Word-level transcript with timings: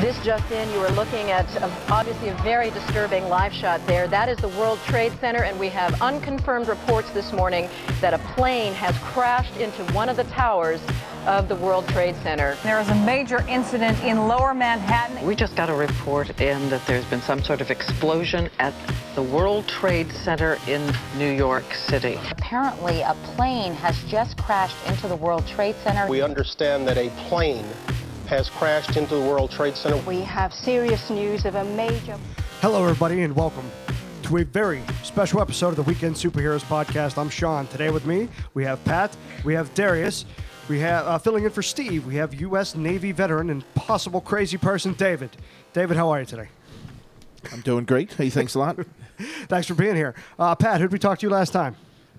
This 0.00 0.16
just 0.24 0.48
in, 0.52 0.70
you 0.70 0.78
are 0.78 0.92
looking 0.92 1.32
at 1.32 1.44
a, 1.56 1.64
obviously 1.92 2.28
a 2.28 2.34
very 2.44 2.70
disturbing 2.70 3.24
live 3.28 3.52
shot 3.52 3.84
there. 3.88 4.06
That 4.06 4.28
is 4.28 4.38
the 4.38 4.46
World 4.50 4.78
Trade 4.86 5.12
Center, 5.20 5.42
and 5.42 5.58
we 5.58 5.68
have 5.70 6.00
unconfirmed 6.00 6.68
reports 6.68 7.10
this 7.10 7.32
morning 7.32 7.68
that 8.00 8.14
a 8.14 8.18
plane 8.36 8.72
has 8.74 8.96
crashed 8.98 9.56
into 9.56 9.82
one 9.92 10.08
of 10.08 10.16
the 10.16 10.22
towers 10.24 10.80
of 11.26 11.48
the 11.48 11.56
World 11.56 11.88
Trade 11.88 12.14
Center. 12.22 12.56
There 12.62 12.78
is 12.78 12.88
a 12.90 12.94
major 12.94 13.44
incident 13.48 14.00
in 14.04 14.28
lower 14.28 14.54
Manhattan. 14.54 15.26
We 15.26 15.34
just 15.34 15.56
got 15.56 15.68
a 15.68 15.74
report 15.74 16.30
in 16.40 16.70
that 16.70 16.86
there's 16.86 17.04
been 17.06 17.20
some 17.22 17.42
sort 17.42 17.60
of 17.60 17.72
explosion 17.72 18.50
at 18.60 18.74
the 19.16 19.22
World 19.24 19.66
Trade 19.66 20.12
Center 20.12 20.58
in 20.68 20.92
New 21.16 21.32
York 21.32 21.74
City. 21.74 22.20
Apparently, 22.30 23.00
a 23.00 23.16
plane 23.34 23.74
has 23.74 24.00
just 24.04 24.36
crashed 24.38 24.76
into 24.86 25.08
the 25.08 25.16
World 25.16 25.44
Trade 25.48 25.74
Center. 25.82 26.06
We 26.06 26.22
understand 26.22 26.86
that 26.86 26.96
a 26.96 27.10
plane 27.28 27.66
has 28.28 28.50
crashed 28.50 28.98
into 28.98 29.14
the 29.14 29.20
World 29.22 29.50
Trade 29.50 29.74
Center. 29.74 29.96
We 30.06 30.20
have 30.20 30.52
serious 30.52 31.08
news 31.08 31.46
of 31.46 31.54
a 31.54 31.64
major. 31.64 32.18
Hello, 32.60 32.82
everybody, 32.82 33.22
and 33.22 33.34
welcome 33.34 33.64
to 34.24 34.36
a 34.36 34.44
very 34.44 34.82
special 35.02 35.40
episode 35.40 35.70
of 35.70 35.76
the 35.76 35.82
Weekend 35.82 36.14
Superheroes 36.14 36.62
podcast. 36.62 37.16
I'm 37.16 37.30
Sean. 37.30 37.66
Today 37.68 37.90
with 37.90 38.04
me, 38.04 38.28
we 38.52 38.64
have 38.64 38.84
Pat, 38.84 39.16
we 39.46 39.54
have 39.54 39.72
Darius, 39.72 40.26
we 40.68 40.78
have 40.80 41.06
uh, 41.06 41.16
filling 41.16 41.44
in 41.44 41.50
for 41.50 41.62
Steve, 41.62 42.04
we 42.04 42.16
have 42.16 42.38
U.S. 42.38 42.74
Navy 42.74 43.12
veteran 43.12 43.48
and 43.48 43.64
possible 43.74 44.20
crazy 44.20 44.58
person 44.58 44.92
David. 44.92 45.30
David, 45.72 45.96
how 45.96 46.10
are 46.10 46.20
you 46.20 46.26
today? 46.26 46.48
I'm 47.50 47.62
doing 47.62 47.86
great. 47.86 48.12
Hey, 48.12 48.28
thanks 48.28 48.54
a 48.54 48.58
lot. 48.58 48.78
Thanks 49.48 49.66
for 49.66 49.74
being 49.74 49.96
here. 49.96 50.14
Uh, 50.38 50.54
Pat, 50.54 50.80
who 50.80 50.84
did 50.84 50.92
we 50.92 50.98
talk 50.98 51.18
to 51.20 51.26
you 51.26 51.30
last 51.30 51.50
time? 51.50 51.76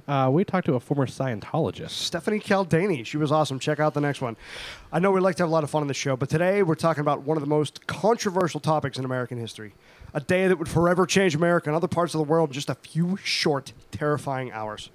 Uh, 0.10 0.28
we 0.28 0.44
talked 0.44 0.66
to 0.66 0.74
a 0.74 0.80
former 0.80 1.06
Scientologist. 1.06 1.92
Stephanie 1.92 2.40
Caldani. 2.40 3.06
She 3.06 3.18
was 3.18 3.32
awesome. 3.32 3.60
Check 3.60 3.80
out 3.80 3.94
the 3.94 4.02
next 4.02 4.22
one. 4.22 4.38
I 4.92 4.98
know 4.98 5.12
we 5.12 5.20
like 5.20 5.36
to 5.36 5.44
have 5.44 5.50
a 5.50 5.54
lot 5.54 5.64
of 5.64 5.70
fun 5.70 5.84
on 5.84 5.88
the 5.88 5.94
show, 5.94 6.16
but 6.16 6.30
today 6.30 6.64
we're 6.64 6.74
talking 6.74 7.02
about 7.02 7.22
one 7.22 7.38
of 7.38 7.42
the 7.42 7.48
most 7.48 7.86
controversial 7.86 8.60
topics 8.60 8.98
in 8.98 9.06
American 9.06 9.38
history. 9.38 9.76
A 10.16 10.20
day 10.20 10.48
that 10.48 10.58
would 10.58 10.68
forever 10.68 11.06
change 11.06 11.36
America 11.36 11.70
and 11.70 11.76
other 11.76 11.88
parts 11.88 12.16
of 12.16 12.18
the 12.18 12.24
world 12.24 12.50
in 12.50 12.54
just 12.54 12.72
a 12.72 12.76
few 12.76 13.18
short, 13.18 13.72
terrifying 13.92 14.52
hours. 14.52 14.90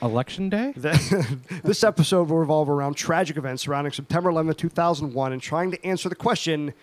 Election 0.00 0.48
Day? 0.48 0.72
this 0.76 1.82
episode 1.82 2.28
will 2.28 2.38
revolve 2.38 2.70
around 2.70 2.94
tragic 2.94 3.36
events 3.36 3.64
surrounding 3.64 3.92
September 3.92 4.30
11, 4.30 4.54
2001, 4.54 5.32
and 5.32 5.42
trying 5.42 5.72
to 5.72 5.84
answer 5.84 6.08
the 6.08 6.14
question 6.14 6.74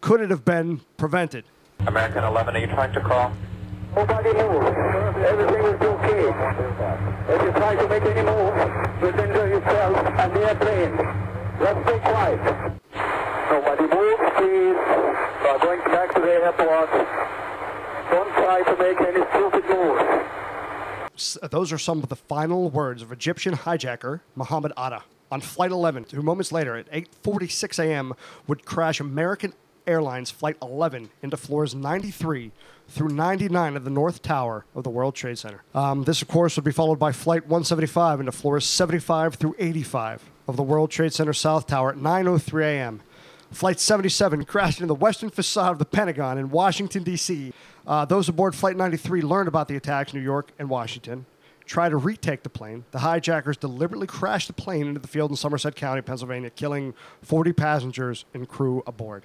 could 0.00 0.20
it 0.20 0.30
have 0.30 0.44
been 0.44 0.80
prevented? 0.96 1.44
American 1.86 2.24
11, 2.24 2.56
are 2.56 2.58
you 2.58 2.66
trying 2.66 2.92
to 2.92 3.00
call? 3.00 3.32
Nobody 3.96 4.32
move. 4.32 4.62
Everything 5.32 5.64
is 5.64 5.80
okay. 5.80 6.24
If 7.34 7.42
you 7.42 7.50
try 7.52 7.74
to 7.74 7.88
make 7.88 8.02
any 8.04 8.22
move, 8.22 8.54
you'll 9.00 9.18
injure 9.20 9.48
yourself 9.48 9.96
and 10.20 10.32
the 10.36 10.40
airplane. 10.48 10.96
Let's 11.60 11.80
stay 11.88 11.98
quiet. 11.98 12.40
Nobody 13.50 13.82
move, 13.82 14.18
please. 14.36 14.78
We 15.42 15.48
are 15.48 15.58
going 15.58 15.80
back 15.80 16.14
to 16.14 16.20
the 16.20 16.30
airport. 16.30 16.90
Don't 18.10 18.32
try 18.34 18.62
to 18.62 18.76
make 18.82 19.00
any 19.00 19.24
stupid 19.30 19.64
moves. 19.68 20.24
S- 21.14 21.38
uh, 21.42 21.48
Those 21.48 21.72
are 21.72 21.78
some 21.78 21.98
of 22.02 22.08
the 22.08 22.16
final 22.16 22.70
words 22.70 23.02
of 23.02 23.10
Egyptian 23.10 23.54
hijacker 23.54 24.20
Mohammed 24.36 24.72
Atta 24.76 25.02
on 25.32 25.40
Flight 25.40 25.70
11, 25.72 26.06
who 26.14 26.22
moments 26.22 26.52
later 26.52 26.76
at 26.76 26.90
8:46 26.92 27.78
a.m. 27.82 28.14
would 28.46 28.64
crash 28.64 29.00
American 29.00 29.52
Airlines 29.86 30.30
Flight 30.30 30.56
11 30.62 31.10
into 31.22 31.36
floors 31.36 31.74
93 31.74 32.52
through 32.88 33.08
99 33.08 33.76
of 33.76 33.84
the 33.84 33.90
North 33.90 34.22
Tower 34.22 34.64
of 34.74 34.82
the 34.82 34.90
World 34.90 35.14
Trade 35.14 35.38
Center. 35.38 35.62
Um, 35.74 36.04
this, 36.04 36.22
of 36.22 36.28
course, 36.28 36.56
would 36.56 36.64
be 36.64 36.72
followed 36.72 36.98
by 36.98 37.12
Flight 37.12 37.42
175 37.42 38.20
into 38.20 38.32
floors 38.32 38.66
75 38.66 39.34
through 39.34 39.54
85 39.58 40.22
of 40.48 40.56
the 40.56 40.62
World 40.62 40.90
Trade 40.90 41.12
Center 41.12 41.32
South 41.32 41.66
Tower 41.66 41.90
at 41.90 41.96
9:03 41.96 42.62
a.m. 42.64 43.00
Flight 43.50 43.80
77 43.80 44.44
crashed 44.44 44.78
into 44.78 44.88
the 44.88 44.94
western 44.94 45.30
facade 45.30 45.72
of 45.72 45.78
the 45.78 45.84
Pentagon 45.86 46.36
in 46.36 46.50
Washington, 46.50 47.02
D.C. 47.02 47.52
Uh, 47.86 48.04
those 48.04 48.28
aboard 48.28 48.54
Flight 48.54 48.76
93 48.76 49.22
learned 49.22 49.48
about 49.48 49.68
the 49.68 49.76
attacks 49.76 50.12
in 50.12 50.18
New 50.18 50.24
York 50.24 50.52
and 50.58 50.68
Washington, 50.68 51.24
tried 51.64 51.90
to 51.90 51.96
retake 51.96 52.42
the 52.42 52.50
plane. 52.50 52.84
The 52.90 52.98
hijackers 52.98 53.56
deliberately 53.56 54.06
crashed 54.06 54.48
the 54.48 54.52
plane 54.52 54.86
into 54.86 55.00
the 55.00 55.08
field 55.08 55.30
in 55.30 55.36
Somerset 55.36 55.76
County, 55.76 56.02
Pennsylvania, 56.02 56.50
killing 56.50 56.92
40 57.22 57.52
passengers 57.54 58.26
and 58.34 58.46
crew 58.48 58.82
aboard. 58.86 59.24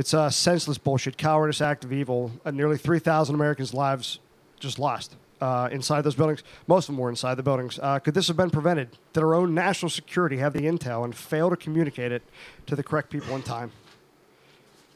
It's 0.00 0.14
a 0.14 0.30
senseless 0.30 0.78
bullshit, 0.78 1.18
cowardice, 1.18 1.60
act 1.60 1.84
of 1.84 1.92
evil. 1.92 2.32
Uh, 2.42 2.52
nearly 2.52 2.78
3,000 2.78 3.34
Americans' 3.34 3.74
lives 3.74 4.18
just 4.58 4.78
lost 4.78 5.14
uh, 5.42 5.68
inside 5.70 6.04
those 6.04 6.14
buildings. 6.14 6.42
Most 6.66 6.88
of 6.88 6.94
them 6.94 7.02
were 7.02 7.10
inside 7.10 7.34
the 7.34 7.42
buildings. 7.42 7.78
Uh, 7.78 7.98
could 7.98 8.14
this 8.14 8.26
have 8.28 8.36
been 8.38 8.48
prevented? 8.48 8.96
Did 9.12 9.22
our 9.22 9.34
own 9.34 9.52
national 9.52 9.90
security 9.90 10.38
have 10.38 10.54
the 10.54 10.60
intel 10.60 11.04
and 11.04 11.14
fail 11.14 11.50
to 11.50 11.56
communicate 11.56 12.12
it 12.12 12.22
to 12.64 12.74
the 12.74 12.82
correct 12.82 13.10
people 13.10 13.36
in 13.36 13.42
time? 13.42 13.72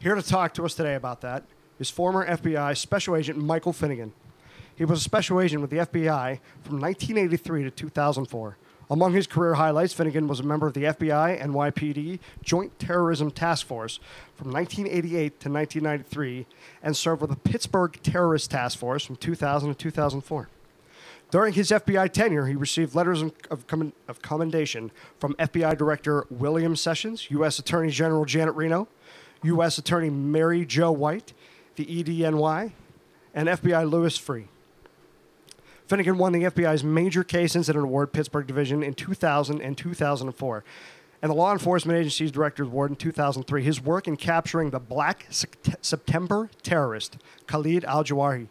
Here 0.00 0.14
to 0.14 0.22
talk 0.22 0.54
to 0.54 0.64
us 0.64 0.74
today 0.74 0.94
about 0.94 1.20
that 1.20 1.42
is 1.78 1.90
former 1.90 2.26
FBI 2.26 2.74
Special 2.74 3.14
Agent 3.14 3.38
Michael 3.38 3.74
Finnegan. 3.74 4.14
He 4.74 4.86
was 4.86 5.00
a 5.00 5.04
special 5.04 5.38
agent 5.38 5.60
with 5.60 5.68
the 5.68 5.80
FBI 5.80 6.40
from 6.62 6.80
1983 6.80 7.64
to 7.64 7.70
2004. 7.70 8.56
Among 8.90 9.14
his 9.14 9.26
career 9.26 9.54
highlights, 9.54 9.94
Finnegan 9.94 10.28
was 10.28 10.40
a 10.40 10.44
member 10.44 10.66
of 10.66 10.74
the 10.74 10.84
FBI 10.84 11.40
NYPD 11.40 12.18
Joint 12.42 12.78
Terrorism 12.78 13.30
Task 13.30 13.66
Force 13.66 13.98
from 14.34 14.52
1988 14.52 15.40
to 15.40 15.50
1993 15.50 16.46
and 16.82 16.96
served 16.96 17.22
with 17.22 17.30
the 17.30 17.36
Pittsburgh 17.36 17.98
Terrorist 18.02 18.50
Task 18.50 18.78
Force 18.78 19.04
from 19.04 19.16
2000 19.16 19.70
to 19.70 19.74
2004. 19.74 20.48
During 21.30 21.54
his 21.54 21.70
FBI 21.70 22.12
tenure, 22.12 22.46
he 22.46 22.54
received 22.54 22.94
letters 22.94 23.22
of, 23.22 23.66
commend- 23.66 23.94
of 24.06 24.22
commendation 24.22 24.92
from 25.18 25.34
FBI 25.34 25.76
Director 25.76 26.26
William 26.30 26.76
Sessions, 26.76 27.30
U.S. 27.30 27.58
Attorney 27.58 27.90
General 27.90 28.24
Janet 28.24 28.54
Reno, 28.54 28.86
U.S. 29.42 29.78
Attorney 29.78 30.10
Mary 30.10 30.64
Jo 30.64 30.92
White, 30.92 31.32
the 31.76 31.86
EDNY, 31.86 32.72
and 33.34 33.48
FBI 33.48 33.90
Louis 33.90 34.16
Freeh. 34.16 34.46
Finnegan 35.86 36.16
won 36.16 36.32
the 36.32 36.44
FBI's 36.44 36.82
Major 36.82 37.22
Case 37.22 37.54
Incident 37.54 37.84
Award, 37.84 38.12
Pittsburgh 38.12 38.46
Division, 38.46 38.82
in 38.82 38.94
2000 38.94 39.60
and 39.60 39.76
2004, 39.76 40.64
and 41.20 41.30
the 41.30 41.34
Law 41.34 41.52
Enforcement 41.52 41.98
Agency's 41.98 42.32
Director's 42.32 42.68
Award 42.68 42.90
in 42.90 42.96
2003. 42.96 43.62
His 43.62 43.80
work 43.82 44.08
in 44.08 44.16
capturing 44.16 44.70
the 44.70 44.80
Black 44.80 45.26
September 45.30 46.50
terrorist, 46.62 47.18
Khalid 47.46 47.84
al 47.84 48.02
Jawary, 48.02 48.48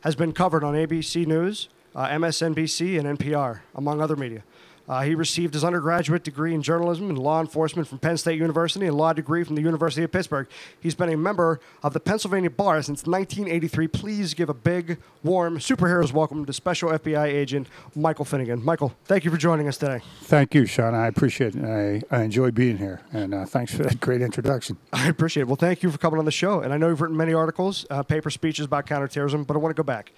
has 0.00 0.14
been 0.14 0.32
covered 0.32 0.64
on 0.64 0.74
ABC 0.74 1.26
News, 1.26 1.68
uh, 1.94 2.08
MSNBC, 2.08 2.98
and 2.98 3.18
NPR, 3.18 3.60
among 3.74 4.00
other 4.00 4.16
media. 4.16 4.42
Uh, 4.88 5.02
he 5.02 5.14
received 5.14 5.54
his 5.54 5.64
undergraduate 5.64 6.22
degree 6.22 6.54
in 6.54 6.62
journalism 6.62 7.08
and 7.08 7.18
law 7.18 7.40
enforcement 7.40 7.88
from 7.88 7.98
Penn 7.98 8.16
State 8.18 8.38
University 8.38 8.86
and 8.86 8.94
a 8.94 8.96
law 8.96 9.12
degree 9.12 9.42
from 9.42 9.54
the 9.54 9.62
University 9.62 10.02
of 10.02 10.12
Pittsburgh. 10.12 10.46
He's 10.78 10.94
been 10.94 11.08
a 11.08 11.16
member 11.16 11.60
of 11.82 11.94
the 11.94 12.00
Pennsylvania 12.00 12.50
Bar 12.50 12.82
since 12.82 13.06
1983. 13.06 13.88
Please 13.88 14.34
give 14.34 14.50
a 14.50 14.54
big, 14.54 14.98
warm 15.22 15.58
superheroes 15.58 16.12
welcome 16.12 16.44
to 16.44 16.52
Special 16.52 16.90
FBI 16.90 17.26
Agent 17.26 17.66
Michael 17.94 18.26
Finnegan. 18.26 18.62
Michael, 18.62 18.94
thank 19.06 19.24
you 19.24 19.30
for 19.30 19.38
joining 19.38 19.68
us 19.68 19.78
today. 19.78 20.00
Thank 20.22 20.54
you, 20.54 20.66
Sean. 20.66 20.94
I 20.94 21.06
appreciate 21.06 21.56
it. 21.56 21.64
I, 21.64 22.02
I 22.14 22.22
enjoy 22.22 22.50
being 22.50 22.76
here, 22.76 23.00
and 23.12 23.32
uh, 23.32 23.46
thanks 23.46 23.74
for 23.74 23.84
that 23.84 24.00
great 24.00 24.20
introduction. 24.20 24.76
I 24.92 25.08
appreciate 25.08 25.42
it. 25.42 25.46
Well, 25.46 25.56
thank 25.56 25.82
you 25.82 25.90
for 25.90 25.98
coming 25.98 26.18
on 26.18 26.26
the 26.26 26.30
show. 26.30 26.60
And 26.60 26.74
I 26.74 26.76
know 26.76 26.88
you've 26.88 27.00
written 27.00 27.16
many 27.16 27.32
articles, 27.32 27.86
uh, 27.88 28.02
paper 28.02 28.28
speeches 28.28 28.66
about 28.66 28.86
counterterrorism, 28.86 29.44
but 29.44 29.56
I 29.56 29.60
want 29.60 29.74
to 29.74 29.82
go 29.82 29.86
back. 29.86 30.12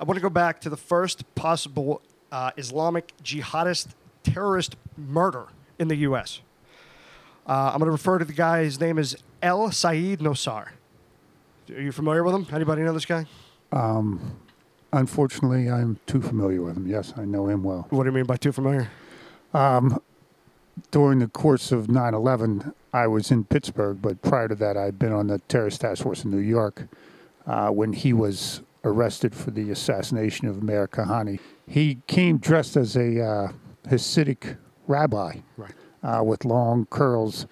I 0.00 0.04
want 0.04 0.16
to 0.16 0.22
go 0.22 0.30
back 0.30 0.60
to 0.60 0.70
the 0.70 0.76
first 0.76 1.34
possible 1.34 2.02
uh, 2.32 2.50
Islamic 2.56 3.12
jihadist 3.22 3.88
terrorist 4.22 4.76
murder 4.96 5.46
in 5.78 5.88
the 5.88 5.96
U.S. 5.96 6.40
Uh, 7.46 7.70
I'm 7.72 7.78
going 7.78 7.86
to 7.86 7.92
refer 7.92 8.18
to 8.18 8.24
the 8.24 8.32
guy. 8.32 8.64
His 8.64 8.80
name 8.80 8.98
is 8.98 9.16
El 9.42 9.70
Sayyid 9.70 10.20
Nosair. 10.20 10.68
Are 11.70 11.80
you 11.80 11.92
familiar 11.92 12.24
with 12.24 12.34
him? 12.34 12.46
Anybody 12.52 12.82
know 12.82 12.92
this 12.92 13.04
guy? 13.04 13.26
Um, 13.72 14.38
unfortunately, 14.92 15.70
I'm 15.70 15.98
too 16.06 16.20
familiar 16.20 16.62
with 16.62 16.76
him. 16.76 16.86
Yes, 16.86 17.12
I 17.16 17.24
know 17.24 17.48
him 17.48 17.62
well. 17.62 17.86
What 17.90 18.04
do 18.04 18.10
you 18.10 18.14
mean 18.14 18.24
by 18.24 18.36
too 18.36 18.52
familiar? 18.52 18.90
Um, 19.54 20.00
during 20.90 21.18
the 21.18 21.28
course 21.28 21.72
of 21.72 21.90
9 21.90 22.14
11, 22.14 22.72
I 22.92 23.06
was 23.06 23.30
in 23.30 23.44
Pittsburgh, 23.44 24.00
but 24.00 24.22
prior 24.22 24.48
to 24.48 24.54
that, 24.56 24.76
I'd 24.76 24.98
been 24.98 25.12
on 25.12 25.26
the 25.26 25.38
terrorist 25.40 25.80
task 25.80 26.02
force 26.02 26.24
in 26.24 26.30
New 26.30 26.38
York 26.38 26.88
uh, 27.46 27.70
when 27.70 27.92
he 27.92 28.12
was 28.12 28.62
arrested 28.88 29.34
for 29.34 29.50
the 29.50 29.70
assassination 29.70 30.48
of 30.48 30.62
Meir 30.62 30.88
Kahane. 30.88 31.38
He 31.66 31.98
came 32.06 32.38
dressed 32.38 32.76
as 32.76 32.96
a 32.96 33.22
uh, 33.24 33.52
Hasidic 33.88 34.56
rabbi 34.86 35.40
Right. 35.56 35.72
uh, 36.02 36.22
with 36.24 36.44
long 36.44 36.86
curls, 36.86 37.46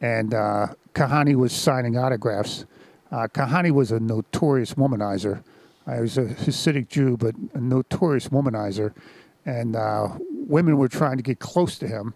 and 0.00 0.34
uh, 0.34 0.68
Kahane 0.94 1.34
was 1.36 1.52
signing 1.52 1.96
autographs. 1.96 2.66
Uh, 3.10 3.26
Kahane 3.28 3.72
was 3.72 3.92
a 3.92 4.00
notorious 4.00 4.74
womanizer. 4.74 5.42
Uh, 5.86 5.94
he 5.96 6.00
was 6.02 6.18
a 6.18 6.24
Hasidic 6.26 6.88
Jew, 6.88 7.16
but 7.16 7.34
a 7.54 7.60
notorious 7.60 8.28
womanizer, 8.28 8.94
and 9.44 9.74
uh, 9.76 10.08
women 10.30 10.76
were 10.78 10.88
trying 10.88 11.16
to 11.16 11.22
get 11.22 11.38
close 11.40 11.78
to 11.78 11.88
him. 11.88 12.14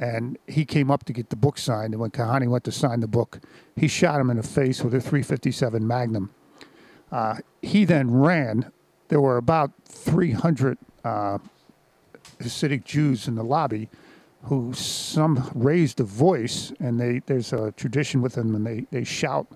And 0.00 0.38
he 0.46 0.64
came 0.64 0.92
up 0.92 1.02
to 1.06 1.12
get 1.12 1.30
the 1.30 1.34
book 1.36 1.58
signed, 1.58 1.92
and 1.92 2.00
when 2.00 2.10
Kahane 2.10 2.48
went 2.48 2.62
to 2.64 2.72
sign 2.72 3.00
the 3.00 3.08
book, 3.08 3.40
he 3.74 3.88
shot 3.88 4.20
him 4.20 4.30
in 4.30 4.36
the 4.36 4.44
face 4.44 4.84
with 4.84 4.94
a 4.94 5.00
357 5.00 5.84
Magnum. 5.84 6.30
Uh, 7.10 7.36
he 7.62 7.84
then 7.84 8.10
ran. 8.10 8.70
There 9.08 9.20
were 9.20 9.36
about 9.36 9.72
300 9.84 10.78
uh, 11.04 11.38
Hasidic 12.40 12.84
Jews 12.84 13.28
in 13.28 13.34
the 13.34 13.44
lobby. 13.44 13.88
who 14.44 14.72
some 14.72 15.50
raised 15.54 15.98
a 16.00 16.04
voice, 16.04 16.72
and 16.78 17.00
they 17.00 17.20
there's 17.26 17.52
a 17.52 17.72
tradition 17.72 18.22
with 18.22 18.34
them, 18.34 18.54
and 18.54 18.64
they 18.64 18.86
they 18.90 19.04
shout 19.04 19.46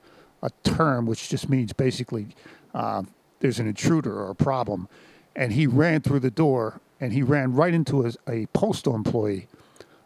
a 0.42 0.50
term 0.64 1.06
which 1.06 1.28
just 1.28 1.48
means 1.48 1.72
basically 1.72 2.26
uh, 2.74 3.02
there's 3.40 3.60
an 3.60 3.68
intruder 3.68 4.12
or 4.20 4.30
a 4.30 4.34
problem, 4.34 4.88
and 5.36 5.52
he 5.52 5.66
ran 5.66 6.00
through 6.00 6.20
the 6.20 6.30
door 6.30 6.80
and 7.02 7.12
he 7.12 7.22
ran 7.22 7.52
right 7.52 7.74
into 7.74 8.06
a, 8.06 8.12
a 8.28 8.46
postal 8.52 8.94
employee 8.94 9.48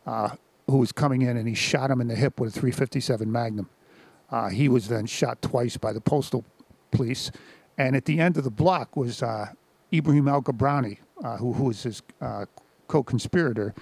uh, 0.07 0.31
who 0.67 0.79
was 0.79 0.93
coming 0.93 1.21
in, 1.21 1.37
and 1.37 1.47
he 1.47 1.55
shot 1.55 1.91
him 1.91 2.01
in 2.01 2.09
the 2.09 2.15
hip 2.15 2.41
with 2.41 2.57
a 2.57 2.59
357 2.59 3.31
Magnum. 3.31 3.69
Uh, 4.31 4.49
he 4.49 4.67
was 4.67 4.89
then 4.89 5.05
shot 5.05 5.41
twice 5.43 5.77
by 5.77 5.93
the 5.93 6.01
postal 6.01 6.43
police, 6.97 7.31
and 7.79 7.95
at 7.95 8.05
the 8.07 8.19
end 8.21 8.37
of 8.37 8.45
the 8.45 8.51
block 8.51 8.97
was 8.97 9.23
uh, 9.23 9.49
Ibrahim 9.93 10.29
El-Gabrowny, 10.29 10.99
uh, 11.25 11.37
who, 11.37 11.53
who 11.53 11.65
was 11.65 11.83
his 11.83 12.03
uh, 12.21 12.47
co-conspirator, 12.89 13.75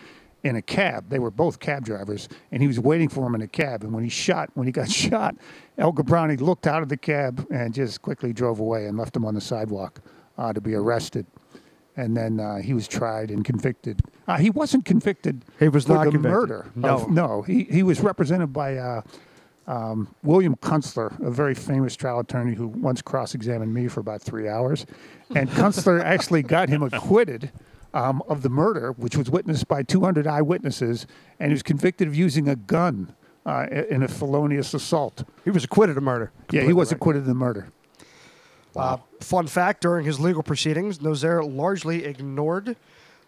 in 0.42 0.56
a 0.56 0.62
cab. 0.62 1.08
They 1.08 1.18
were 1.18 1.30
both 1.30 1.58
cab 1.58 1.86
drivers, 1.86 2.28
and 2.52 2.60
he 2.60 2.68
was 2.68 2.78
waiting 2.78 3.08
for 3.08 3.26
him 3.26 3.34
in 3.34 3.40
a 3.40 3.46
cab. 3.48 3.82
And 3.82 3.94
when 3.94 4.04
he 4.04 4.10
shot, 4.10 4.50
when 4.54 4.66
he 4.66 4.72
got 4.72 4.90
shot, 5.04 5.36
El-Gabrowny 5.78 6.40
looked 6.40 6.66
out 6.66 6.82
of 6.82 6.88
the 6.90 6.98
cab 6.98 7.46
and 7.50 7.72
just 7.72 8.02
quickly 8.02 8.32
drove 8.32 8.60
away 8.60 8.86
and 8.86 8.98
left 8.98 9.16
him 9.16 9.24
on 9.24 9.34
the 9.34 9.40
sidewalk 9.40 10.00
uh, 10.36 10.52
to 10.52 10.60
be 10.60 10.74
arrested. 10.74 11.24
And 11.96 12.16
then 12.16 12.40
uh, 12.40 12.56
he 12.56 12.74
was 12.74 12.88
tried 12.88 13.30
and 13.30 13.44
convicted. 13.44 14.02
Uh, 14.26 14.36
he 14.36 14.50
wasn't 14.50 14.84
convicted. 14.84 15.44
He 15.60 15.68
was 15.68 15.88
not 15.88 16.02
convicted. 16.02 16.30
murder. 16.30 16.66
No. 16.74 16.88
of- 16.88 17.10
no. 17.10 17.42
He 17.42 17.64
he 17.64 17.82
was 17.84 18.00
represented 18.00 18.52
by. 18.52 19.02
Um, 19.66 20.14
William 20.22 20.56
Kunstler, 20.56 21.18
a 21.24 21.30
very 21.30 21.54
famous 21.54 21.96
trial 21.96 22.20
attorney 22.20 22.54
who 22.54 22.68
once 22.68 23.00
cross-examined 23.00 23.72
me 23.72 23.88
for 23.88 24.00
about 24.00 24.20
three 24.20 24.48
hours, 24.48 24.84
and 25.34 25.48
Kunstler 25.58 26.02
actually 26.02 26.42
got 26.42 26.68
him 26.68 26.82
acquitted 26.82 27.50
um, 27.94 28.22
of 28.28 28.42
the 28.42 28.50
murder, 28.50 28.92
which 28.92 29.16
was 29.16 29.30
witnessed 29.30 29.68
by 29.68 29.82
200 29.82 30.26
eyewitnesses, 30.26 31.06
and 31.38 31.50
he 31.50 31.54
was 31.54 31.62
convicted 31.62 32.08
of 32.08 32.14
using 32.14 32.48
a 32.48 32.56
gun 32.56 33.14
uh, 33.46 33.66
in 33.88 34.02
a 34.02 34.08
felonious 34.08 34.74
assault. 34.74 35.24
He 35.44 35.50
was 35.50 35.64
acquitted 35.64 35.96
of 35.96 36.02
murder. 36.02 36.32
Yeah, 36.50 36.62
he 36.62 36.72
was 36.72 36.88
right. 36.88 36.96
acquitted 36.96 37.20
of 37.20 37.26
the 37.26 37.34
murder. 37.34 37.68
Uh, 38.76 38.96
fun 39.20 39.46
fact: 39.46 39.82
During 39.82 40.04
his 40.04 40.18
legal 40.18 40.42
proceedings, 40.42 40.98
Nosair 40.98 41.42
largely 41.42 42.04
ignored 42.04 42.76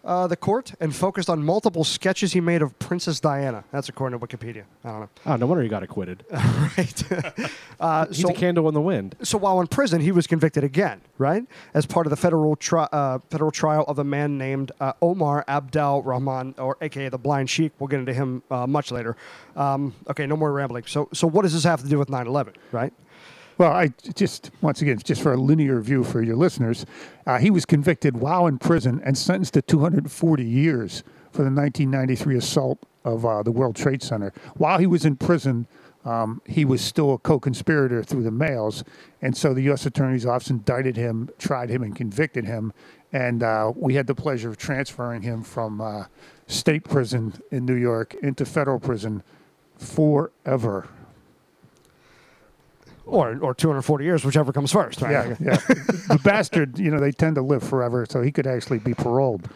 uh, 0.06 0.26
the 0.26 0.36
court 0.36 0.72
and 0.80 0.94
focused 0.94 1.28
on 1.28 1.42
multiple 1.42 1.84
sketches 1.84 2.32
he 2.32 2.40
made 2.40 2.62
of 2.62 2.78
Princess 2.78 3.20
Diana. 3.20 3.64
That's 3.72 3.88
according 3.88 4.18
to 4.18 4.26
Wikipedia. 4.26 4.62
I 4.84 4.88
don't 4.88 5.00
know. 5.00 5.08
Oh, 5.26 5.36
no 5.36 5.46
wonder 5.46 5.62
he 5.62 5.68
got 5.68 5.82
acquitted. 5.82 6.24
right. 6.32 7.12
uh, 7.80 8.06
He's 8.06 8.22
so, 8.22 8.30
a 8.30 8.32
candle 8.32 8.68
in 8.68 8.74
the 8.74 8.80
wind. 8.80 9.16
so 9.22 9.36
while 9.36 9.60
in 9.60 9.66
prison, 9.66 10.00
he 10.00 10.12
was 10.12 10.26
convicted 10.26 10.62
again, 10.64 11.00
right, 11.18 11.44
as 11.74 11.84
part 11.86 12.06
of 12.06 12.10
the 12.10 12.16
federal 12.16 12.54
tri- 12.56 12.88
uh, 12.92 13.18
federal 13.30 13.50
trial 13.50 13.84
of 13.88 13.98
a 13.98 14.04
man 14.04 14.38
named 14.38 14.72
uh, 14.80 14.92
Omar 15.02 15.44
Abdel 15.48 16.02
Rahman, 16.02 16.54
or 16.58 16.76
AKA 16.80 17.08
the 17.08 17.18
Blind 17.18 17.50
Sheik. 17.50 17.72
We'll 17.78 17.88
get 17.88 17.98
into 17.98 18.14
him 18.14 18.42
uh, 18.50 18.66
much 18.66 18.92
later. 18.92 19.16
Um, 19.56 19.94
okay, 20.08 20.26
no 20.26 20.36
more 20.36 20.52
rambling. 20.52 20.84
So, 20.86 21.08
so 21.12 21.26
what 21.26 21.42
does 21.42 21.52
this 21.52 21.64
have 21.64 21.82
to 21.82 21.88
do 21.88 21.98
with 21.98 22.08
9/11, 22.08 22.54
right? 22.70 22.92
Well, 23.58 23.72
I 23.72 23.92
just 24.14 24.50
once 24.60 24.82
again, 24.82 24.98
just 24.98 25.22
for 25.22 25.32
a 25.32 25.36
linear 25.36 25.80
view 25.80 26.04
for 26.04 26.22
your 26.22 26.36
listeners, 26.36 26.84
uh, 27.26 27.38
he 27.38 27.50
was 27.50 27.64
convicted 27.64 28.18
while 28.18 28.46
in 28.46 28.58
prison 28.58 29.00
and 29.02 29.16
sentenced 29.16 29.54
to 29.54 29.62
240 29.62 30.44
years 30.44 31.02
for 31.30 31.42
the 31.42 31.50
1993 31.50 32.36
assault 32.36 32.84
of 33.04 33.24
uh, 33.24 33.42
the 33.42 33.50
World 33.50 33.74
Trade 33.74 34.02
Center. 34.02 34.32
While 34.56 34.78
he 34.78 34.86
was 34.86 35.06
in 35.06 35.16
prison, 35.16 35.66
um, 36.04 36.42
he 36.44 36.64
was 36.64 36.82
still 36.82 37.14
a 37.14 37.18
co-conspirator 37.18 38.02
through 38.02 38.24
the 38.24 38.30
mails, 38.30 38.84
and 39.22 39.36
so 39.36 39.54
the 39.54 39.62
U.S. 39.62 39.86
Attorney's 39.86 40.26
Office 40.26 40.50
indicted 40.50 40.96
him, 40.96 41.30
tried 41.38 41.70
him, 41.70 41.82
and 41.82 41.96
convicted 41.96 42.44
him. 42.44 42.72
And 43.12 43.42
uh, 43.42 43.72
we 43.74 43.94
had 43.94 44.06
the 44.06 44.14
pleasure 44.14 44.50
of 44.50 44.56
transferring 44.56 45.22
him 45.22 45.42
from 45.42 45.80
uh, 45.80 46.04
state 46.46 46.84
prison 46.84 47.32
in 47.50 47.64
New 47.64 47.74
York 47.74 48.14
into 48.22 48.44
federal 48.44 48.78
prison 48.78 49.22
forever. 49.78 50.88
Or, 53.06 53.38
or 53.40 53.54
240 53.54 54.04
years, 54.04 54.24
whichever 54.24 54.52
comes 54.52 54.72
first, 54.72 55.00
right? 55.00 55.12
Yeah, 55.12 55.36
yeah. 55.40 55.56
the 56.08 56.20
bastard, 56.24 56.76
you 56.76 56.90
know, 56.90 56.98
they 56.98 57.12
tend 57.12 57.36
to 57.36 57.42
live 57.42 57.62
forever, 57.62 58.04
so 58.08 58.20
he 58.20 58.32
could 58.32 58.48
actually 58.48 58.80
be 58.80 58.94
paroled. 58.94 59.48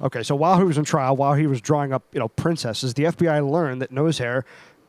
Okay, 0.00 0.22
so 0.22 0.36
while 0.36 0.58
he 0.58 0.64
was 0.64 0.78
in 0.78 0.84
trial, 0.84 1.16
while 1.16 1.34
he 1.34 1.48
was 1.48 1.60
drawing 1.60 1.92
up, 1.92 2.04
you 2.12 2.20
know, 2.20 2.28
princesses, 2.28 2.94
the 2.94 3.04
FBI 3.04 3.48
learned 3.50 3.82
that 3.82 3.90
nose 3.90 4.18
hair, 4.18 4.44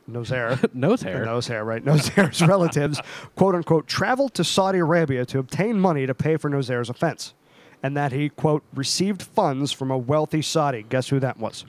nose 0.06 0.28
hair, 0.28 0.58
Nose 0.74 1.02
hair. 1.02 1.24
nose 1.24 1.48
hair, 1.48 1.64
right? 1.64 1.84
Nose 1.84 2.08
hair's 2.08 2.40
relatives, 2.40 3.00
quote 3.34 3.54
unquote, 3.56 3.88
traveled 3.88 4.32
to 4.34 4.44
Saudi 4.44 4.78
Arabia 4.78 5.24
to 5.26 5.40
obtain 5.40 5.80
money 5.80 6.06
to 6.06 6.14
pay 6.14 6.36
for 6.36 6.48
nose 6.48 6.70
offense, 6.70 7.34
and 7.82 7.96
that 7.96 8.12
he 8.12 8.28
quote 8.28 8.62
received 8.74 9.22
funds 9.22 9.72
from 9.72 9.90
a 9.90 9.98
wealthy 9.98 10.42
Saudi. 10.42 10.84
Guess 10.88 11.08
who 11.08 11.18
that 11.20 11.38
was? 11.38 11.64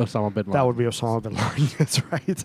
Osama 0.00 0.32
bin 0.32 0.42
Laden. 0.44 0.52
That 0.52 0.66
would 0.66 0.76
be 0.78 0.84
Osama 0.84 1.22
bin 1.22 1.34
Laden. 1.34 1.68
That's 1.78 2.02
right. 2.12 2.44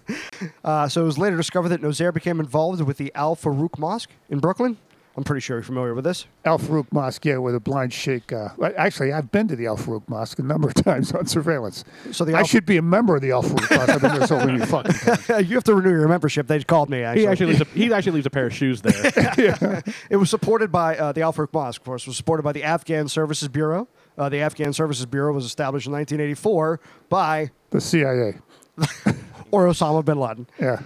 Uh, 0.64 0.88
so 0.88 1.02
it 1.02 1.06
was 1.06 1.18
later 1.18 1.38
discovered 1.38 1.70
that 1.70 1.82
Nosair 1.82 2.14
became 2.14 2.40
involved 2.40 2.82
with 2.82 2.98
the 2.98 3.12
Al 3.16 3.36
Farouk 3.36 3.78
Mosque 3.80 4.12
in 4.30 4.40
Brooklyn. 4.40 4.78
I'm 5.18 5.24
pretty 5.24 5.40
sure 5.40 5.56
you're 5.56 5.64
familiar 5.64 5.94
with 5.94 6.04
this. 6.04 6.26
Al 6.44 6.60
Farouk 6.60 6.88
Mosque, 6.92 7.24
yeah, 7.24 7.38
with 7.38 7.56
a 7.56 7.60
blind 7.62 7.94
sheikh. 7.94 8.34
Uh, 8.34 8.50
actually, 8.76 9.14
I've 9.14 9.32
been 9.32 9.48
to 9.48 9.56
the 9.56 9.66
Al 9.66 9.78
Farouk 9.78 10.04
Mosque 10.10 10.40
a 10.40 10.44
number 10.44 10.68
of 10.68 10.74
times 10.84 11.14
on 11.14 11.26
surveillance. 11.26 11.86
So 12.12 12.26
the 12.26 12.34
I 12.36 12.44
should 12.44 12.66
be 12.66 12.76
a 12.76 12.82
member 12.82 13.16
of 13.16 13.22
the 13.22 13.32
Al 13.32 13.42
Farouk 13.42 13.78
Mosque. 13.78 13.90
I've 13.90 14.02
been 14.02 14.14
there 14.20 14.28
so 14.28 14.46
many 14.46 14.66
fucking 14.66 14.92
times. 14.92 15.30
you 15.50 15.56
have 15.56 15.64
to 15.64 15.74
renew 15.74 15.92
your 15.92 16.10
membership. 16.10 16.48
They 16.48 16.62
called 16.66 16.90
me. 16.90 17.04
Actually, 17.04 17.22
He 17.22 17.28
actually 17.28 17.46
leaves 17.48 17.62
a, 17.62 17.66
he 17.66 17.94
actually 17.94 18.12
leaves 18.12 18.26
a 18.26 18.30
pair 18.30 18.48
of 18.48 18.54
shoes 18.54 18.82
there. 18.82 19.84
It 20.10 20.18
was 20.18 20.30
supported 20.30 20.70
by 20.70 20.98
uh, 20.98 21.14
the 21.14 21.22
Al 21.22 21.32
Farouk 21.32 21.54
Mosque, 21.54 21.80
of 21.80 21.86
course, 21.86 22.06
was 22.06 22.18
supported 22.18 22.44
by 22.44 22.52
the 22.52 22.64
Afghan 22.64 23.08
Services 23.08 23.48
Bureau. 23.48 23.88
Uh, 24.18 24.30
the 24.30 24.40
Afghan 24.42 24.74
Services 24.74 25.06
Bureau 25.06 25.34
was 25.34 25.46
established 25.46 25.88
in 25.88 25.94
1984 25.94 26.80
by 27.10 27.52
The 27.72 27.82
CIA. 27.82 28.36
or 29.52 29.68
Osama 29.68 30.04
bin 30.04 30.18
Laden. 30.20 30.48
Yeah. 30.60 30.82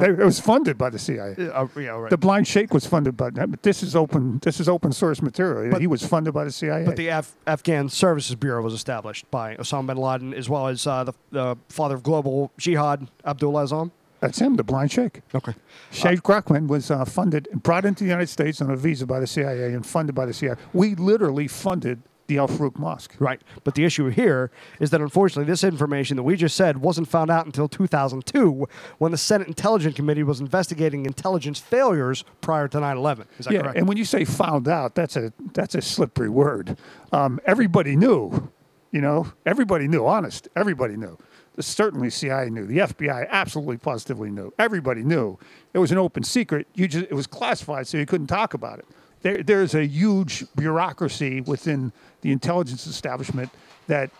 They- 0.00 0.10
it 0.10 0.18
was 0.24 0.38
funded 0.40 0.78
by 0.78 0.90
the 0.90 0.98
CIA. 0.98 1.34
Uh, 1.52 1.66
yeah, 1.76 1.90
right. 1.90 2.10
The 2.10 2.16
blind 2.18 2.46
sheikh 2.46 2.72
was 2.72 2.86
funded 2.86 3.16
by 3.16 3.30
that, 3.30 3.50
but 3.50 3.62
this 3.62 3.82
is 3.82 3.96
open 3.96 4.38
this 4.44 4.60
is 4.60 4.68
open 4.68 4.92
source 4.92 5.20
material. 5.22 5.70
But- 5.72 5.80
he 5.80 5.86
was 5.86 6.04
funded 6.06 6.32
by 6.34 6.44
the 6.44 6.52
CIA. 6.52 6.84
but 6.84 6.96
the 6.96 7.08
Af- 7.08 7.34
Afghan 7.46 7.88
Services 7.88 8.36
Bureau 8.36 8.62
was 8.62 8.74
established 8.74 9.28
by 9.30 9.56
Osama 9.56 9.88
bin 9.88 9.96
Laden, 9.96 10.34
as 10.34 10.48
well 10.48 10.68
as 10.68 10.86
uh, 10.86 11.04
the, 11.04 11.12
the 11.30 11.56
father 11.68 11.94
of 11.96 12.02
global 12.02 12.52
jihad, 12.58 13.08
Abdullah 13.24 13.64
Azzam. 13.64 13.90
That's 14.20 14.38
him, 14.38 14.56
the 14.56 14.64
blind 14.64 14.90
sheikh. 14.90 15.20
Okay. 15.34 15.54
Sheikh 15.90 16.22
Grakman 16.22 16.66
was 16.66 16.90
uh, 16.90 17.04
funded, 17.04 17.46
brought 17.52 17.84
into 17.84 18.04
the 18.04 18.08
United 18.10 18.28
States 18.28 18.62
on 18.62 18.70
a 18.70 18.76
visa 18.76 19.06
by 19.06 19.20
the 19.20 19.26
CIA 19.26 19.74
and 19.74 19.84
funded 19.84 20.14
by 20.14 20.24
the 20.24 20.32
CIA. 20.32 20.54
We 20.72 20.94
literally 20.94 21.46
funded 21.46 22.00
the 22.26 22.38
Al 22.38 22.48
Farouk 22.48 22.78
Mosque. 22.78 23.14
Right. 23.18 23.40
But 23.64 23.74
the 23.74 23.84
issue 23.84 24.08
here 24.08 24.50
is 24.80 24.90
that 24.90 25.00
unfortunately, 25.00 25.50
this 25.50 25.64
information 25.64 26.16
that 26.16 26.22
we 26.22 26.36
just 26.36 26.56
said 26.56 26.78
wasn't 26.78 27.08
found 27.08 27.30
out 27.30 27.46
until 27.46 27.68
2002 27.68 28.66
when 28.98 29.12
the 29.12 29.18
Senate 29.18 29.48
Intelligence 29.48 29.94
Committee 29.94 30.22
was 30.22 30.40
investigating 30.40 31.06
intelligence 31.06 31.58
failures 31.58 32.24
prior 32.40 32.68
to 32.68 32.80
9 32.80 32.96
11. 32.96 33.26
Is 33.38 33.46
that 33.46 33.54
yeah, 33.54 33.60
correct? 33.62 33.78
and 33.78 33.88
when 33.88 33.96
you 33.96 34.04
say 34.04 34.24
found 34.24 34.68
out, 34.68 34.94
that's 34.94 35.16
a 35.16 35.32
that's 35.52 35.74
a 35.74 35.82
slippery 35.82 36.28
word. 36.28 36.76
Um, 37.12 37.40
everybody 37.46 37.96
knew, 37.96 38.50
you 38.90 39.00
know, 39.00 39.32
everybody 39.46 39.88
knew. 39.88 40.06
Honest, 40.06 40.48
everybody 40.56 40.96
knew. 40.96 41.18
Certainly, 41.60 42.10
CIA 42.10 42.50
knew. 42.50 42.66
The 42.66 42.78
FBI 42.78 43.28
absolutely, 43.28 43.76
positively 43.76 44.30
knew. 44.30 44.52
Everybody 44.58 45.04
knew. 45.04 45.38
It 45.72 45.78
was 45.78 45.92
an 45.92 45.98
open 45.98 46.24
secret. 46.24 46.66
You 46.74 46.88
just 46.88 47.04
it 47.04 47.14
was 47.14 47.28
classified, 47.28 47.86
so 47.86 47.96
you 47.96 48.06
couldn't 48.06 48.26
talk 48.26 48.54
about 48.54 48.80
it. 48.80 48.86
There, 49.24 49.42
there's 49.42 49.74
a 49.74 49.86
huge 49.86 50.44
bureaucracy 50.54 51.40
within 51.40 51.92
the 52.20 52.30
intelligence 52.30 52.86
establishment 52.86 53.50
that, 53.86 54.10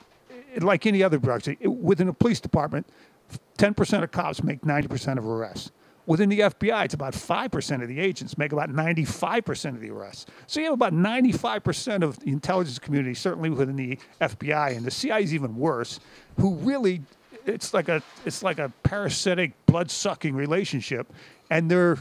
like 0.61 0.87
any 0.87 1.03
other 1.03 1.19
bureaucracy, 1.19 1.59
within 1.67 2.09
a 2.09 2.15
police 2.15 2.41
department, 2.41 2.87
10% 3.59 4.03
of 4.03 4.11
cops 4.11 4.43
make 4.43 4.63
90% 4.63 5.19
of 5.19 5.27
arrests. 5.27 5.73
Within 6.07 6.31
the 6.31 6.41
FBI, 6.41 6.87
it's 6.87 6.95
about 6.95 7.13
5% 7.13 7.83
of 7.83 7.89
the 7.89 8.01
agents 8.01 8.39
make 8.39 8.53
about 8.53 8.71
95% 8.71 9.75
of 9.75 9.81
the 9.83 9.91
arrests. 9.91 10.25
So 10.47 10.61
you 10.61 10.67
have 10.67 10.75
about 10.75 10.95
95% 10.95 12.03
of 12.03 12.19
the 12.21 12.31
intelligence 12.31 12.79
community, 12.79 13.15
certainly 13.15 13.51
within 13.51 13.77
the 13.77 13.99
FBI, 14.23 14.75
and 14.75 14.87
the 14.87 14.91
CIA 14.91 15.23
is 15.23 15.35
even 15.35 15.55
worse, 15.55 16.01
who 16.41 16.55
really, 16.55 17.03
it's 17.45 17.75
like 17.75 17.91
a, 17.91 18.03
it's 18.25 18.43
like 18.43 18.59
a 18.59 18.73
parasitic, 18.83 19.53
blood-sucking 19.67 20.35
relationship, 20.35 21.13
and 21.51 21.71
they're, 21.71 21.99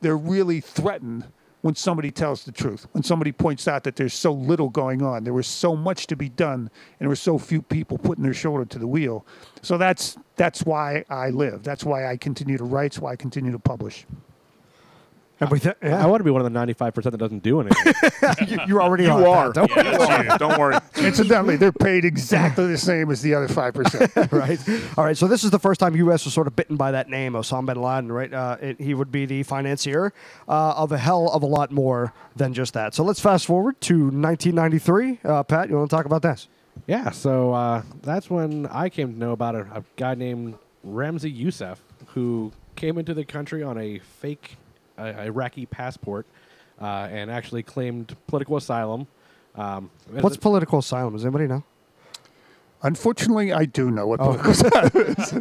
they're 0.00 0.18
really 0.18 0.60
threatened 0.60 1.26
when 1.62 1.74
somebody 1.74 2.10
tells 2.10 2.44
the 2.44 2.52
truth, 2.52 2.86
when 2.92 3.02
somebody 3.02 3.32
points 3.32 3.68
out 3.68 3.84
that 3.84 3.96
there's 3.96 4.14
so 4.14 4.32
little 4.32 4.68
going 4.68 5.02
on, 5.02 5.24
there 5.24 5.32
was 5.32 5.46
so 5.46 5.76
much 5.76 6.06
to 6.08 6.16
be 6.16 6.28
done, 6.28 6.60
and 6.60 6.70
there 7.00 7.08
were 7.08 7.16
so 7.16 7.38
few 7.38 7.62
people 7.62 7.98
putting 7.98 8.24
their 8.24 8.34
shoulder 8.34 8.64
to 8.64 8.78
the 8.78 8.86
wheel. 8.86 9.26
So 9.62 9.78
that's 9.78 10.16
that's 10.36 10.62
why 10.62 11.04
I 11.10 11.30
live. 11.30 11.62
That's 11.62 11.84
why 11.84 12.06
I 12.10 12.16
continue 12.16 12.56
to 12.58 12.64
write. 12.64 12.92
That's 12.92 12.98
why 12.98 13.12
I 13.12 13.16
continue 13.16 13.52
to 13.52 13.58
publish. 13.58 14.06
And 15.40 15.50
we 15.50 15.58
th- 15.58 15.76
I 15.82 16.06
want 16.06 16.20
to 16.20 16.24
be 16.24 16.30
one 16.30 16.44
of 16.44 16.52
the 16.52 16.58
95% 16.58 17.02
that 17.02 17.16
doesn't 17.16 17.42
do 17.42 17.60
anything. 17.60 17.94
you, 18.46 18.58
you're 18.66 18.82
already 18.82 19.04
You 19.04 19.26
are. 19.26 19.52
Don't 19.52 19.70
Yeah, 19.74 19.96
that's 19.96 20.32
you. 20.32 20.38
Don't 20.38 20.58
worry. 20.58 20.76
Incidentally, 20.98 21.56
they're 21.56 21.72
paid 21.72 22.04
exactly 22.04 22.66
the 22.66 22.76
same 22.76 23.10
as 23.10 23.22
the 23.22 23.34
other 23.34 23.48
five 23.48 23.72
percent. 23.72 24.12
right. 24.32 24.60
All 24.98 25.04
right. 25.04 25.16
So 25.16 25.26
this 25.26 25.42
is 25.42 25.50
the 25.50 25.58
first 25.58 25.80
time 25.80 25.96
U.S. 25.96 26.24
was 26.26 26.34
sort 26.34 26.46
of 26.46 26.54
bitten 26.54 26.76
by 26.76 26.90
that 26.90 27.08
name, 27.08 27.32
Osama 27.32 27.66
bin 27.66 27.80
Laden. 27.80 28.12
Right. 28.12 28.32
Uh, 28.32 28.58
it, 28.60 28.80
he 28.80 28.92
would 28.92 29.10
be 29.10 29.24
the 29.24 29.42
financier 29.42 30.12
uh, 30.46 30.74
of 30.76 30.92
a 30.92 30.98
hell 30.98 31.30
of 31.30 31.42
a 31.42 31.46
lot 31.46 31.70
more 31.70 32.12
than 32.36 32.52
just 32.52 32.74
that. 32.74 32.94
So 32.94 33.02
let's 33.02 33.20
fast 33.20 33.46
forward 33.46 33.80
to 33.82 33.94
1993. 33.94 35.20
Uh, 35.24 35.42
Pat, 35.42 35.70
you 35.70 35.76
want 35.76 35.88
to 35.88 35.96
talk 35.96 36.04
about 36.04 36.22
this? 36.22 36.48
Yeah, 36.86 37.10
so 37.10 37.52
uh, 37.52 37.82
that's 38.02 38.30
when 38.30 38.66
I 38.66 38.88
came 38.88 39.12
to 39.12 39.18
know 39.18 39.32
about 39.32 39.54
a, 39.54 39.60
a 39.74 39.84
guy 39.96 40.14
named 40.14 40.56
Ramzi 40.86 41.34
Yousef 41.34 41.78
who 42.08 42.52
came 42.76 42.98
into 42.98 43.14
the 43.14 43.24
country 43.24 43.62
on 43.62 43.78
a 43.78 43.98
fake 43.98 44.56
Iraqi 44.98 45.66
passport 45.66 46.26
uh, 46.80 47.08
and 47.10 47.30
actually 47.30 47.62
claimed 47.62 48.16
political 48.26 48.56
asylum. 48.56 49.06
Um, 49.54 49.90
What's 50.10 50.36
political 50.36 50.78
asylum? 50.78 51.14
Does 51.14 51.24
anybody 51.24 51.46
know? 51.46 51.64
Unfortunately, 52.82 53.52
I 53.52 53.66
do 53.66 53.90
know 53.90 54.06
what 54.06 54.20
Oh. 54.20 54.32
political 54.38 54.50
asylum 54.52 54.90
is. 55.18 55.32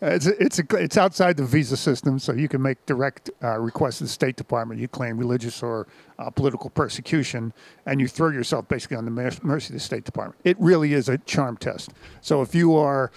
it's 0.00 0.26
it's, 0.26 0.58
a, 0.60 0.64
it's 0.76 0.96
outside 0.96 1.36
the 1.36 1.44
visa 1.44 1.76
system, 1.76 2.18
so 2.18 2.32
you 2.32 2.48
can 2.48 2.62
make 2.62 2.84
direct 2.86 3.28
uh, 3.42 3.58
requests 3.58 3.98
to 3.98 4.04
the 4.04 4.08
State 4.08 4.36
Department. 4.36 4.80
You 4.80 4.88
claim 4.88 5.18
religious 5.18 5.62
or 5.62 5.86
uh, 6.18 6.30
political 6.30 6.70
persecution, 6.70 7.52
and 7.84 8.00
you 8.00 8.08
throw 8.08 8.30
yourself 8.30 8.66
basically 8.66 8.96
on 8.96 9.04
the 9.04 9.10
mercy 9.10 9.66
of 9.68 9.72
the 9.74 9.80
State 9.80 10.04
Department. 10.04 10.40
It 10.44 10.56
really 10.58 10.94
is 10.94 11.10
a 11.10 11.18
charm 11.18 11.58
test. 11.58 11.90
So 12.22 12.40
if 12.40 12.54
you 12.54 12.76
are 12.76 13.10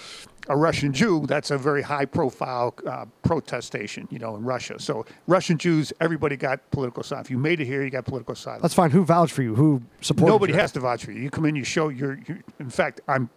a 0.47 0.55
Russian 0.55 0.93
Jew, 0.93 1.25
that's 1.27 1.51
a 1.51 1.57
very 1.57 1.81
high-profile 1.81 2.75
uh, 2.85 3.05
protestation, 3.23 4.07
you 4.11 4.19
know, 4.19 4.35
in 4.35 4.43
Russia. 4.43 4.79
So 4.79 5.05
Russian 5.27 5.57
Jews, 5.57 5.91
everybody 5.99 6.35
got 6.35 6.69
political 6.71 7.01
asylum. 7.01 7.25
If 7.25 7.31
you 7.31 7.37
made 7.37 7.59
it 7.59 7.65
here, 7.65 7.83
you 7.83 7.89
got 7.89 8.05
political 8.05 8.33
asylum. 8.33 8.61
That's 8.61 8.73
fine. 8.73 8.91
Who 8.91 9.03
vouched 9.03 9.33
for 9.33 9.41
you? 9.41 9.55
Who 9.55 9.81
supported 10.01 10.27
you? 10.27 10.33
Nobody 10.33 10.53
you? 10.53 10.59
has 10.59 10.71
to 10.73 10.79
vouch 10.79 11.05
for 11.05 11.11
you. 11.11 11.21
You 11.21 11.29
come 11.29 11.45
in, 11.45 11.55
you 11.55 11.63
show 11.63 11.89
your. 11.89 12.19
You, 12.27 12.43
in 12.59 12.69
fact, 12.69 13.01
I'm, 13.07 13.29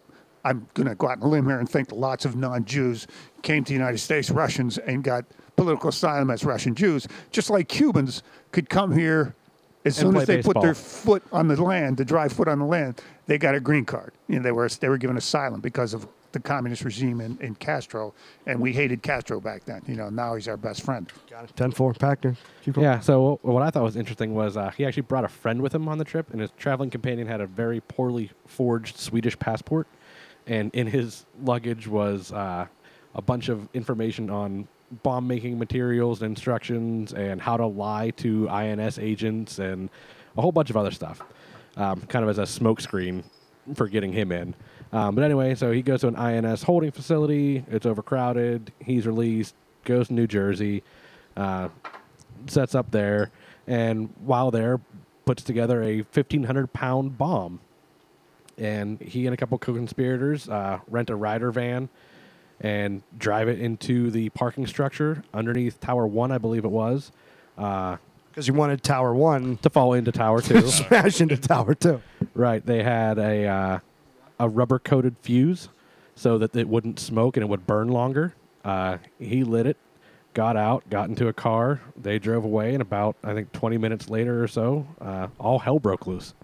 I'm 0.44 0.68
going 0.74 0.88
to 0.88 0.94
go 0.94 1.08
out 1.08 1.18
on 1.18 1.24
a 1.24 1.28
limb 1.28 1.46
here 1.46 1.58
and 1.58 1.68
think 1.68 1.92
lots 1.92 2.24
of 2.24 2.36
non-Jews 2.36 3.06
came 3.42 3.64
to 3.64 3.68
the 3.68 3.74
United 3.74 3.98
States, 3.98 4.30
Russians, 4.30 4.78
and 4.78 5.02
got 5.02 5.24
political 5.56 5.88
asylum 5.88 6.30
as 6.30 6.44
Russian 6.44 6.74
Jews, 6.74 7.08
just 7.32 7.50
like 7.50 7.68
Cubans 7.68 8.22
could 8.52 8.68
come 8.68 8.96
here 8.96 9.34
as 9.84 9.96
soon 9.96 10.16
as 10.16 10.26
they 10.26 10.42
put 10.42 10.60
their 10.60 10.74
foot 10.74 11.22
on 11.32 11.48
the 11.48 11.60
land, 11.62 11.96
the 11.96 12.04
dry 12.04 12.28
foot 12.28 12.48
on 12.48 12.58
the 12.58 12.64
land, 12.64 13.00
they 13.26 13.38
got 13.38 13.54
a 13.54 13.60
green 13.60 13.84
card. 13.84 14.12
You 14.28 14.36
know, 14.36 14.42
they 14.42 14.52
were 14.52 14.68
they 14.68 14.88
were 14.88 14.98
given 14.98 15.16
asylum 15.16 15.60
because 15.60 15.94
of 15.94 16.06
the 16.32 16.40
communist 16.40 16.84
regime 16.84 17.20
in, 17.20 17.38
in 17.40 17.54
Castro, 17.54 18.14
and 18.46 18.60
we 18.60 18.72
hated 18.72 19.02
Castro 19.02 19.40
back 19.40 19.64
then. 19.64 19.82
You 19.86 19.96
know, 19.96 20.10
now 20.10 20.34
he's 20.34 20.48
our 20.48 20.56
best 20.56 20.82
friend. 20.82 21.10
Got 21.30 21.44
it. 21.44 21.56
10-4, 21.56 21.96
Packner. 21.96 22.36
Yeah, 22.76 23.00
so 23.00 23.38
what 23.42 23.62
I 23.62 23.70
thought 23.70 23.82
was 23.82 23.96
interesting 23.96 24.34
was 24.34 24.56
uh, 24.56 24.70
he 24.70 24.84
actually 24.84 25.02
brought 25.02 25.24
a 25.24 25.28
friend 25.28 25.62
with 25.62 25.74
him 25.74 25.88
on 25.88 25.98
the 25.98 26.04
trip, 26.04 26.30
and 26.30 26.40
his 26.40 26.50
traveling 26.58 26.90
companion 26.90 27.26
had 27.26 27.40
a 27.40 27.46
very 27.46 27.80
poorly 27.80 28.30
forged 28.46 28.98
Swedish 28.98 29.38
passport. 29.38 29.86
And 30.46 30.74
in 30.74 30.86
his 30.86 31.26
luggage 31.42 31.86
was 31.86 32.32
uh, 32.32 32.66
a 33.14 33.22
bunch 33.22 33.48
of 33.48 33.68
information 33.74 34.30
on 34.30 34.68
bomb 35.02 35.26
making 35.26 35.58
materials 35.58 36.22
and 36.22 36.30
instructions 36.30 37.12
and 37.12 37.40
how 37.40 37.56
to 37.56 37.66
lie 37.66 38.10
to 38.10 38.48
INS 38.48 38.98
agents 38.98 39.58
and 39.58 39.90
a 40.36 40.40
whole 40.40 40.52
bunch 40.52 40.70
of 40.70 40.76
other 40.76 40.90
stuff, 40.90 41.22
um, 41.76 42.00
kind 42.02 42.22
of 42.22 42.28
as 42.30 42.38
a 42.38 42.42
smokescreen 42.42 43.22
for 43.74 43.88
getting 43.88 44.12
him 44.12 44.32
in. 44.32 44.54
Um, 44.92 45.14
but 45.14 45.24
anyway, 45.24 45.54
so 45.54 45.70
he 45.72 45.82
goes 45.82 46.00
to 46.00 46.08
an 46.08 46.16
INS 46.16 46.62
holding 46.62 46.90
facility. 46.90 47.64
It's 47.70 47.84
overcrowded. 47.86 48.72
He's 48.80 49.06
released, 49.06 49.54
goes 49.84 50.08
to 50.08 50.14
New 50.14 50.26
Jersey. 50.26 50.82
Uh, 51.36 51.68
sets 52.46 52.74
up 52.74 52.90
there, 52.90 53.30
and 53.66 54.08
while 54.24 54.50
there, 54.50 54.80
puts 55.24 55.42
together 55.42 55.82
a 55.82 55.98
1,500 55.98 56.72
pound 56.72 57.18
bomb. 57.18 57.60
And 58.56 59.00
he 59.00 59.26
and 59.26 59.34
a 59.34 59.36
couple 59.36 59.56
co-conspirators 59.58 60.48
uh, 60.48 60.80
rent 60.88 61.10
a 61.10 61.14
Ryder 61.16 61.52
van 61.52 61.88
and 62.60 63.02
drive 63.18 63.46
it 63.48 63.60
into 63.60 64.10
the 64.10 64.30
parking 64.30 64.66
structure 64.66 65.22
underneath 65.32 65.78
Tower 65.80 66.06
One, 66.08 66.32
I 66.32 66.38
believe 66.38 66.64
it 66.64 66.70
was, 66.70 67.12
uh, 67.56 67.98
Because 68.30 68.48
you 68.48 68.54
wanted 68.54 68.82
Tower 68.82 69.14
1 69.14 69.58
to 69.58 69.70
fall 69.70 69.92
into 69.92 70.10
Tower 70.10 70.40
Two. 70.42 70.62
smash 70.66 71.20
into 71.20 71.36
Tower 71.36 71.74
2. 71.74 72.00
right? 72.34 72.64
They 72.66 72.82
had 72.82 73.18
a 73.18 73.46
uh, 73.46 73.78
a 74.38 74.48
rubber 74.48 74.78
coated 74.78 75.16
fuse 75.20 75.68
so 76.14 76.38
that 76.38 76.54
it 76.54 76.68
wouldn't 76.68 76.98
smoke 76.98 77.36
and 77.36 77.44
it 77.44 77.48
would 77.48 77.66
burn 77.66 77.88
longer. 77.88 78.34
Uh, 78.64 78.98
he 79.18 79.44
lit 79.44 79.66
it, 79.66 79.76
got 80.34 80.56
out, 80.56 80.88
got 80.90 81.08
into 81.08 81.28
a 81.28 81.32
car. 81.32 81.80
They 81.96 82.18
drove 82.18 82.44
away, 82.44 82.72
and 82.72 82.82
about 82.82 83.16
I 83.22 83.34
think 83.34 83.52
20 83.52 83.78
minutes 83.78 84.08
later 84.08 84.42
or 84.42 84.48
so, 84.48 84.86
uh, 85.00 85.28
all 85.38 85.60
hell 85.60 85.78
broke 85.78 86.06
loose. 86.06 86.34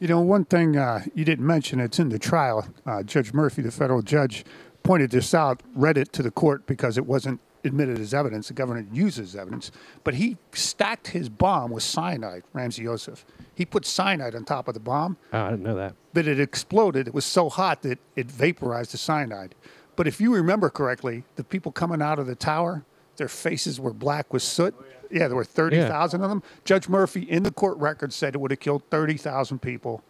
You 0.00 0.08
know, 0.08 0.20
one 0.20 0.44
thing 0.44 0.76
uh, 0.76 1.04
you 1.14 1.24
didn't 1.24 1.46
mention, 1.46 1.78
it's 1.78 1.98
in 1.98 2.08
the 2.08 2.18
trial. 2.18 2.66
Uh, 2.84 3.02
judge 3.02 3.32
Murphy, 3.32 3.62
the 3.62 3.70
federal 3.70 4.02
judge, 4.02 4.44
pointed 4.82 5.12
this 5.12 5.32
out, 5.32 5.62
read 5.74 5.96
it 5.96 6.12
to 6.14 6.22
the 6.22 6.30
court 6.30 6.66
because 6.66 6.98
it 6.98 7.06
wasn't 7.06 7.40
admitted 7.64 7.98
as 7.98 8.12
evidence. 8.14 8.48
The 8.48 8.54
government 8.54 8.94
uses 8.94 9.36
evidence. 9.36 9.70
But 10.04 10.14
he 10.14 10.36
stacked 10.52 11.08
his 11.08 11.28
bomb 11.28 11.70
with 11.70 11.82
cyanide, 11.82 12.42
Ramzi 12.54 12.84
Yousef. 12.84 13.24
He 13.54 13.64
put 13.64 13.84
cyanide 13.86 14.34
on 14.34 14.44
top 14.44 14.68
of 14.68 14.74
the 14.74 14.80
bomb, 14.80 15.16
Oh, 15.32 15.38
I 15.40 15.50
didn't 15.50 15.62
know 15.64 15.76
that. 15.76 15.94
but 16.12 16.26
it 16.26 16.40
exploded. 16.40 17.06
It 17.08 17.14
was 17.14 17.24
so 17.24 17.48
hot 17.48 17.82
that 17.82 17.98
it 18.16 18.30
vaporized 18.30 18.92
the 18.92 18.98
cyanide. 18.98 19.54
But 19.94 20.06
if 20.08 20.20
you 20.20 20.34
remember 20.34 20.70
correctly, 20.70 21.24
the 21.36 21.44
people 21.44 21.70
coming 21.70 22.00
out 22.02 22.18
of 22.18 22.26
the 22.26 22.34
tower, 22.34 22.84
their 23.16 23.28
faces 23.28 23.78
were 23.78 23.92
black 23.92 24.32
with 24.32 24.42
soot. 24.42 24.74
Oh, 24.78 24.84
yeah, 25.10 25.28
there 25.28 25.36
were 25.36 25.44
30,000 25.44 26.22
of 26.22 26.30
them. 26.30 26.42
Judge 26.64 26.88
Murphy, 26.88 27.22
in 27.22 27.42
the 27.42 27.50
court 27.52 27.76
record, 27.76 28.12
said 28.12 28.34
it 28.34 28.38
would 28.40 28.50
have 28.50 28.60
killed 28.60 28.82
30,000 28.90 29.60
people. 29.60 30.02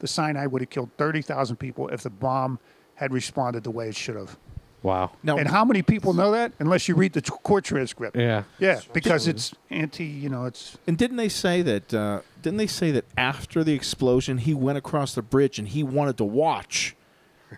The 0.00 0.08
cyanide 0.08 0.50
would 0.50 0.62
have 0.62 0.70
killed 0.70 0.90
30,000 0.98 1.56
people 1.56 1.88
if 1.88 2.02
the 2.02 2.10
bomb 2.10 2.58
had 2.96 3.12
responded 3.12 3.62
the 3.62 3.70
way 3.70 3.88
it 3.88 3.94
should 3.96 4.16
have. 4.16 4.36
Wow. 4.82 5.10
Now, 5.22 5.36
And 5.38 5.48
how 5.48 5.64
many 5.64 5.82
people 5.82 6.12
know 6.12 6.30
that? 6.32 6.52
Unless 6.60 6.88
you 6.88 6.94
read 6.94 7.12
the 7.12 7.20
t- 7.20 7.32
court 7.42 7.64
transcript. 7.64 8.16
Yeah. 8.16 8.44
Yeah, 8.58 8.80
because 8.92 9.26
it's 9.26 9.54
anti, 9.70 10.04
you 10.04 10.28
know, 10.28 10.44
it's. 10.44 10.78
and 10.86 10.96
didn't 10.96 11.16
they 11.16 11.28
say 11.28 11.62
that? 11.62 11.92
Uh, 11.92 12.20
didn't 12.42 12.58
they 12.58 12.66
say 12.68 12.90
that 12.92 13.04
after 13.16 13.64
the 13.64 13.72
explosion, 13.74 14.38
he 14.38 14.54
went 14.54 14.78
across 14.78 15.14
the 15.14 15.22
bridge 15.22 15.58
and 15.58 15.68
he 15.68 15.82
wanted 15.82 16.16
to 16.18 16.24
watch, 16.24 16.94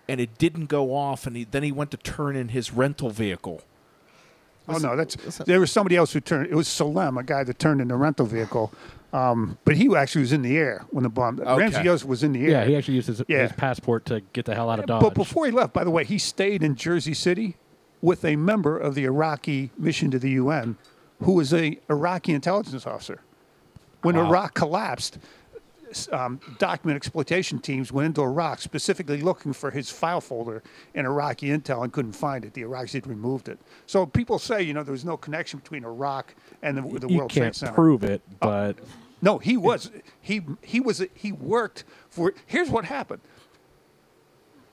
and 0.09 0.21
it 0.21 0.39
didn't 0.39 0.67
go 0.67 0.95
off, 0.95 1.27
and 1.27 1.37
he, 1.37 1.45
then 1.45 1.63
he 1.63 1.73
went 1.73 1.91
to 1.91 1.99
turn 1.99 2.37
in 2.37 2.49
his 2.49 2.73
rental 2.73 3.11
vehicle. 3.11 3.63
Oh 4.69 4.79
no, 4.79 4.97
that's 4.97 5.17
there 5.39 5.61
was 5.61 5.71
somebody 5.73 5.97
else 5.97 6.13
who 6.13 6.21
turned. 6.21 6.47
It 6.47 6.55
was 6.55 6.69
Salem, 6.69 7.19
a 7.19 7.23
guy 7.23 7.45
that 7.45 7.59
turned 7.59 7.81
in 7.81 7.89
the 7.89 7.97
rental 7.97 8.25
vehicle, 8.27 8.73
um, 9.13 9.59
but 9.65 9.77
he 9.77 9.95
actually 9.97 10.23
was 10.23 10.33
in 10.33 10.43
the 10.43 10.57
air 10.57 10.85
when 10.91 11.03
the 11.03 11.09
bomb. 11.09 11.39
Ramzi 11.39 11.83
Yousef 11.85 12.05
was 12.05 12.23
in 12.23 12.33
the 12.33 12.45
air. 12.45 12.51
Yeah, 12.51 12.65
he 12.65 12.77
actually 12.77 12.95
used 12.95 13.09
his, 13.09 13.23
Yeah. 13.29 13.43
his 13.43 13.53
passport 13.53 14.05
to 14.07 14.21
get 14.33 14.45
the 14.45 14.55
hell 14.55 14.71
out 14.71 14.79
of 14.79 14.87
Dodge. 14.87 15.03
But 15.03 15.15
before 15.15 15.47
he 15.47 15.53
left, 15.53 15.73
by 15.73 15.85
the 15.85 15.91
way, 15.91 16.05
he 16.05 16.19
stayed 16.19 16.63
in 16.63 16.77
Jersey 16.77 17.15
City 17.15 17.57
with 18.03 18.25
a 18.25 18.37
member 18.37 18.79
of 18.79 18.95
the 18.95 19.05
Iraqi 19.05 19.71
mission 19.77 20.11
to 20.13 20.19
the 20.19 20.31
UN, 20.31 20.77
who 21.23 21.33
was 21.33 21.53
a 21.53 21.79
Iraqi 21.91 22.33
intelligence 22.33 22.87
officer. 22.87 23.21
When 24.03 24.17
Wow. 24.17 24.29
Iraq 24.29 24.55
collapsed, 24.55 25.19
s- 25.19 25.21
um, 26.13 26.41
document 26.59 26.97
exploitation 26.97 27.59
teams 27.59 27.93
went 27.93 28.07
into 28.07 28.23
Iraq 28.23 28.61
specifically 28.61 29.21
looking 29.21 29.53
for 29.53 29.71
his 29.71 29.91
file 29.91 30.21
folder 30.21 30.63
in 30.95 31.05
Iraqi 31.07 31.49
intel 31.49 31.83
and 31.85 31.93
couldn't 31.93 32.13
find 32.13 32.45
it. 32.45 32.55
The 32.55 32.63
Iraqis 32.63 32.93
had 32.93 33.07
removed 33.07 33.49
it. 33.49 33.59
So 33.87 34.07
people 34.07 34.39
say, 34.39 34.63
you 34.63 34.73
know, 34.75 34.83
there 34.83 34.93
was 34.93 35.05
no 35.05 35.17
connection 35.17 35.59
between 35.61 35.85
Iraq 35.85 36.35
and 36.63 36.77
the, 36.79 36.83
the 37.01 37.09
you 37.09 37.19
World 37.19 37.31
Trade 37.31 37.43
can't 37.43 37.57
Center. 37.57 37.73
prove 37.75 38.05
it, 38.05 38.23
but 38.41 38.77
No, 39.23 39.39
he 39.39 39.57
was 39.57 39.91
he 40.21 40.43
he 40.63 40.81
was 40.81 41.05
he 41.15 41.33
worked 41.33 41.85
for. 42.09 42.33
Here's 42.47 42.71
what 42.71 42.85
happened. 42.85 43.21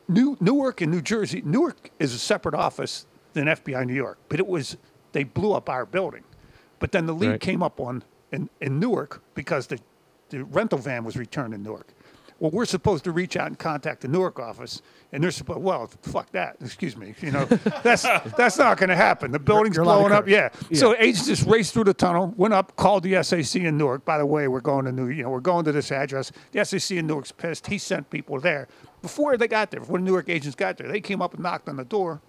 New 0.07 0.37
Newark 0.39 0.81
in 0.81 0.89
New 0.91 1.01
Jersey. 1.01 1.41
Newark 1.43 1.91
is 1.99 2.13
a 2.13 2.19
separate 2.19 2.55
office 2.55 3.05
than 3.33 3.45
FBI 3.47 3.85
New 3.85 3.93
York, 3.93 4.17
but 4.29 4.39
it 4.39 4.47
was 4.47 4.77
they 5.11 5.23
blew 5.23 5.53
up 5.53 5.69
our 5.69 5.85
building. 5.85 6.23
But 6.79 6.91
then 6.91 7.07
the 7.07 7.13
lead 7.13 7.29
Right. 7.31 7.41
came 7.41 7.61
up 7.63 7.79
on 7.79 8.03
in, 8.31 8.49
in 8.61 8.79
Newark 8.79 9.21
because 9.35 9.67
the 9.67 9.79
the 10.29 10.43
rental 10.43 10.79
van 10.79 11.03
was 11.03 11.17
returned 11.17 11.53
in 11.53 11.63
Newark. 11.63 11.87
Well, 12.39 12.51
we're 12.51 12.65
supposed 12.65 13.03
to 13.05 13.11
reach 13.11 13.35
out 13.35 13.47
and 13.47 13.57
contact 13.57 14.01
the 14.01 14.07
Newark 14.07 14.39
office, 14.39 14.83
and 15.11 15.23
they're 15.23 15.31
supposed. 15.31 15.59
Well, 15.59 15.87
fuck 16.03 16.31
that. 16.33 16.57
Excuse 16.61 16.95
me. 16.95 17.15
You 17.19 17.31
know, 17.31 17.45
that's 17.45 18.03
that's 18.37 18.59
not 18.59 18.77
going 18.77 18.89
to 18.89 18.95
happen. 18.95 19.31
The 19.31 19.39
building's 19.39 19.75
you're 19.75 19.85
to 19.85 19.89
blowing 19.89 20.11
up. 20.11 20.25
curse. 20.25 20.51
Yeah. 20.69 20.77
So 20.77 20.95
agents 20.97 21.25
just 21.25 21.47
raced 21.47 21.73
through 21.73 21.85
the 21.85 21.95
tunnel, 21.95 22.33
went 22.37 22.53
up, 22.53 22.75
called 22.75 23.01
the 23.03 23.23
SAC 23.23 23.61
in 23.63 23.75
Newark. 23.77 24.05
By 24.05 24.19
the 24.19 24.25
way, 24.25 24.47
we're 24.47 24.61
going 24.61 24.85
to 24.85 24.91
New. 24.91 25.07
You 25.07 25.23
know, 25.23 25.29
we're 25.29 25.39
going 25.39 25.65
to 25.65 25.71
this 25.71 25.91
address. 25.91 26.31
The 26.51 26.63
SAC 26.63 26.97
in 26.97 27.07
Newark's 27.07 27.31
pissed. 27.31 27.65
He 27.65 27.79
sent 27.79 28.07
people 28.11 28.39
there 28.39 28.67
before 29.01 29.35
they 29.35 29.47
got 29.47 29.71
there. 29.71 29.79
Before 29.79 29.97
the 29.97 30.03
Newark 30.03 30.29
agents 30.29 30.55
got 30.55 30.77
there, 30.77 30.87
they 30.87 31.01
came 31.01 31.23
up 31.23 31.33
and 31.33 31.41
knocked 31.41 31.67
on 31.67 31.77
the 31.77 31.85
door. 31.85 32.21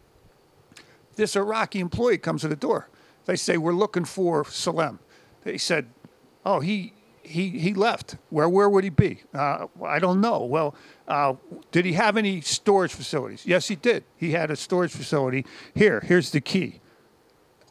This 1.17 1.37
Iraqi 1.37 1.81
employee 1.81 2.17
comes 2.17 2.41
to 2.43 2.49
the 2.49 2.57
door. 2.57 2.89
They 3.27 3.37
say, 3.37 3.59
"We're 3.59 3.73
looking 3.75 4.07
for 4.07 4.47
Salem." 4.47 5.01
They 5.43 5.59
said, 5.59 5.91
"Oh, 6.47 6.61
he." 6.61 6.95
He, 7.29 7.51
he 7.51 7.75
left. 7.75 8.17
Where 8.31 8.49
where 8.49 8.69
would 8.69 8.85
he 8.85 8.91
be? 8.91 9.23
Uh, 9.35 9.67
I 9.85 9.99
don't 9.99 10.21
know. 10.21 10.45
Well, 10.45 10.75
uh, 11.07 11.35
did 11.71 11.85
he 11.85 11.93
have 11.93 12.17
any 12.17 12.41
storage 12.41 12.93
facilities? 12.93 13.45
Yes, 13.47 13.69
he 13.69 13.77
did. 13.77 14.05
He 14.17 14.33
had 14.33 14.51
a 14.51 14.57
storage 14.57 14.93
facility. 14.93 15.45
Here, 15.75 16.01
here's 16.01 16.31
the 16.31 16.41
key 16.41 16.81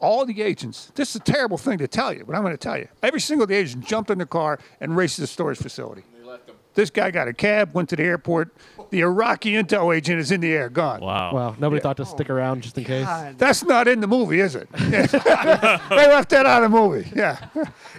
all 0.00 0.24
the 0.24 0.42
agents, 0.42 0.92
this 0.94 1.10
is 1.10 1.16
a 1.16 1.20
terrible 1.20 1.58
thing 1.58 1.78
to 1.78 1.88
tell 1.88 2.12
you, 2.12 2.24
but 2.24 2.34
I'm 2.36 2.42
going 2.42 2.54
to 2.54 2.58
tell 2.58 2.78
you. 2.78 2.88
Every 3.02 3.20
single 3.20 3.50
agent 3.50 3.84
jumped 3.84 4.10
in 4.10 4.18
the 4.18 4.26
car 4.26 4.58
and 4.80 4.96
raced 4.96 5.16
to 5.16 5.22
the 5.22 5.26
storage 5.26 5.58
facility. 5.58 6.04
This 6.78 6.90
guy 6.90 7.10
got 7.10 7.26
a 7.26 7.32
cab, 7.32 7.74
went 7.74 7.88
to 7.88 7.96
the 7.96 8.04
airport. 8.04 8.54
The 8.90 9.00
Iraqi 9.00 9.54
intel 9.54 9.92
agent 9.92 10.20
is 10.20 10.30
in 10.30 10.40
the 10.40 10.52
air, 10.52 10.68
gone. 10.68 11.00
Wow. 11.00 11.34
well, 11.34 11.56
nobody 11.58 11.80
thought 11.80 11.96
to 11.96 12.06
stick 12.06 12.30
around 12.30 12.62
just 12.62 12.78
in 12.78 12.84
case. 12.84 13.04
That's 13.36 13.64
not 13.64 13.88
in 13.88 13.98
the 14.00 14.06
movie, 14.06 14.38
is 14.38 14.54
it? 14.54 14.70
they 14.72 15.00
left 15.02 16.30
that 16.30 16.46
out 16.46 16.62
of 16.62 16.70
the 16.70 16.78
movie. 16.78 17.10
Yeah. 17.16 17.48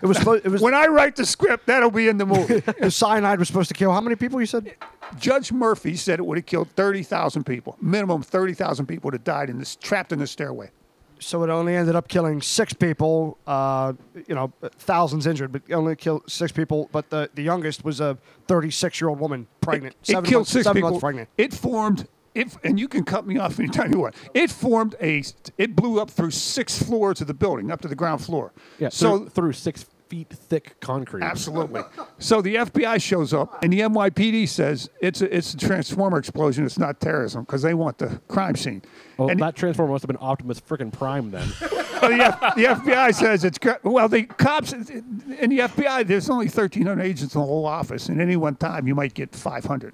It 0.02 0.06
was 0.06 0.16
supposed, 0.16 0.46
it 0.46 0.50
was 0.50 0.62
When 0.62 0.74
I 0.74 0.86
write 0.86 1.18
the 1.18 1.26
script, 1.26 1.66
that'll 1.66 1.92
be 1.92 2.08
in 2.08 2.18
the 2.18 2.26
movie. 2.26 2.60
the 2.80 2.90
cyanide 2.90 3.38
was 3.38 3.50
supposed 3.50 3.68
to 3.68 3.74
kill 3.74 3.92
how 3.92 4.00
many 4.00 4.16
people 4.16 4.40
you 4.40 4.46
said? 4.46 4.74
Judge 5.20 5.52
Murphy 5.52 5.98
said 5.98 6.20
it 6.20 6.26
would 6.26 6.38
have 6.38 6.46
killed 6.46 6.70
30,000 6.70 7.44
people. 7.44 7.76
Minimum 7.82 8.22
30,000 8.22 8.86
people 8.86 9.10
would 9.10 9.14
have 9.14 9.26
died 9.26 9.50
in 9.50 9.60
this, 9.60 9.76
trapped 9.76 10.14
in 10.14 10.20
the 10.20 10.28
stairway. 10.28 10.72
So 11.20 11.44
it 11.44 11.50
only 11.50 11.76
ended 11.76 11.96
up 11.96 12.08
killing 12.08 12.42
six 12.42 12.74
people. 12.74 13.38
Uh, 13.46 13.94
you 14.28 14.36
know, 14.36 14.52
thousands 14.62 15.28
injured, 15.28 15.52
but 15.52 15.62
it 15.68 15.74
only 15.74 15.96
killed 15.96 16.30
six 16.30 16.52
people. 16.52 16.90
But 16.92 17.10
the, 17.10 17.30
the 17.34 17.44
youngest 17.44 17.84
was 17.84 18.00
a 18.00 18.18
36 18.48 19.00
year 19.02 19.10
old 19.10 19.20
woman, 19.20 19.48
pregnant, 19.62 19.96
It, 20.02 20.08
seven, 20.08 20.24
killed 20.30 20.40
months, 20.42 20.52
six 20.52 20.64
seven 20.64 20.76
people. 20.78 20.90
months 20.92 21.02
pregnant. 21.02 21.30
It 21.38 21.54
formed. 21.54 22.08
It, 22.36 22.56
and 22.64 22.80
you 22.80 22.88
can 22.88 23.04
cut 23.04 23.26
me 23.26 23.38
off 23.38 23.60
anytime 23.60 23.92
you 23.92 24.00
want. 24.00 24.16
It 24.34 24.50
formed 24.52 24.96
a. 25.02 25.24
It 25.58 25.76
blew 25.76 26.00
up 26.00 26.10
through 26.12 26.32
six 26.32 26.82
floors 26.82 27.22
of 27.22 27.28
the 27.28 27.34
building, 27.34 27.72
up 27.72 27.82
to 27.82 27.88
the 27.88 27.96
ground 27.96 28.24
floor. 28.24 28.54
Yeah, 28.78 28.90
So 28.90 29.18
through, 29.20 29.30
through 29.30 29.54
six 29.54 29.86
feet 30.10 30.30
thick 30.30 30.76
concrete. 30.80 31.24
Absolutely. 31.24 31.82
So 32.18 32.42
the 32.42 32.56
FBI 32.56 33.02
shows 33.02 33.34
up, 33.34 33.64
and 33.64 33.72
the 33.72 33.82
NYPD 33.82 34.50
says 34.50 34.90
it's 35.02 35.22
a, 35.22 35.36
it's 35.36 35.54
a 35.54 35.58
transformer 35.58 36.18
explosion. 36.18 36.66
It's 36.66 36.80
not 36.80 37.00
terrorism 37.00 37.44
because 37.44 37.62
they 37.62 37.76
want 37.76 38.00
the 38.00 38.20
crime 38.28 38.56
scene. 38.56 38.82
Well, 39.18 39.30
and 39.30 39.40
that 39.40 39.56
transformer 39.56 39.92
must 39.92 40.02
have 40.02 40.08
been 40.08 40.18
Optimus 40.18 40.60
frickin' 40.60 40.92
Prime 40.92 41.30
then. 41.30 41.48
well, 42.02 42.10
the, 42.10 42.24
F- 42.24 42.56
the 42.56 42.64
FBI 42.64 43.14
says 43.14 43.44
it's 43.44 43.60
cr- 43.60 43.72
well. 43.84 44.10
The 44.10 44.24
cops 44.24 44.74
in 44.74 44.84
the 45.28 45.60
FBI. 45.60 46.08
There's 46.08 46.30
only 46.30 46.46
1,300 46.48 47.02
agents 47.02 47.36
in 47.36 47.42
the 47.42 47.46
whole 47.46 47.66
office, 47.66 48.10
and 48.10 48.20
any 48.20 48.36
one 48.36 48.56
time 48.56 48.88
you 48.88 48.96
might 48.96 49.14
get 49.14 49.36
500. 49.36 49.94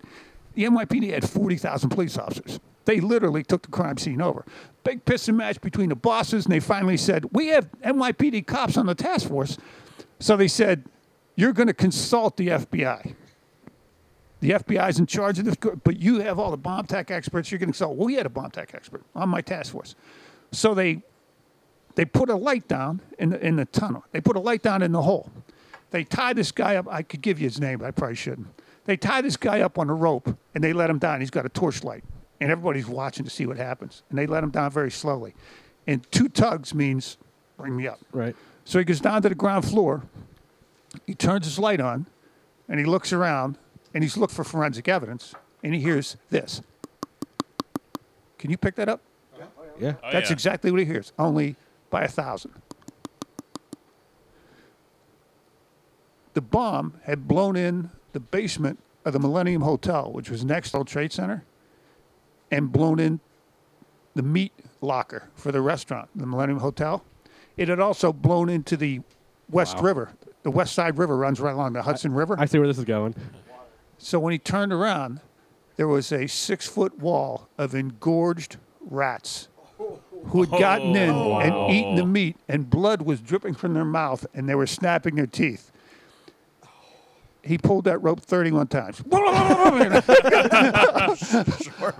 The 0.54 0.64
NYPD 0.64 1.12
had 1.12 1.30
40,000 1.30 1.90
police 1.90 2.18
officers. 2.18 2.62
They 2.86 3.02
literally 3.02 3.44
took 3.44 3.64
the 3.64 3.72
crime 3.72 3.98
scene 3.98 4.22
over. 4.22 4.46
Big 4.86 5.04
pissing 5.04 5.36
match 5.36 5.60
between 5.60 5.90
the 5.90 5.96
bosses, 5.96 6.46
and 6.46 6.54
they 6.54 6.60
finally 6.62 6.96
said, 6.98 7.26
"We 7.34 7.48
have 7.48 7.70
NYPD 7.84 8.46
cops 8.46 8.78
on 8.78 8.86
the 8.86 8.96
task 8.96 9.28
force." 9.28 9.58
So 10.20 10.38
they 10.38 10.48
said, 10.48 10.86
"You're 11.36 11.54
going 11.54 11.68
to 11.68 11.74
consult 11.74 12.38
the 12.38 12.50
FBI." 12.50 13.16
The 14.42 14.52
FBI 14.52 14.90
is 14.90 15.00
in 15.00 15.08
charge 15.08 15.40
of 15.40 15.46
this, 15.46 15.56
but 15.56 15.98
you 15.98 16.20
have 16.20 16.38
all 16.38 16.52
the 16.52 16.58
bomb 16.58 16.86
tech 16.86 17.10
experts. 17.10 17.52
You're 17.52 17.58
going 17.58 17.72
to 17.72 17.78
consult. 17.78 17.96
Well, 17.98 18.06
we 18.06 18.16
had 18.16 18.26
a 18.26 18.30
bomb 18.30 18.52
tech 18.52 18.76
expert 18.76 19.04
on 19.16 19.30
my 19.30 19.42
task 19.42 19.72
force. 19.72 19.96
So 20.52 20.74
they 20.74 21.02
they 21.96 22.06
put 22.06 22.30
a 22.30 22.36
light 22.36 22.68
down 22.68 23.02
in 23.18 23.30
the, 23.32 23.46
in 23.46 23.56
the 23.56 23.66
tunnel. 23.66 24.04
They 24.12 24.22
put 24.22 24.36
a 24.36 24.40
light 24.40 24.62
down 24.62 24.82
in 24.82 24.92
the 24.92 25.02
hole. 25.02 25.32
They 25.92 26.04
tie 26.04 26.34
this 26.34 26.52
guy 26.52 26.76
up. 26.76 26.88
I 26.90 27.02
could 27.02 27.22
give 27.22 27.40
you 27.40 27.46
his 27.46 27.60
name, 27.60 27.80
but 27.80 27.86
I 27.86 27.92
probably 27.92 28.16
shouldn't. 28.16 28.48
They 28.84 28.98
tie 28.98 29.22
this 29.22 29.38
guy 29.38 29.62
up 29.62 29.80
on 29.80 29.90
a 29.90 29.94
rope 29.94 30.38
and 30.54 30.64
they 30.64 30.74
let 30.74 30.90
him 30.90 31.00
down. 31.00 31.22
He's 31.22 31.32
got 31.32 31.46
a 31.46 31.50
torchlight, 31.50 32.04
and 32.40 32.52
everybody's 32.52 32.88
watching 32.88 33.24
to 33.24 33.32
see 33.32 33.46
what 33.46 33.58
happens. 33.58 34.04
And 34.10 34.20
they 34.20 34.28
let 34.28 34.44
him 34.44 34.52
down 34.52 34.72
very 34.72 34.92
slowly. 34.92 35.34
And 35.88 36.10
two 36.12 36.30
tugs 36.30 36.74
means 36.74 37.18
bring 37.58 37.76
me 37.76 37.88
up. 37.88 38.00
Right. 38.12 38.36
So 38.66 38.80
he 38.80 38.86
goes 38.86 39.00
down 39.00 39.22
to 39.22 39.30
the 39.30 39.36
ground 39.36 39.64
floor. 39.66 40.04
He 41.06 41.14
turns 41.14 41.46
his 41.46 41.60
light 41.60 41.80
on, 41.80 42.08
and 42.68 42.80
he 42.80 42.86
looks 42.86 43.14
around, 43.14 43.58
and 43.94 44.04
he's 44.04 44.18
looked 44.18 44.34
for 44.34 44.44
forensic 44.44 44.88
evidence, 44.88 45.34
and 45.64 45.74
he 45.74 45.80
hears 45.80 46.18
this. 46.30 46.62
Can 48.38 48.52
you 48.52 48.58
pick 48.58 48.76
that 48.76 48.90
up? 48.90 49.02
Yeah. 49.80 49.94
Oh, 50.04 50.12
That's 50.12 50.32
exactly 50.32 50.72
what 50.72 50.80
he 50.80 50.86
hears, 50.86 51.14
only 51.20 51.56
by 51.90 52.04
a 52.04 52.08
thousand. 52.08 52.54
The 56.34 56.42
bomb 56.42 57.00
had 57.04 57.28
blown 57.28 57.56
in 57.56 57.92
the 58.14 58.20
basement 58.20 58.80
of 59.06 59.14
the 59.14 59.20
Millennium 59.20 59.62
Hotel, 59.62 60.12
which 60.12 60.30
was 60.30 60.44
next 60.44 60.72
to 60.72 60.78
World 60.78 60.88
Trade 60.88 61.12
Center, 61.14 61.44
and 62.52 62.72
blown 62.72 63.00
in 63.00 63.20
the 64.16 64.24
meat 64.24 64.54
locker 64.82 65.30
for 65.36 65.52
the 65.52 65.62
restaurant, 65.62 66.10
the 66.16 66.26
Millennium 66.26 66.60
Hotel. 66.60 67.04
It 67.58 67.70
had 67.70 67.80
also 67.80 68.12
blown 68.12 68.50
into 68.50 68.76
the 68.76 69.02
West 69.50 69.78
Wow. 69.78 69.84
River. 69.84 70.12
The 70.44 70.52
West 70.52 70.74
Side 70.74 70.98
River 70.98 71.18
runs 71.18 71.40
right 71.40 71.54
along 71.54 71.74
the 71.74 71.82
Hudson 71.82 72.14
River. 72.14 72.36
I 72.38 72.46
see 72.46 72.60
where 72.60 72.68
this 72.68 72.78
is 72.78 72.86
going. 72.86 73.16
So 73.98 74.20
when 74.20 74.32
he 74.34 74.38
turned 74.38 74.74
around, 74.74 75.22
there 75.76 75.88
was 75.88 76.12
a 76.12 76.28
six 76.28 76.68
foot 76.68 77.00
wall 77.00 77.50
of 77.58 77.74
engorged 77.74 78.58
rats 78.82 79.48
who 80.28 80.42
had 80.42 80.52
gotten 80.52 80.96
oh, 80.98 81.40
in 81.40 81.52
and 81.52 81.72
eaten 81.74 81.96
the 81.96 82.06
meat, 82.06 82.38
and 82.48 82.70
blood 82.70 83.02
was 83.02 83.20
dripping 83.22 83.54
from 83.54 83.74
their 83.74 83.86
mouth, 83.86 84.26
and 84.34 84.48
they 84.48 84.56
were 84.56 84.68
snapping 84.68 85.16
their 85.16 85.28
teeth. 85.28 85.72
He 87.44 87.58
pulled 87.58 87.86
that 87.86 88.00
rope 88.00 88.22
31 88.22 88.68
times. 88.68 89.02
up, 89.12 89.12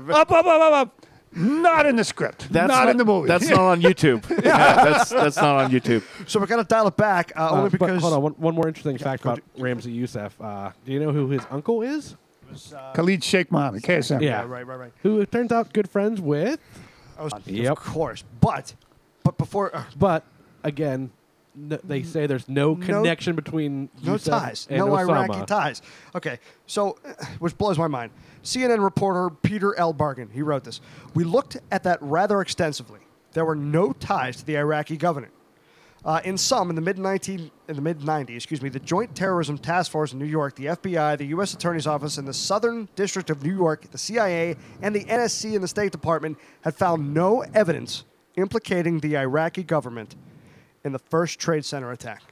up, 0.10 0.32
up, 0.32 0.46
up, 0.46 0.74
up. 0.74 1.06
Not 1.36 1.86
in 1.86 1.96
the 1.98 2.04
script. 2.04 2.48
That's 2.52 2.68
not, 2.70 2.90
in 2.90 2.98
the 2.98 3.06
movie. 3.06 3.28
That's 3.28 3.50
not 3.50 3.60
on 3.60 3.82
YouTube. 3.90 4.28
yeah, 4.44 4.84
that's 4.84 5.10
that's 5.10 5.36
not 5.36 5.66
on 5.66 5.72
YouTube. 5.72 6.04
So 6.28 6.40
we're 6.40 6.46
gonna 6.46 6.64
dial 6.64 6.88
it 6.88 6.96
back 6.98 7.34
uh, 7.36 7.48
Uh, 7.48 7.52
only 7.58 7.70
because 7.70 8.02
hold 8.02 8.14
on, 8.14 8.22
one, 8.22 8.32
one 8.34 8.56
more 8.56 8.68
interesting 8.68 8.98
fact 8.98 9.24
about 9.24 9.42
Ramzi 9.58 9.94
Yousef. 9.96 10.32
Uh, 10.40 10.72
do 10.86 10.92
you 10.94 11.00
know 11.00 11.12
who 11.12 11.30
his 11.30 11.42
uncle 11.52 11.82
is? 11.82 12.16
Khalid 12.94 13.24
Sheikh 13.24 13.52
Mohammed, 13.52 13.84
KSM. 13.84 14.22
Yeah, 14.22 14.44
right, 14.44 14.66
right, 14.66 14.80
right. 14.80 14.94
Who 15.04 15.20
it 15.20 15.32
turns 15.32 15.52
out 15.52 15.74
good 15.74 15.90
friends 15.90 16.22
with. 16.22 16.60
I 17.18 17.24
was, 17.24 17.34
Yep. 17.46 17.72
Of 17.72 17.78
course, 17.80 18.24
but 18.40 18.76
but 19.24 19.38
before 19.38 19.76
uh, 19.76 19.84
But 19.98 20.24
again, 20.64 21.12
n- 21.56 21.80
they 21.84 22.04
say 22.04 22.28
there's 22.28 22.48
no 22.50 22.76
connection 22.76 23.36
between 23.36 23.90
no 24.04 24.18
ties, 24.18 24.68
and 24.70 24.80
no 24.80 24.88
Osama. 24.88 25.28
Iraqi 25.28 25.46
ties. 25.46 25.82
Okay, 26.14 26.40
so 26.66 26.98
which 27.40 27.58
blows 27.58 27.78
my 27.78 27.88
mind. 27.88 28.12
CNN 28.44 28.84
reporter 28.84 29.30
Peter 29.30 29.78
L. 29.78 29.94
Bergen 29.94 30.30
he 30.32 30.42
wrote 30.42 30.64
this. 30.64 30.82
We 31.14 31.24
looked 31.24 31.58
at 31.72 31.84
that 31.84 32.00
rather 32.02 32.42
extensively. 32.42 33.00
There 33.34 33.46
were 33.46 33.56
no 33.56 33.92
ties 33.92 34.38
to 34.38 34.46
the 34.46 34.58
Iraqi 34.58 34.98
government. 34.98 35.34
Uh, 36.06 36.22
in 36.24 36.38
some, 36.38 36.70
in 36.70 36.76
the 36.76 36.82
mid 36.82 37.00
19 37.00 37.50
in 37.68 37.76
the 37.76 37.82
mid 37.82 38.00
90s, 38.00 38.36
excuse 38.36 38.62
me, 38.62 38.70
the 38.70 38.80
Joint 38.80 39.16
Terrorism 39.16 39.58
Task 39.58 39.92
Force 39.92 40.14
in 40.14 40.20
New 40.20 40.26
York, 40.26 40.56
the 40.56 40.66
FBI, 40.66 41.18
the 41.18 41.26
U.S. 41.28 41.56
Attorney's 41.56 41.88
Office 41.88 42.20
in 42.20 42.26
the 42.26 42.34
Southern 42.34 42.88
District 42.96 43.32
of 43.32 43.44
New 43.44 43.56
York, 43.56 43.90
the 43.90 43.98
CIA, 43.98 44.56
and 44.84 44.96
the 44.96 45.04
NSC 45.06 45.56
in 45.56 45.64
the 45.64 45.68
State 45.68 45.92
Department 45.92 46.38
had 46.62 46.76
found 46.76 47.12
no 47.12 47.42
evidence 47.56 48.04
implicating 48.36 49.00
the 49.00 49.18
Iraqi 49.18 49.64
government 49.64 50.16
in 50.86 50.94
the 50.94 51.00
first 51.00 51.40
Trade 51.40 51.66
Center 51.66 51.92
attack. 51.92 52.24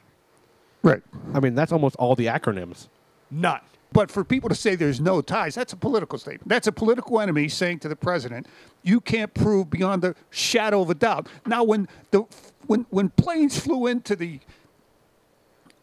Right. 0.83 1.01
I 1.33 1.39
mean, 1.39 1.55
that's 1.55 1.71
almost 1.71 1.95
all 1.97 2.15
the 2.15 2.27
acronyms. 2.27 2.87
None. 3.31 3.61
But 3.91 4.09
for 4.09 4.23
people 4.23 4.49
to 4.49 4.55
say 4.55 4.75
there's 4.75 4.99
no 4.99 5.21
ties, 5.21 5.55
that's 5.55 5.73
a 5.73 5.77
political 5.77 6.17
statement. 6.17 6.49
That's 6.49 6.67
a 6.67 6.71
political 6.71 7.19
enemy 7.19 7.47
saying 7.47 7.79
to 7.79 7.87
the 7.87 7.95
president, 7.95 8.47
you 8.81 8.99
can't 8.99 9.33
prove 9.33 9.69
beyond 9.69 10.01
the 10.01 10.15
shadow 10.29 10.81
of 10.81 10.89
a 10.89 10.95
doubt. 10.95 11.27
Now, 11.45 11.63
when 11.63 11.87
the 12.11 12.23
when 12.65 12.85
when 12.89 13.09
planes 13.09 13.59
flew 13.59 13.85
into 13.87 14.15
the 14.15 14.39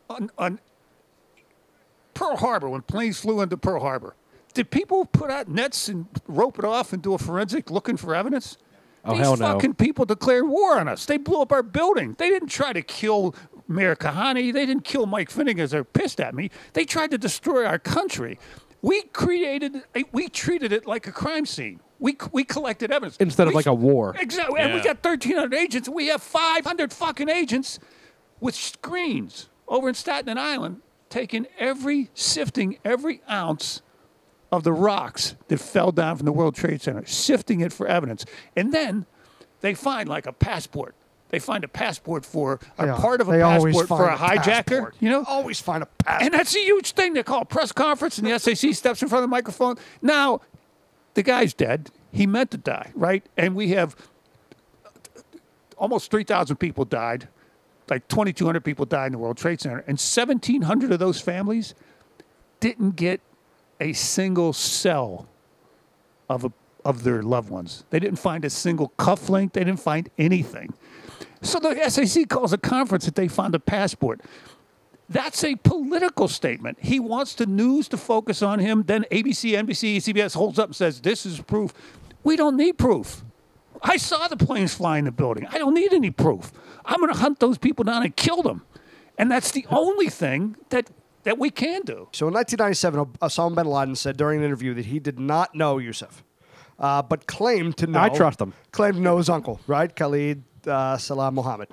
on, 0.08 0.30
on 0.38 0.58
Pearl 2.14 2.36
Harbor, 2.36 2.68
when 2.68 2.82
planes 2.82 3.20
flew 3.20 3.40
into 3.40 3.56
Pearl 3.56 3.80
Harbor, 3.80 4.16
did 4.54 4.70
people 4.70 5.04
put 5.04 5.30
out 5.30 5.48
nets 5.48 5.88
and 5.88 6.06
rope 6.26 6.58
it 6.58 6.64
off 6.64 6.92
and 6.92 7.00
do 7.00 7.14
a 7.14 7.18
forensic 7.18 7.70
looking 7.70 7.96
for 7.96 8.14
evidence? 8.14 8.58
Oh, 9.04 9.12
These 9.12 9.20
hell 9.20 9.36
no. 9.36 9.46
fucking 9.46 9.74
people 9.74 10.04
declared 10.04 10.46
war 10.48 10.78
on 10.78 10.88
us. 10.88 11.06
They 11.06 11.16
blew 11.16 11.40
up 11.40 11.52
our 11.52 11.62
building. 11.62 12.16
They 12.18 12.28
didn't 12.28 12.48
try 12.48 12.72
to 12.72 12.82
kill 12.82 13.34
Meir 13.66 13.96
Kahane. 13.96 14.52
They 14.52 14.66
didn't 14.66 14.84
kill 14.84 15.06
Mike 15.06 15.30
Finnegan 15.30 15.62
as 15.64 15.70
they're 15.70 15.84
pissed 15.84 16.20
at 16.20 16.34
me. 16.34 16.50
They 16.74 16.84
tried 16.84 17.10
to 17.12 17.18
destroy 17.18 17.64
our 17.64 17.78
country. 17.78 18.38
We 18.82 19.02
created, 19.02 19.82
eh, 19.94 20.04
we 20.12 20.28
treated 20.28 20.72
it 20.72 20.86
like 20.86 21.06
a 21.06 21.12
crime 21.12 21.46
scene. 21.46 21.80
We, 21.98 22.16
we 22.32 22.44
collected 22.44 22.90
evidence. 22.90 23.16
Instead 23.18 23.48
of 23.48 23.54
like 23.54 23.66
a 23.66 23.74
war. 23.74 24.16
Exactly. 24.18 24.58
And 24.60 24.72
we 24.74 24.80
got 24.80 25.04
1,300 25.04 25.54
agents. 25.54 25.88
We 25.88 26.06
have 26.08 26.22
500 26.22 26.92
fucking 26.92 27.28
agents 27.28 27.78
with 28.40 28.54
screens 28.54 29.48
over 29.68 29.88
in 29.88 29.94
Staten 29.94 30.38
Island 30.38 30.80
taking 31.10 31.46
every, 31.58 32.08
sifting 32.14 32.78
every 32.84 33.20
ounce 33.30 33.82
of 34.52 34.64
the 34.64 34.72
rocks 34.72 35.36
that 35.48 35.58
fell 35.58 35.92
down 35.92 36.16
from 36.16 36.26
the 36.26 36.32
World 36.32 36.54
Trade 36.54 36.82
Center, 36.82 37.04
sifting 37.06 37.60
it 37.60 37.72
for 37.72 37.86
evidence. 37.86 38.24
And 38.56 38.72
then 38.72 39.06
they 39.60 39.74
find 39.74 40.08
like 40.08 40.26
a 40.26 40.32
passport. 40.32 40.94
They 41.28 41.38
find 41.38 41.62
a 41.62 41.68
passport 41.68 42.26
for 42.26 42.58
a 42.76 42.88
al- 42.88 42.96
part 42.98 43.20
of 43.20 43.28
a 43.28 43.32
passport 43.38 43.86
for 43.86 44.08
a 44.08 44.14
a 44.14 44.18
hijacker. 44.18 44.64
passport. 44.66 44.96
You 44.98 45.10
know, 45.10 45.24
always 45.28 45.60
find 45.60 45.82
a 45.84 45.86
passport. 45.86 46.22
and 46.24 46.34
that's 46.34 46.56
a 46.56 46.58
huge 46.58 46.92
thing. 46.92 47.12
They 47.14 47.22
call 47.22 47.42
a 47.42 47.44
press 47.44 47.70
conference, 47.70 48.18
and 48.18 48.26
the 48.26 48.36
SAC 48.38 48.74
steps 48.74 49.00
in 49.00 49.08
front 49.08 49.22
of 49.22 49.30
the 49.30 49.32
microphone. 49.32 49.76
Now, 50.02 50.40
the 51.14 51.22
guy's 51.22 51.54
dead. 51.54 51.90
He 52.12 52.26
meant 52.26 52.50
to 52.50 52.56
die, 52.56 52.90
right? 52.96 53.24
And 53.36 53.54
we 53.54 53.68
have 53.68 53.94
uh, 54.84 54.88
almost 55.76 56.10
3,000 56.10 56.56
people 56.56 56.84
died. 56.84 57.28
Like 57.88 58.08
2,200 58.08 58.64
people 58.64 58.84
died 58.84 59.06
in 59.06 59.12
the 59.12 59.18
World 59.18 59.36
Trade 59.36 59.60
Center. 59.60 59.78
And 59.78 59.98
1,700 59.98 60.90
of 60.90 60.98
those 60.98 61.20
families 61.20 61.74
didn't 62.58 62.96
get 62.96 63.20
a 63.80 63.92
single 63.92 64.52
cell 64.52 65.28
of, 66.28 66.44
a, 66.44 66.52
of 66.84 67.02
their 67.02 67.22
loved 67.22 67.50
ones. 67.50 67.84
They 67.90 67.98
didn't 67.98 68.18
find 68.18 68.44
a 68.44 68.50
single 68.50 68.92
cufflink. 68.98 69.52
They 69.52 69.64
didn't 69.64 69.80
find 69.80 70.10
anything. 70.18 70.74
So 71.42 71.58
the 71.58 71.88
SAC 71.88 72.28
calls 72.28 72.52
a 72.52 72.58
conference 72.58 73.06
that 73.06 73.14
they 73.14 73.28
found 73.28 73.54
a 73.54 73.60
passport. 73.60 74.20
That's 75.08 75.42
a 75.42 75.56
political 75.56 76.28
statement. 76.28 76.78
He 76.80 77.00
wants 77.00 77.34
the 77.34 77.46
news 77.46 77.88
to 77.88 77.96
focus 77.96 78.42
on 78.42 78.60
him. 78.60 78.84
Then 78.84 79.04
ABC, 79.10 79.52
NBC, 79.52 79.96
CBS 79.96 80.34
holds 80.34 80.58
up 80.58 80.68
and 80.68 80.76
says, 80.76 81.00
This 81.00 81.26
is 81.26 81.40
proof. 81.40 81.72
We 82.22 82.36
don't 82.36 82.56
need 82.56 82.78
proof. 82.78 83.24
I 83.82 83.96
saw 83.96 84.28
the 84.28 84.36
planes 84.36 84.74
fly 84.74 84.98
in 84.98 85.06
the 85.06 85.10
building. 85.10 85.46
I 85.50 85.58
don't 85.58 85.74
need 85.74 85.92
any 85.92 86.10
proof. 86.10 86.52
I'm 86.84 87.00
going 87.00 87.12
to 87.12 87.18
hunt 87.18 87.40
those 87.40 87.58
people 87.58 87.84
down 87.84 88.02
and 88.02 88.14
kill 88.14 88.42
them. 88.42 88.62
And 89.18 89.30
that's 89.30 89.50
the 89.50 89.66
only 89.70 90.08
thing 90.08 90.56
that 90.68 90.90
that 91.24 91.38
we 91.38 91.50
can 91.50 91.82
do. 91.82 92.08
So 92.12 92.28
in 92.28 92.34
1997, 92.34 93.04
Osama 93.20 93.54
bin 93.56 93.66
Laden 93.66 93.94
said 93.96 94.16
during 94.16 94.40
an 94.40 94.44
interview 94.44 94.74
that 94.74 94.86
he 94.86 94.98
did 94.98 95.18
not 95.18 95.54
know 95.54 95.76
Yousef, 95.76 96.22
uh, 96.78 97.02
but 97.02 97.26
claimed 97.26 97.76
to 97.78 97.86
know. 97.86 98.00
I 98.00 98.08
trust 98.08 98.40
him. 98.40 98.52
Claimed 98.72 98.96
to 98.96 99.00
know 99.02 99.18
his 99.18 99.28
uncle, 99.28 99.60
right? 99.66 99.94
Khalid 99.94 100.42
uh, 100.66 100.96
Salah 100.96 101.30
Mohammed. 101.30 101.68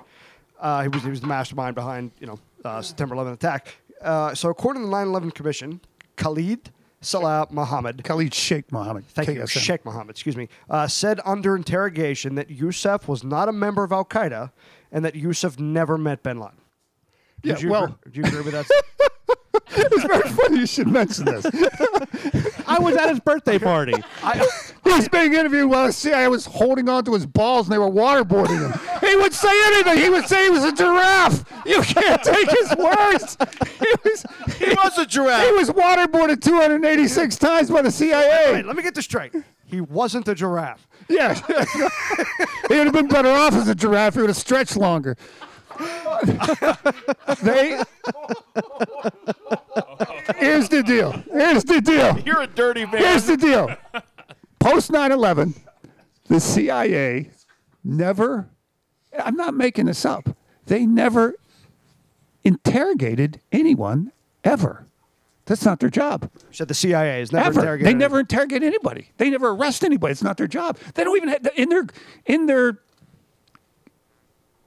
Uh, 0.60 0.82
he 0.82 0.88
was 0.88 1.02
he 1.02 1.10
was 1.10 1.20
the 1.20 1.26
mastermind 1.26 1.74
behind 1.74 2.10
you 2.20 2.26
know 2.26 2.38
uh, 2.64 2.82
September 2.82 3.14
11 3.14 3.34
attack. 3.34 3.76
Uh, 4.02 4.34
so 4.34 4.48
according 4.48 4.82
to 4.82 4.88
the 4.88 4.92
9/11 4.94 5.34
Commission, 5.34 5.80
Khalid 6.16 6.70
Salah 7.00 7.46
Mohammed. 7.50 8.02
Khalid 8.04 8.34
Sheikh 8.34 8.70
Mohammed. 8.72 9.06
Thank 9.08 9.28
you, 9.28 9.34
KSM. 9.42 9.58
Sheikh 9.60 9.84
Mohammed. 9.84 10.10
Excuse 10.10 10.36
me. 10.36 10.48
Uh, 10.68 10.88
said 10.88 11.20
under 11.24 11.54
interrogation 11.56 12.34
that 12.34 12.48
Yousef 12.48 13.06
was 13.06 13.22
not 13.22 13.48
a 13.48 13.52
member 13.52 13.84
of 13.84 13.92
Al 13.92 14.04
Qaeda 14.04 14.50
and 14.90 15.04
that 15.04 15.14
Yousef 15.14 15.58
never 15.58 15.96
met 15.96 16.22
Bin 16.22 16.38
Laden. 16.40 16.56
Yeah, 17.42 17.58
you 17.58 17.70
well- 17.70 17.84
agree, 17.84 18.12
do 18.12 18.20
you 18.20 18.26
agree 18.26 18.52
with 18.52 18.52
that? 18.52 18.66
it's 19.70 20.04
very 20.04 20.28
funny 20.30 20.60
you 20.60 20.66
should 20.66 20.88
mention 20.88 21.24
this. 21.24 21.44
I 22.66 22.78
was 22.80 22.96
at 22.96 23.08
his 23.08 23.20
birthday 23.20 23.58
party. 23.58 23.94
he 24.84 24.90
was 24.90 25.08
being 25.08 25.34
interviewed 25.34 25.70
while 25.70 25.86
the 25.86 25.92
CIA 25.92 26.28
was 26.28 26.46
holding 26.46 26.88
on 26.88 27.04
to 27.04 27.14
his 27.14 27.26
balls 27.26 27.66
and 27.66 27.74
they 27.74 27.78
were 27.78 27.90
waterboarding 27.90 28.70
him. 28.70 29.00
He 29.08 29.16
would 29.16 29.32
say 29.32 29.52
anything. 29.66 29.98
He 30.02 30.10
would 30.10 30.26
say 30.26 30.44
he 30.44 30.50
was 30.50 30.64
a 30.64 30.72
giraffe. 30.72 31.44
You 31.66 31.80
can't 31.82 32.22
take 32.22 32.48
his 32.50 32.76
words. 32.76 33.36
He 33.78 33.86
was, 34.04 34.24
He 34.58 34.68
was 34.70 34.98
a 34.98 35.06
giraffe. 35.06 35.46
he 35.46 35.52
was 35.52 35.70
waterboarded 35.70 36.42
286 36.42 37.36
times 37.36 37.70
by 37.70 37.82
the 37.82 37.90
CIA. 37.90 38.52
Wait, 38.52 38.66
let 38.66 38.76
me 38.76 38.82
get 38.82 38.94
this 38.94 39.04
straight. 39.04 39.32
He 39.64 39.80
wasn't 39.80 40.26
a 40.28 40.34
giraffe. 40.34 40.86
Yeah. 41.08 41.34
he 42.68 42.74
would 42.76 42.86
have 42.86 42.92
been 42.92 43.08
better 43.08 43.28
off 43.30 43.54
as 43.54 43.68
a 43.68 43.74
giraffe. 43.74 44.14
He 44.14 44.20
would 44.20 44.30
have 44.30 44.36
stretched 44.36 44.76
longer. 44.76 45.16
They. 47.42 47.82
Here's 50.36 50.68
the 50.68 50.82
deal. 50.84 51.12
Here's 51.32 51.64
the 51.64 51.80
deal. 51.80 52.18
You're 52.20 52.42
a 52.42 52.46
dirty 52.46 52.84
man. 52.86 52.98
Here's 52.98 53.24
the 53.26 53.36
deal. 53.36 53.74
Post 54.58 54.90
9 54.90 55.12
11, 55.12 55.54
the 56.26 56.40
CIA 56.40 57.30
never, 57.84 58.48
I'm 59.18 59.36
not 59.36 59.54
making 59.54 59.86
this 59.86 60.04
up, 60.04 60.36
they 60.66 60.84
never 60.84 61.34
interrogated 62.44 63.40
anyone 63.52 64.12
ever. 64.44 64.86
That's 65.46 65.64
not 65.64 65.80
their 65.80 65.88
job. 65.88 66.30
You 66.34 66.40
said 66.52 66.68
the 66.68 66.74
CIA 66.74 67.20
has 67.20 67.32
never 67.32 67.46
Ever. 67.46 67.60
interrogated. 67.60 67.86
They 67.86 67.94
never 67.94 68.20
interrogate 68.20 68.62
anybody. 68.62 69.08
They 69.16 69.30
never 69.30 69.48
arrest 69.50 69.82
anybody. 69.82 70.12
It's 70.12 70.22
not 70.22 70.36
their 70.36 70.46
job. 70.46 70.76
They 70.94 71.04
don't 71.04 71.16
even 71.16 71.30
have, 71.30 71.48
in 71.56 71.70
their 71.70 71.86
in 72.26 72.46
their 72.46 72.78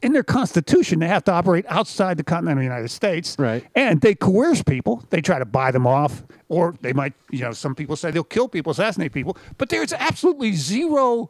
in 0.02 0.14
their 0.14 0.24
constitution 0.24 1.00
they 1.00 1.08
have 1.08 1.24
to 1.26 1.32
operate 1.32 1.66
outside 1.68 2.18
the 2.18 2.24
continental 2.24 2.64
United 2.64 2.90
States. 2.90 3.36
Right. 3.38 3.66
And 3.76 4.02
they 4.02 4.16
coerce 4.16 4.64
people. 4.64 5.04
They 5.10 5.22
try 5.22 5.40
to 5.40 5.46
buy 5.46 5.72
them 5.72 5.88
off, 5.88 6.24
or 6.50 6.76
they 6.82 6.94
might, 6.94 7.14
you 7.30 7.42
know, 7.42 7.52
some 7.52 7.76
people 7.76 7.96
say 7.96 8.12
they'll 8.12 8.24
kill 8.24 8.48
people, 8.48 8.72
assassinate 8.72 9.14
people. 9.14 9.38
But 9.58 9.70
there's 9.70 9.94
absolutely 9.94 10.54
zero 10.54 11.30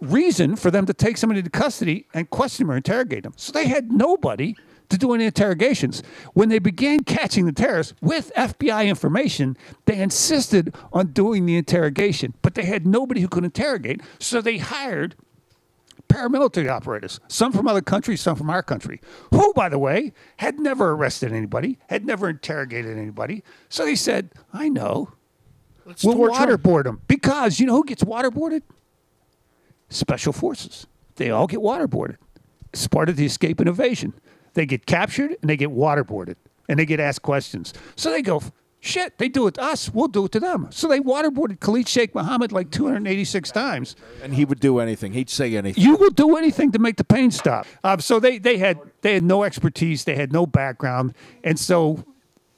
reason 0.00 0.56
for 0.56 0.70
them 0.70 0.86
to 0.86 0.94
take 0.94 1.16
somebody 1.16 1.38
into 1.38 1.50
custody 1.50 2.06
and 2.14 2.28
question 2.30 2.66
them 2.66 2.74
or 2.74 2.76
interrogate 2.76 3.22
them. 3.22 3.32
So 3.36 3.52
they 3.52 3.68
had 3.68 3.90
nobody 3.90 4.54
to 4.90 4.98
do 4.98 5.14
any 5.14 5.24
interrogations. 5.24 6.02
When 6.34 6.50
they 6.50 6.58
began 6.58 7.04
catching 7.04 7.46
the 7.46 7.52
terrorists 7.52 7.94
with 8.02 8.32
FBI 8.36 8.86
information, 8.86 9.56
they 9.86 10.00
insisted 10.00 10.74
on 10.92 11.08
doing 11.08 11.46
the 11.46 11.56
interrogation, 11.56 12.34
but 12.42 12.54
they 12.54 12.64
had 12.64 12.86
nobody 12.86 13.20
who 13.20 13.28
could 13.28 13.44
interrogate. 13.44 14.02
So 14.18 14.40
they 14.40 14.58
hired 14.58 15.16
paramilitary 16.14 16.68
operators, 16.70 17.18
some 17.28 17.52
from 17.52 17.66
other 17.66 17.80
countries, 17.80 18.20
some 18.20 18.36
from 18.36 18.48
our 18.48 18.62
country, 18.62 19.00
who, 19.32 19.52
by 19.54 19.68
the 19.68 19.78
way, 19.78 20.12
had 20.36 20.58
never 20.60 20.92
arrested 20.92 21.32
anybody, 21.32 21.78
had 21.88 22.06
never 22.06 22.28
interrogated 22.30 22.96
anybody. 22.96 23.42
So 23.68 23.84
they 23.84 23.96
said, 23.96 24.30
I 24.52 24.68
know. 24.68 25.12
we'll 25.84 26.14
torture 26.14 26.52
'em." 26.52 26.58
waterboard 26.58 26.84
them. 26.84 27.02
Because 27.08 27.58
you 27.58 27.66
know 27.66 27.74
who 27.74 27.84
gets 27.84 28.04
waterboarded? 28.04 28.62
Special 29.88 30.32
forces. 30.32 30.86
They 31.16 31.30
all 31.30 31.46
get 31.46 31.60
waterboarded. 31.60 32.16
It's 32.72 32.86
part 32.88 33.08
of 33.08 33.16
the 33.16 33.26
escape 33.26 33.60
and 33.60 33.68
evasion. 33.68 34.14
They 34.54 34.66
get 34.66 34.86
captured 34.86 35.36
and 35.40 35.50
they 35.50 35.56
get 35.56 35.70
waterboarded 35.70 36.36
and 36.68 36.78
they 36.78 36.86
get 36.86 37.00
asked 37.00 37.22
questions. 37.22 37.72
So 37.96 38.10
they 38.10 38.22
go, 38.22 38.40
shit, 38.84 39.18
they 39.18 39.28
do 39.28 39.46
it 39.46 39.54
to 39.54 39.62
us, 39.62 39.90
we'll 39.92 40.08
do 40.08 40.26
it 40.26 40.32
to 40.32 40.40
them. 40.40 40.68
So 40.70 40.88
they 40.88 41.00
waterboarded 41.00 41.60
Khalid 41.60 41.88
Sheikh 41.88 42.14
Mohammed 42.14 42.52
like 42.52 42.70
286 42.70 43.50
times. 43.50 43.96
And 44.22 44.34
he 44.34 44.44
would 44.44 44.60
do 44.60 44.78
anything. 44.78 45.12
He'd 45.12 45.30
say 45.30 45.56
anything. 45.56 45.82
You 45.82 45.96
will 45.96 46.10
do 46.10 46.36
anything 46.36 46.72
to 46.72 46.78
make 46.78 46.96
the 46.96 47.04
pain 47.04 47.30
stop. 47.30 47.66
Um, 47.82 48.00
so 48.00 48.20
they, 48.20 48.38
they 48.38 48.58
had 48.58 48.78
they 49.02 49.14
had 49.14 49.22
no 49.22 49.42
expertise, 49.42 50.04
they 50.04 50.16
had 50.16 50.32
no 50.32 50.46
background, 50.46 51.14
and 51.42 51.58
so 51.58 52.04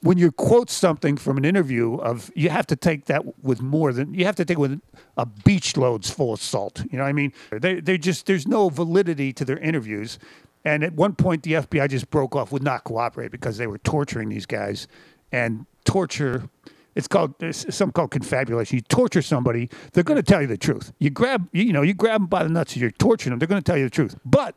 when 0.01 0.17
you 0.17 0.31
quote 0.31 0.69
something 0.69 1.17
from 1.17 1.37
an 1.37 1.45
interview 1.45 1.95
of 1.95 2.31
you 2.35 2.49
have 2.49 2.67
to 2.67 2.75
take 2.75 3.05
that 3.05 3.43
with 3.43 3.61
more 3.61 3.91
than 3.91 4.13
you 4.13 4.25
have 4.25 4.35
to 4.35 4.45
take 4.45 4.57
it 4.57 4.61
with 4.61 4.79
a 5.17 5.25
beach 5.25 5.75
loads 5.75 6.09
full 6.09 6.33
of 6.33 6.41
salt. 6.41 6.83
You 6.91 6.97
know 6.97 7.03
what 7.03 7.09
I 7.09 7.13
mean? 7.13 7.33
They 7.51 7.79
they 7.79 7.97
just 7.97 8.25
there's 8.25 8.47
no 8.47 8.69
validity 8.69 9.33
to 9.33 9.45
their 9.45 9.57
interviews. 9.57 10.19
And 10.63 10.83
at 10.83 10.93
one 10.93 11.15
point 11.15 11.43
the 11.43 11.53
FBI 11.53 11.89
just 11.89 12.09
broke 12.09 12.35
off, 12.35 12.51
would 12.51 12.63
not 12.63 12.83
cooperate 12.83 13.31
because 13.31 13.57
they 13.57 13.67
were 13.67 13.77
torturing 13.79 14.29
these 14.29 14.45
guys. 14.45 14.87
And 15.31 15.65
torture 15.87 16.49
it's 16.95 17.07
called 17.07 17.35
there's 17.37 17.57
something 17.75 17.93
called 17.93 18.09
confabulation. 18.09 18.77
You 18.77 18.81
torture 18.81 19.21
somebody, 19.21 19.69
they're 19.93 20.03
going 20.03 20.17
to 20.17 20.23
tell 20.23 20.41
you 20.41 20.47
the 20.47 20.57
truth. 20.57 20.91
You 20.97 21.11
grab, 21.11 21.47
you, 21.53 21.71
know, 21.71 21.83
you 21.83 21.93
grab 21.93 22.21
them 22.21 22.25
by 22.25 22.41
the 22.41 22.49
nuts 22.49 22.73
and 22.73 22.81
you're 22.81 22.89
torturing 22.89 23.29
them. 23.33 23.37
They're 23.39 23.47
going 23.47 23.61
to 23.61 23.71
tell 23.71 23.77
you 23.77 23.83
the 23.83 23.91
truth. 23.91 24.15
But 24.25 24.55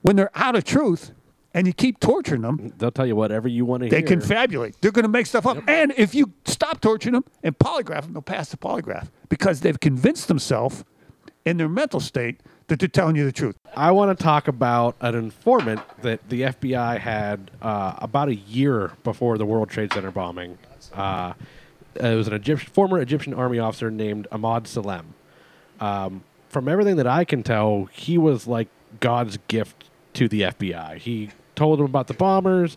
when 0.00 0.16
they're 0.16 0.30
out 0.34 0.56
of 0.56 0.64
truth 0.64 1.12
and 1.52 1.66
you 1.66 1.74
keep 1.74 2.00
torturing 2.00 2.40
them, 2.40 2.72
They'll 2.78 2.90
tell 2.90 3.06
you 3.06 3.14
whatever 3.14 3.46
you 3.46 3.66
want 3.66 3.82
to 3.82 3.90
hear. 3.90 4.00
they 4.00 4.08
hear. 4.08 4.18
confabulate. 4.18 4.76
They're 4.80 4.90
going 4.90 5.02
to 5.02 5.10
make 5.10 5.26
stuff 5.26 5.46
up. 5.46 5.58
And 5.68 5.92
if 5.98 6.14
you 6.14 6.32
stop 6.46 6.80
torturing 6.80 7.12
them 7.12 7.26
and 7.42 7.58
polygraph 7.58 8.04
them, 8.04 8.14
they'll 8.14 8.22
pass 8.22 8.48
the 8.48 8.56
polygraph 8.56 9.10
because 9.28 9.60
they've 9.60 9.78
convinced 9.78 10.28
themselves 10.28 10.82
in 11.44 11.58
their 11.58 11.68
mental 11.68 12.00
state 12.00 12.40
that 12.68 12.80
they're 12.80 12.88
telling 12.88 13.16
you 13.16 13.24
the 13.24 13.32
truth. 13.32 13.56
I 13.76 13.92
want 13.92 14.16
to 14.16 14.22
talk 14.22 14.48
about 14.48 14.96
an 15.00 15.14
informant 15.14 15.80
that 16.02 16.28
the 16.28 16.42
FBI 16.42 16.98
had 16.98 17.50
uh, 17.62 17.94
about 17.98 18.28
a 18.28 18.34
year 18.34 18.92
before 19.04 19.38
the 19.38 19.46
World 19.46 19.70
Trade 19.70 19.92
Center 19.92 20.10
bombing. 20.10 20.58
Uh, 20.92 21.34
it 21.94 22.14
was 22.14 22.26
an 22.26 22.34
Egyptian, 22.34 22.70
former 22.72 22.98
Egyptian 23.00 23.34
army 23.34 23.58
officer 23.58 23.90
named 23.90 24.26
Ahmad 24.32 24.66
Salem. 24.66 25.14
Um, 25.80 26.24
from 26.48 26.68
everything 26.68 26.96
that 26.96 27.06
I 27.06 27.24
can 27.24 27.42
tell, 27.42 27.84
he 27.92 28.18
was 28.18 28.46
like 28.46 28.68
God's 29.00 29.38
gift 29.48 29.90
to 30.14 30.28
the 30.28 30.42
FBI. 30.42 30.98
He 30.98 31.30
told 31.54 31.78
them 31.78 31.86
about 31.86 32.06
the 32.06 32.14
bombers. 32.14 32.76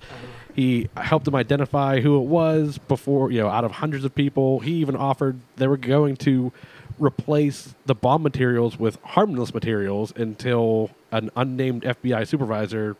He 0.53 0.89
helped 0.97 1.25
them 1.25 1.35
identify 1.35 2.01
who 2.01 2.17
it 2.21 2.25
was 2.25 2.77
before, 2.77 3.31
you 3.31 3.39
know, 3.39 3.47
out 3.47 3.63
of 3.63 3.71
hundreds 3.71 4.03
of 4.03 4.13
people. 4.13 4.59
He 4.59 4.73
even 4.73 4.95
offered 4.95 5.39
they 5.57 5.67
were 5.67 5.77
going 5.77 6.17
to 6.17 6.51
replace 6.99 7.73
the 7.85 7.95
bomb 7.95 8.21
materials 8.23 8.77
with 8.79 8.97
harmless 9.03 9.53
materials 9.53 10.13
until 10.15 10.91
an 11.11 11.29
unnamed 11.35 11.83
FBI 11.83 12.27
supervisor 12.27 12.95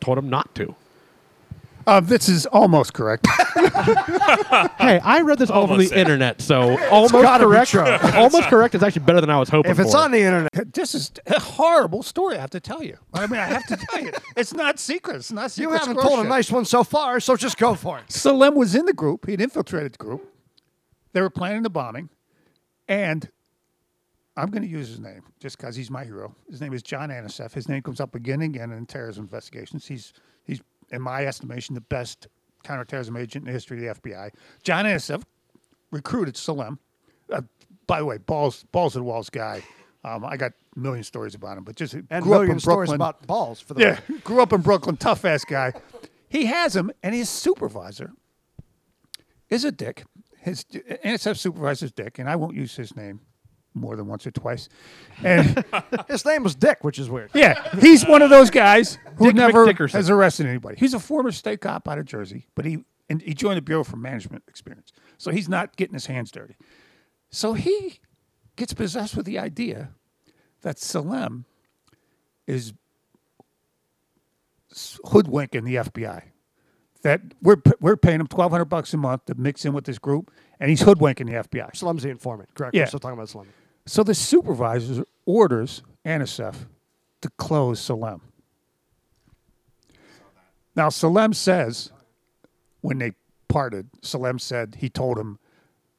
told 0.00 0.18
him 0.18 0.28
not 0.28 0.54
to. 0.56 0.74
Uh, 1.86 2.00
this 2.00 2.28
is 2.28 2.46
almost 2.46 2.92
correct. 2.94 3.26
Hey, 4.78 4.98
I 5.00 5.22
read 5.22 5.38
this 5.38 5.50
all 5.50 5.62
over 5.64 5.72
Almost 5.72 5.88
the 5.90 5.94
there. 5.94 6.04
internet, 6.04 6.40
so 6.42 6.78
almost 6.88 7.12
gotta 7.12 7.44
be 7.44 7.50
correct. 7.50 7.70
true. 7.70 7.82
almost 8.14 8.48
correct 8.48 8.74
is 8.74 8.82
actually 8.82 9.04
better 9.04 9.20
than 9.20 9.30
I 9.30 9.38
was 9.38 9.48
hoping 9.48 9.70
If 9.70 9.78
it's 9.80 9.92
for. 9.92 9.98
on 9.98 10.10
the 10.12 10.20
internet, 10.20 10.74
this 10.74 10.94
is 10.94 11.10
a 11.26 11.40
horrible 11.40 12.02
story, 12.02 12.36
I 12.36 12.40
have 12.40 12.50
to 12.50 12.60
tell 12.60 12.82
you. 12.82 12.96
I 13.14 13.26
mean, 13.26 13.40
I 13.40 13.46
have 13.46 13.66
to 13.66 13.76
tell 13.90 14.00
you. 14.02 14.12
It's 14.36 14.52
not 14.54 14.78
secret. 14.78 15.16
It's 15.16 15.32
not 15.32 15.50
secret. 15.50 15.62
you 15.70 15.72
haven't 15.76 15.94
squirrel 15.94 16.08
told 16.08 16.18
a 16.20 16.22
shit. 16.22 16.28
nice 16.28 16.50
one 16.52 16.64
so 16.64 16.84
far, 16.84 17.18
so 17.20 17.36
just 17.36 17.56
go 17.58 17.74
for 17.74 17.98
it. 17.98 18.10
Salem 18.12 18.54
was 18.54 18.74
in 18.74 18.84
the 18.86 18.92
group. 18.92 19.26
He'd 19.26 19.40
infiltrated 19.40 19.92
the 19.94 19.98
group. 19.98 20.24
They 21.12 21.20
were 21.20 21.30
planning 21.30 21.62
the 21.62 21.70
bombing. 21.70 22.10
And 22.88 23.28
I'm 24.36 24.50
going 24.50 24.62
to 24.62 24.68
use 24.68 24.88
his 24.88 25.00
name 25.00 25.22
just 25.40 25.56
because 25.56 25.76
he's 25.76 25.90
my 25.90 26.04
hero. 26.04 26.34
His 26.50 26.60
name 26.60 26.72
is 26.74 26.82
John 26.82 27.08
Anticev. 27.08 27.52
His 27.54 27.68
name 27.68 27.82
comes 27.82 28.00
up 28.00 28.14
again 28.14 28.42
and 28.42 28.54
again 28.54 28.70
in 28.72 28.84
terrorism 28.86 29.24
investigations. 29.24 29.86
He's, 29.86 30.12
he's 30.44 30.60
in 30.90 31.00
my 31.02 31.24
estimation, 31.26 31.74
the 31.74 31.80
best 31.80 32.26
counterterrorism 32.62 33.16
agent 33.16 33.44
in 33.44 33.46
the 33.46 33.52
history 33.52 33.86
of 33.86 34.00
the 34.02 34.10
FBI. 34.10 34.30
John 34.62 34.84
Anticev 34.84 35.22
recruited 35.90 36.36
Salem. 36.36 36.78
Uh, 37.32 37.42
by 37.86 37.98
the 38.00 38.04
way, 38.04 38.18
balls, 38.18 38.64
balls 38.72 38.92
to 38.92 38.98
the 38.98 39.04
walls 39.04 39.30
guy. 39.30 39.62
Um, 40.04 40.24
I 40.24 40.36
got 40.36 40.52
a 40.76 40.78
million 40.78 41.02
stories 41.02 41.34
about 41.34 41.56
him, 41.56 41.64
but 41.64 41.74
just 41.76 41.94
And 41.94 42.04
grew 42.22 42.34
up 42.34 42.40
million 42.40 42.52
in 42.52 42.60
stories 42.60 42.88
Brooklyn. 42.90 42.94
about 42.96 43.26
balls 43.26 43.60
for 43.60 43.74
the 43.74 43.80
Yeah, 43.80 44.00
grew 44.22 44.40
up 44.42 44.52
in 44.52 44.60
Brooklyn, 44.60 44.96
tough 44.96 45.24
ass 45.24 45.44
guy. 45.44 45.72
He 46.28 46.44
has 46.46 46.76
him, 46.76 46.90
and 47.02 47.14
his 47.14 47.28
supervisor 47.30 48.12
is 49.48 49.64
a 49.64 49.72
dick. 49.72 50.04
His 50.38 50.64
NSF 50.64 51.36
supervisor's 51.38 51.90
dick, 51.92 52.18
and 52.18 52.28
I 52.28 52.36
won't 52.36 52.54
use 52.54 52.76
his 52.76 52.94
name 52.94 53.20
more 53.76 53.94
than 53.96 54.06
once 54.06 54.26
or 54.26 54.30
twice. 54.30 54.68
And 55.22 55.64
His 56.08 56.24
name 56.24 56.42
was 56.42 56.54
Dick, 56.54 56.82
which 56.82 56.98
is 56.98 57.08
weird. 57.08 57.30
yeah, 57.34 57.76
he's 57.78 58.06
one 58.06 58.22
of 58.22 58.30
those 58.30 58.50
guys 58.50 58.98
who 59.16 59.26
Dick 59.26 59.36
never 59.36 59.66
McDickerson. 59.66 59.92
has 59.92 60.10
arrested 60.10 60.46
anybody. 60.46 60.76
He's 60.78 60.94
a 60.94 60.98
former 61.00 61.30
state 61.32 61.60
cop 61.60 61.86
out 61.88 61.98
of 61.98 62.04
Jersey, 62.06 62.46
but 62.54 62.64
he 62.64 62.78
and 63.08 63.22
he 63.22 63.34
joined 63.34 63.56
the 63.58 63.62
Bureau 63.62 63.84
for 63.84 63.96
Management 63.96 64.42
Experience, 64.48 64.92
so 65.18 65.30
he's 65.30 65.48
not 65.48 65.76
getting 65.76 65.94
his 65.94 66.06
hands 66.06 66.30
dirty. 66.32 66.56
So 67.30 67.52
he 67.52 68.00
gets 68.56 68.72
possessed 68.74 69.16
with 69.16 69.26
the 69.26 69.38
idea 69.38 69.90
that 70.62 70.78
Salem 70.78 71.44
is 72.46 72.72
s- 74.72 74.98
hoodwinking 75.04 75.64
the 75.64 75.76
FBI. 75.76 76.22
that 77.02 77.20
we're 77.42 77.56
p- 77.56 77.72
we're 77.80 77.96
paying 77.96 78.20
him 78.20 78.26
twelve 78.26 78.50
hundred 78.52 78.64
bucks 78.66 78.92
a 78.94 78.96
month 78.96 79.26
to 79.26 79.34
mix 79.34 79.64
in 79.64 79.72
with 79.72 79.84
this 79.84 79.98
group, 79.98 80.30
and 80.58 80.70
he's 80.70 80.80
hoodwinking 80.82 81.26
the 81.26 81.34
FBI. 81.34 81.76
Slum's 81.76 82.02
the 82.02 82.08
informant, 82.10 82.48
correct? 82.54 82.74
Yeah. 82.74 82.82
We're 82.82 82.86
still 82.88 83.00
talking 83.00 83.18
about 83.18 83.28
Slum. 83.28 83.46
So 83.86 84.02
the 84.02 84.14
supervisor 84.14 85.06
orders 85.24 85.82
Anticev 86.04 86.66
to 87.22 87.30
close 87.38 87.80
Salem. 87.80 88.20
Now 90.74 90.88
Salem 90.88 91.32
says, 91.32 91.92
when 92.80 92.98
they 92.98 93.12
parted, 93.48 93.88
Salem 94.02 94.38
said 94.38 94.76
he 94.80 94.88
told 94.88 95.18
him 95.18 95.38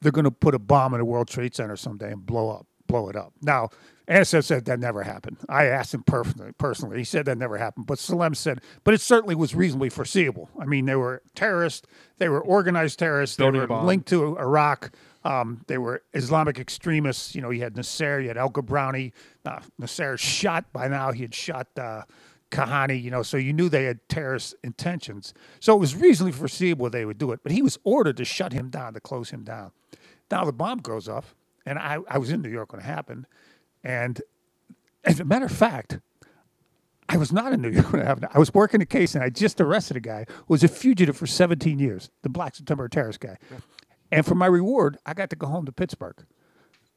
they're 0.00 0.12
going 0.12 0.24
to 0.24 0.30
put 0.30 0.54
a 0.54 0.58
bomb 0.58 0.94
in 0.94 1.00
the 1.00 1.04
World 1.04 1.28
Trade 1.28 1.54
Center 1.54 1.76
someday 1.76 2.12
and 2.12 2.24
blow 2.24 2.50
up, 2.50 2.66
blow 2.86 3.08
it 3.08 3.16
up. 3.16 3.32
Now 3.42 3.70
Anticev 4.08 4.44
said 4.44 4.64
that 4.66 4.80
never 4.80 5.02
happened. 5.02 5.38
I 5.48 5.64
asked 5.66 5.92
him 5.92 6.02
personally. 6.02 6.98
He 6.98 7.04
said 7.04 7.26
that 7.26 7.36
never 7.36 7.58
happened. 7.58 7.86
But 7.86 7.98
Salem 7.98 8.34
said, 8.34 8.60
but 8.84 8.94
it 8.94 9.00
certainly 9.00 9.34
was 9.34 9.54
reasonably 9.54 9.90
foreseeable. 9.90 10.48
I 10.58 10.64
mean, 10.64 10.86
they 10.86 10.96
were 10.96 11.22
terrorists. 11.34 11.86
They 12.16 12.28
were 12.28 12.40
organized 12.40 12.98
terrorists. 12.98 13.36
Building 13.36 13.60
they 13.60 13.66
were 13.66 13.82
linked 13.82 14.08
to 14.08 14.38
Iraq. 14.38 14.92
Um, 15.28 15.60
they 15.66 15.76
were 15.76 16.02
Islamic 16.14 16.58
extremists. 16.58 17.34
You 17.34 17.42
know, 17.42 17.50
you 17.50 17.60
had 17.60 17.76
Nasser, 17.76 18.18
you 18.18 18.28
had 18.28 18.38
El-Gabrowny. 18.38 19.12
Uh, 19.44 19.60
Nasser 19.78 20.16
shot 20.16 20.72
by 20.72 20.88
now. 20.88 21.12
He 21.12 21.20
had 21.20 21.34
shot 21.34 21.66
uh, 21.76 22.04
Kahane. 22.50 23.00
You 23.02 23.10
know, 23.10 23.22
so 23.22 23.36
you 23.36 23.52
knew 23.52 23.68
they 23.68 23.84
had 23.84 24.00
terrorist 24.08 24.54
intentions. 24.64 25.34
So 25.60 25.76
it 25.76 25.80
was 25.80 25.94
reasonably 25.94 26.32
foreseeable 26.32 26.88
they 26.88 27.04
would 27.04 27.18
do 27.18 27.32
it. 27.32 27.40
But 27.42 27.52
he 27.52 27.60
was 27.60 27.78
ordered 27.84 28.16
to 28.16 28.24
shut 28.24 28.54
him 28.54 28.70
down, 28.70 28.94
to 28.94 29.00
close 29.00 29.28
him 29.28 29.44
down. 29.44 29.72
Now 30.30 30.46
the 30.46 30.52
bomb 30.52 30.78
goes 30.78 31.10
off, 31.10 31.34
and 31.66 31.78
I, 31.78 31.98
I 32.08 32.16
was 32.16 32.30
in 32.30 32.40
New 32.40 32.50
York 32.50 32.72
when 32.72 32.80
it 32.80 32.86
happened. 32.86 33.26
And 33.84 34.22
as 35.04 35.20
a 35.20 35.26
matter 35.26 35.44
of 35.44 35.52
fact, 35.52 36.00
I 37.06 37.18
was 37.18 37.32
not 37.32 37.52
in 37.52 37.60
New 37.60 37.70
York 37.70 37.92
when 37.92 38.00
it 38.00 38.06
happened. 38.06 38.28
I 38.32 38.38
was 38.38 38.52
working 38.54 38.80
a 38.80 38.86
case, 38.86 39.14
and 39.14 39.22
I 39.22 39.28
just 39.28 39.60
arrested 39.60 39.98
a 39.98 40.00
guy 40.00 40.24
who 40.26 40.54
was 40.54 40.64
a 40.64 40.68
fugitive 40.68 41.18
for 41.18 41.26
17 41.26 41.78
years, 41.78 42.08
the 42.22 42.30
Black 42.30 42.54
September 42.54 42.88
terrorist 42.88 43.20
guy. 43.20 43.36
And 44.10 44.24
for 44.24 44.34
my 44.34 44.46
reward, 44.46 44.98
I 45.04 45.14
got 45.14 45.30
to 45.30 45.36
go 45.36 45.46
home 45.46 45.66
to 45.66 45.72
Pittsburgh 45.72 46.24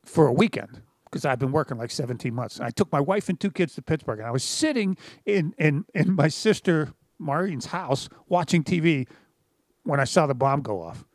for 0.05 0.27
a 0.27 0.33
weekend 0.33 0.81
because 1.05 1.25
I've 1.25 1.39
been 1.39 1.51
working 1.51 1.77
like 1.77 1.91
17 1.91 2.33
months. 2.33 2.57
And 2.57 2.65
I 2.65 2.69
took 2.69 2.91
my 2.91 3.01
wife 3.01 3.29
and 3.29 3.39
two 3.39 3.51
kids 3.51 3.75
to 3.75 3.81
Pittsburgh, 3.81 4.19
and 4.19 4.27
I 4.27 4.31
was 4.31 4.43
sitting 4.43 4.97
in 5.25 5.53
in 5.57 5.85
in 5.93 6.15
my 6.15 6.27
sister 6.29 6.93
Maureen's 7.19 7.67
house 7.67 8.09
watching 8.27 8.63
TV 8.63 9.07
when 9.83 9.99
I 9.99 10.05
saw 10.05 10.25
the 10.25 10.35
bomb 10.35 10.61
go 10.61 10.81
off, 10.81 11.05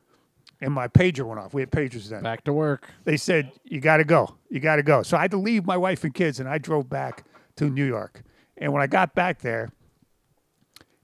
and 0.61 0.73
my 0.73 0.89
pager 0.89 1.25
went 1.27 1.41
off. 1.41 1.55
We 1.55 1.63
had 1.63 1.71
pagers 1.71 2.09
then. 2.09 2.23
Back 2.23 2.45
to 2.45 2.53
work. 2.53 2.89
They 3.05 3.17
said 3.17 3.53
you 3.65 3.81
got 3.81 3.99
to 3.99 4.05
go, 4.05 4.37
you 4.51 4.61
got 4.61 4.77
to 4.77 4.83
go. 4.83 5.03
So 5.03 5.17
I 5.17 5.23
had 5.23 5.31
to 5.31 5.39
leave 5.39 5.65
my 5.65 5.77
wife 5.77 6.05
and 6.05 6.13
kids, 6.13 6.41
and 6.41 6.49
I 6.49 6.59
drove 6.59 6.89
back 6.89 7.25
to 7.57 7.71
New 7.71 7.87
York. 7.87 8.23
And 8.59 8.73
when 8.73 8.83
I 8.83 8.87
got 8.87 9.15
back 9.15 9.41
there, 9.41 9.71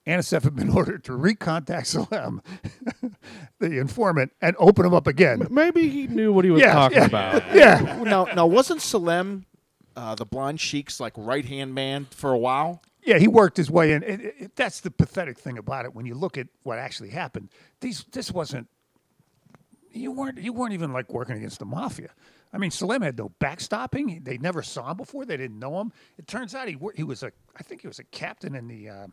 Anticev 0.06 0.42
had 0.44 0.56
been 0.56 0.70
ordered 0.76 1.04
to 1.04 1.12
recontact 1.12 1.86
Salem, 1.86 2.42
the 3.58 3.78
informant, 3.78 4.32
and 4.40 4.56
open 4.58 4.84
him 4.84 4.94
up 4.94 5.06
again. 5.06 5.46
Maybe 5.50 5.88
he 5.88 6.06
knew 6.08 6.32
what 6.32 6.44
he 6.44 6.50
was 6.50 6.60
Yeah, 6.62 6.72
talking 6.72 6.98
yeah. 6.98 7.04
about. 7.06 7.54
Yeah. 7.54 8.02
now, 8.04 8.24
now 8.34 8.46
wasn't 8.46 8.80
Salem 8.82 9.46
uh, 9.96 10.14
the 10.14 10.24
blonde 10.26 10.60
sheik's 10.60 10.98
like 11.00 11.12
right 11.16 11.44
hand 11.44 11.74
man 11.74 12.06
for 12.10 12.32
a 12.32 12.38
while? 12.38 12.82
Yeah, 13.04 13.18
he 13.18 13.26
worked 13.28 13.56
his 13.56 13.70
way 13.70 13.92
in. 13.92 14.02
It, 14.02 14.20
it- 14.20 14.34
it- 14.38 14.56
that's 14.56 14.80
the 14.80 14.90
pathetic 14.90 15.38
thing 15.38 15.58
about 15.58 15.84
it. 15.84 15.94
When 15.94 16.06
you 16.06 16.14
look 16.14 16.38
at 16.38 16.46
what 16.62 16.78
actually 16.78 17.10
happened, 17.10 17.48
these 17.80 18.04
this 18.12 18.30
wasn't. 18.32 18.68
You 19.92 20.10
weren't 20.10 20.38
you 20.38 20.52
weren't 20.52 20.72
even 20.72 20.92
like 20.92 21.12
working 21.12 21.36
against 21.36 21.58
the 21.58 21.66
mafia. 21.66 22.10
I 22.52 22.58
mean, 22.58 22.70
Salem 22.70 23.02
had 23.02 23.16
no 23.18 23.30
backstopping. 23.40 24.24
They 24.24 24.38
never 24.38 24.62
saw 24.62 24.90
him 24.90 24.96
before. 24.98 25.24
They 25.24 25.36
didn't 25.36 25.58
know 25.58 25.80
him. 25.80 25.92
It 26.18 26.26
turns 26.26 26.54
out 26.54 26.68
he 26.68 26.78
he 26.94 27.02
was 27.02 27.22
a 27.22 27.32
I 27.56 27.62
think 27.62 27.82
he 27.82 27.88
was 27.88 27.98
a 27.98 28.04
captain 28.04 28.54
in 28.54 28.68
the 28.68 28.88
um, 28.88 29.12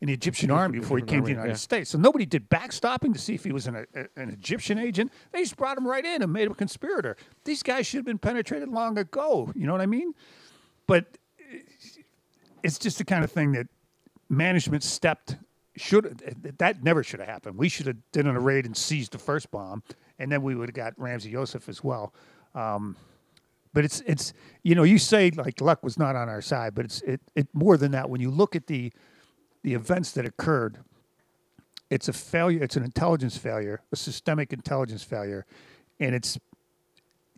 in 0.00 0.08
the 0.08 0.12
Egyptian 0.12 0.50
army 0.50 0.80
before 0.80 0.98
he 0.98 1.04
came 1.04 1.20
to 1.20 1.26
the 1.26 1.30
United 1.30 1.50
yeah. 1.50 1.56
States. 1.56 1.90
So 1.90 1.98
nobody 1.98 2.26
did 2.26 2.50
backstopping 2.50 3.12
to 3.14 3.18
see 3.18 3.34
if 3.34 3.44
he 3.44 3.52
was 3.52 3.66
an, 3.66 3.86
a, 3.94 4.06
an 4.16 4.30
Egyptian 4.30 4.78
agent. 4.78 5.10
They 5.32 5.40
just 5.40 5.56
brought 5.56 5.78
him 5.78 5.86
right 5.86 6.04
in 6.04 6.22
and 6.22 6.32
made 6.32 6.46
him 6.46 6.52
a 6.52 6.56
conspirator. 6.56 7.16
These 7.44 7.62
guys 7.62 7.86
should 7.86 7.98
have 7.98 8.04
been 8.04 8.18
penetrated 8.18 8.68
long 8.68 8.98
ago. 8.98 9.52
You 9.54 9.66
know 9.66 9.72
what 9.72 9.80
I 9.80 9.86
mean? 9.86 10.12
But 10.86 11.18
it's 12.62 12.78
just 12.78 12.98
the 12.98 13.04
kind 13.04 13.24
of 13.24 13.32
thing 13.32 13.52
that 13.52 13.68
management 14.28 14.82
stepped 14.82 15.36
should 15.76 16.34
that 16.58 16.82
never 16.82 17.02
should 17.02 17.20
have 17.20 17.28
happened. 17.28 17.56
We 17.56 17.68
should 17.68 17.86
have 17.86 17.96
done 18.12 18.26
a 18.26 18.40
raid 18.40 18.66
and 18.66 18.76
seized 18.76 19.12
the 19.12 19.18
first 19.18 19.50
bomb, 19.50 19.82
and 20.18 20.32
then 20.32 20.42
we 20.42 20.54
would 20.54 20.68
have 20.68 20.74
got 20.74 20.96
Ramzi 20.96 21.32
Yousef 21.32 21.68
as 21.68 21.84
well. 21.84 22.14
Um, 22.54 22.96
but 23.74 23.84
it's 23.84 24.00
it's 24.06 24.32
you 24.62 24.74
know 24.74 24.84
you 24.84 24.98
say 24.98 25.30
like 25.30 25.60
luck 25.60 25.82
was 25.82 25.98
not 25.98 26.16
on 26.16 26.28
our 26.28 26.40
side, 26.40 26.74
but 26.74 26.86
it's 26.86 27.02
it, 27.02 27.20
it 27.34 27.48
more 27.52 27.76
than 27.76 27.92
that. 27.92 28.08
When 28.08 28.22
you 28.22 28.30
look 28.30 28.56
at 28.56 28.66
the 28.66 28.90
the 29.66 29.74
events 29.74 30.12
that 30.12 30.24
occurred, 30.24 30.78
it's 31.90 32.06
a 32.06 32.12
failure. 32.12 32.62
It's 32.62 32.76
an 32.76 32.84
intelligence 32.84 33.36
failure, 33.36 33.80
a 33.90 33.96
systemic 33.96 34.52
intelligence 34.52 35.02
failure, 35.02 35.44
and 35.98 36.14
it's 36.14 36.38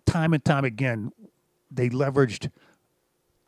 time 0.04 0.34
and 0.34 0.44
time 0.44 0.66
again 0.66 1.10
they 1.70 1.88
leveraged 1.88 2.50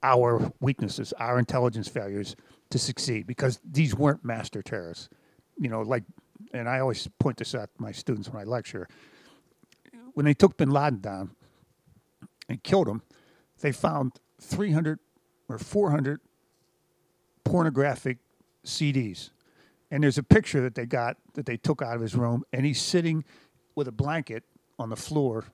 our 0.02 0.50
weaknesses, 0.60 1.12
our 1.18 1.38
intelligence 1.38 1.88
failures 1.88 2.36
to 2.70 2.78
succeed 2.78 3.26
because 3.26 3.60
these 3.70 3.94
weren't 3.94 4.24
master 4.24 4.62
terrorists. 4.62 5.10
You 5.58 5.68
know, 5.68 5.82
like, 5.82 6.04
and 6.54 6.66
I 6.66 6.80
always 6.80 7.06
point 7.18 7.36
this 7.36 7.54
out 7.54 7.68
to 7.76 7.82
my 7.82 7.92
students 7.92 8.30
when 8.30 8.40
I 8.40 8.44
lecture. 8.44 8.88
When 10.14 10.24
they 10.24 10.32
took 10.32 10.56
bin 10.56 10.70
Laden 10.70 11.00
down 11.00 11.32
and 12.48 12.62
killed 12.62 12.88
him, 12.88 13.02
they 13.60 13.72
found 13.72 14.12
300 14.40 14.98
or 15.50 15.58
400 15.58 16.22
pornographic 17.44 18.16
CDs. 18.64 19.30
And 19.90 20.02
there's 20.02 20.18
a 20.18 20.22
picture 20.22 20.60
that 20.62 20.74
they 20.74 20.86
got 20.86 21.16
that 21.34 21.46
they 21.46 21.56
took 21.56 21.82
out 21.82 21.96
of 21.96 22.00
his 22.00 22.14
room, 22.14 22.44
and 22.52 22.64
he's 22.64 22.80
sitting 22.80 23.24
with 23.74 23.88
a 23.88 23.92
blanket 23.92 24.44
on 24.78 24.88
the 24.88 24.96
floor, 24.96 25.44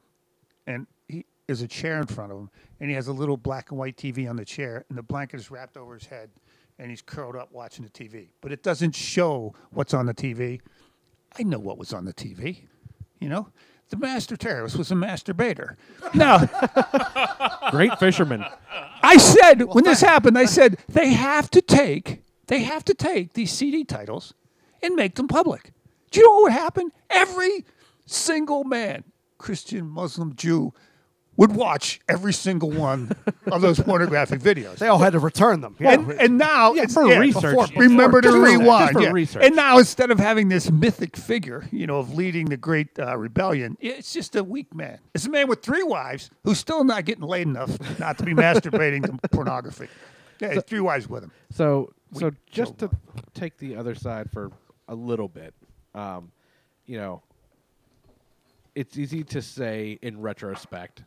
and 0.66 0.86
he 1.08 1.24
there's 1.46 1.62
a 1.62 1.68
chair 1.68 1.98
in 1.98 2.06
front 2.06 2.32
of 2.32 2.38
him, 2.38 2.50
and 2.80 2.90
he 2.90 2.96
has 2.96 3.08
a 3.08 3.12
little 3.12 3.36
black 3.36 3.70
and 3.70 3.78
white 3.78 3.96
TV 3.96 4.28
on 4.28 4.36
the 4.36 4.44
chair, 4.44 4.84
and 4.88 4.98
the 4.98 5.02
blanket 5.02 5.40
is 5.40 5.50
wrapped 5.50 5.76
over 5.76 5.94
his 5.94 6.06
head, 6.06 6.30
and 6.78 6.90
he's 6.90 7.02
curled 7.02 7.36
up 7.36 7.50
watching 7.52 7.84
the 7.84 7.90
TV. 7.90 8.28
But 8.40 8.52
it 8.52 8.62
doesn't 8.62 8.94
show 8.94 9.54
what's 9.70 9.94
on 9.94 10.06
the 10.06 10.14
TV. 10.14 10.60
I 11.38 11.42
know 11.42 11.58
what 11.58 11.78
was 11.78 11.92
on 11.92 12.04
the 12.04 12.14
TV, 12.14 12.62
you 13.20 13.28
know. 13.28 13.48
The 13.88 13.96
master 13.96 14.36
terrorist 14.36 14.76
was 14.76 14.90
a 14.90 14.94
masturbator. 14.96 15.76
Now, 16.14 16.38
Great 17.70 17.98
fisherman. 17.98 18.44
I 19.02 19.16
said 19.16 19.62
when 19.62 19.84
this 19.84 20.00
happened, 20.00 20.36
I 20.36 20.46
said 20.46 20.78
they 20.88 21.10
have 21.10 21.50
to 21.52 21.62
take 21.62 22.22
they 22.48 22.61
have 22.62 22.85
to 22.87 22.94
take 22.94 23.32
these 23.35 23.50
CD 23.52 23.85
titles 23.85 24.35
and 24.82 24.94
make 24.94 25.14
them 25.16 25.28
public. 25.28 25.72
Do 26.11 26.20
you 26.20 26.26
know 26.26 26.35
what 26.35 26.42
would 26.44 26.52
happen? 26.52 26.92
Every 27.11 27.64
single 28.06 28.64
man, 28.64 29.04
Christian, 29.38 29.88
Muslim, 29.88 30.35
Jew, 30.37 30.72
would 31.38 31.54
watch 31.54 32.00
every 32.09 32.32
single 32.32 32.70
one 32.70 33.12
of 33.52 33.61
those 33.61 33.78
pornographic 33.85 34.40
videos. 34.40 34.76
They 34.76 34.88
all 34.88 34.98
had 35.00 35.12
to 35.12 35.18
return 35.18 35.61
them. 35.61 35.76
And, 35.80 36.11
and 36.12 36.38
now 36.38 36.72
Yeah, 36.72 36.85
it's 36.85 36.94
for 36.94 37.04
research. 37.04 37.42
before- 37.42 37.66
Before- 37.66 37.82
remember 37.82 38.20
to 38.22 38.32
rewind. 38.32 38.92
for 38.92 39.02
yeah. 39.02 39.11
research. 39.11 39.42
And 39.44 39.54
now 39.54 39.76
instead 39.76 40.11
of 40.11 40.18
having 40.18 40.48
this 40.48 40.70
mythic 40.70 41.14
figure, 41.14 41.68
you 41.70 41.87
know, 41.87 41.98
of 41.98 42.14
leading 42.14 42.46
the 42.46 42.56
great 42.56 42.98
uh, 42.98 43.18
rebellion, 43.18 43.76
it's 43.80 44.14
just 44.14 44.35
a 44.35 44.42
weak 44.42 44.74
man. 44.74 44.98
It's 45.14 45.26
a 45.26 45.30
man 45.30 45.46
with 45.46 45.61
three 45.62 45.82
wives 45.82 46.30
who's 46.44 46.59
still 46.59 46.85
not 46.85 47.04
getting 47.04 47.24
laid 47.24 47.46
enough 47.48 47.98
not 48.00 48.16
to 48.16 48.24
be 48.24 48.32
masturbating 48.35 49.04
to 49.20 49.28
pornography. 49.28 49.88
Yeah, 50.40 50.54
he's 50.54 50.62
three 50.62 50.80
wives 50.80 51.06
with 51.06 51.22
him. 51.22 51.32
So, 51.50 51.92
so 52.12 52.30
just 52.50 52.78
to 52.78 52.90
take 53.34 53.58
the 53.58 53.76
other 53.76 53.94
side 53.94 54.30
for 54.30 54.50
a 54.88 54.94
little 54.94 55.28
bit, 55.28 55.54
um, 55.94 56.30
you 56.86 56.96
know, 56.96 57.22
it's 58.74 58.96
easy 58.98 59.24
to 59.24 59.42
say 59.42 59.98
in 60.02 60.20
retrospect, 60.20 61.02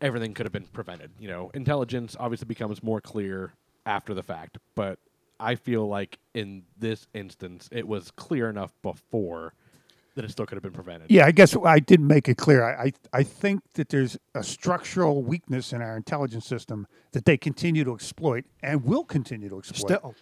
everything 0.00 0.34
could 0.34 0.46
have 0.46 0.52
been 0.52 0.66
prevented. 0.72 1.10
You 1.18 1.28
know, 1.28 1.50
intelligence 1.54 2.16
obviously 2.18 2.46
becomes 2.46 2.82
more 2.82 3.00
clear 3.00 3.52
after 3.86 4.14
the 4.14 4.22
fact, 4.22 4.58
but 4.74 4.98
I 5.40 5.54
feel 5.54 5.86
like 5.86 6.18
in 6.34 6.64
this 6.76 7.06
instance, 7.14 7.68
it 7.72 7.86
was 7.86 8.10
clear 8.10 8.50
enough 8.50 8.72
before 8.82 9.54
that 10.18 10.24
it 10.24 10.32
still 10.32 10.46
could 10.46 10.56
have 10.56 10.64
been 10.64 10.72
prevented. 10.72 11.08
Yeah, 11.12 11.26
I 11.26 11.30
guess 11.30 11.56
I 11.64 11.78
didn't 11.78 12.08
make 12.08 12.28
it 12.28 12.36
clear. 12.36 12.64
I, 12.64 12.86
I, 12.86 12.92
I 13.12 13.22
think 13.22 13.62
that 13.74 13.88
there's 13.88 14.18
a 14.34 14.42
structural 14.42 15.22
weakness 15.22 15.72
in 15.72 15.80
our 15.80 15.96
intelligence 15.96 16.44
system 16.44 16.88
that 17.12 17.24
they 17.24 17.36
continue 17.36 17.84
to 17.84 17.94
exploit 17.94 18.44
and 18.60 18.84
will 18.84 19.04
continue 19.04 19.48
to 19.48 19.58
exploit. 19.58 19.98
Still. 19.98 20.14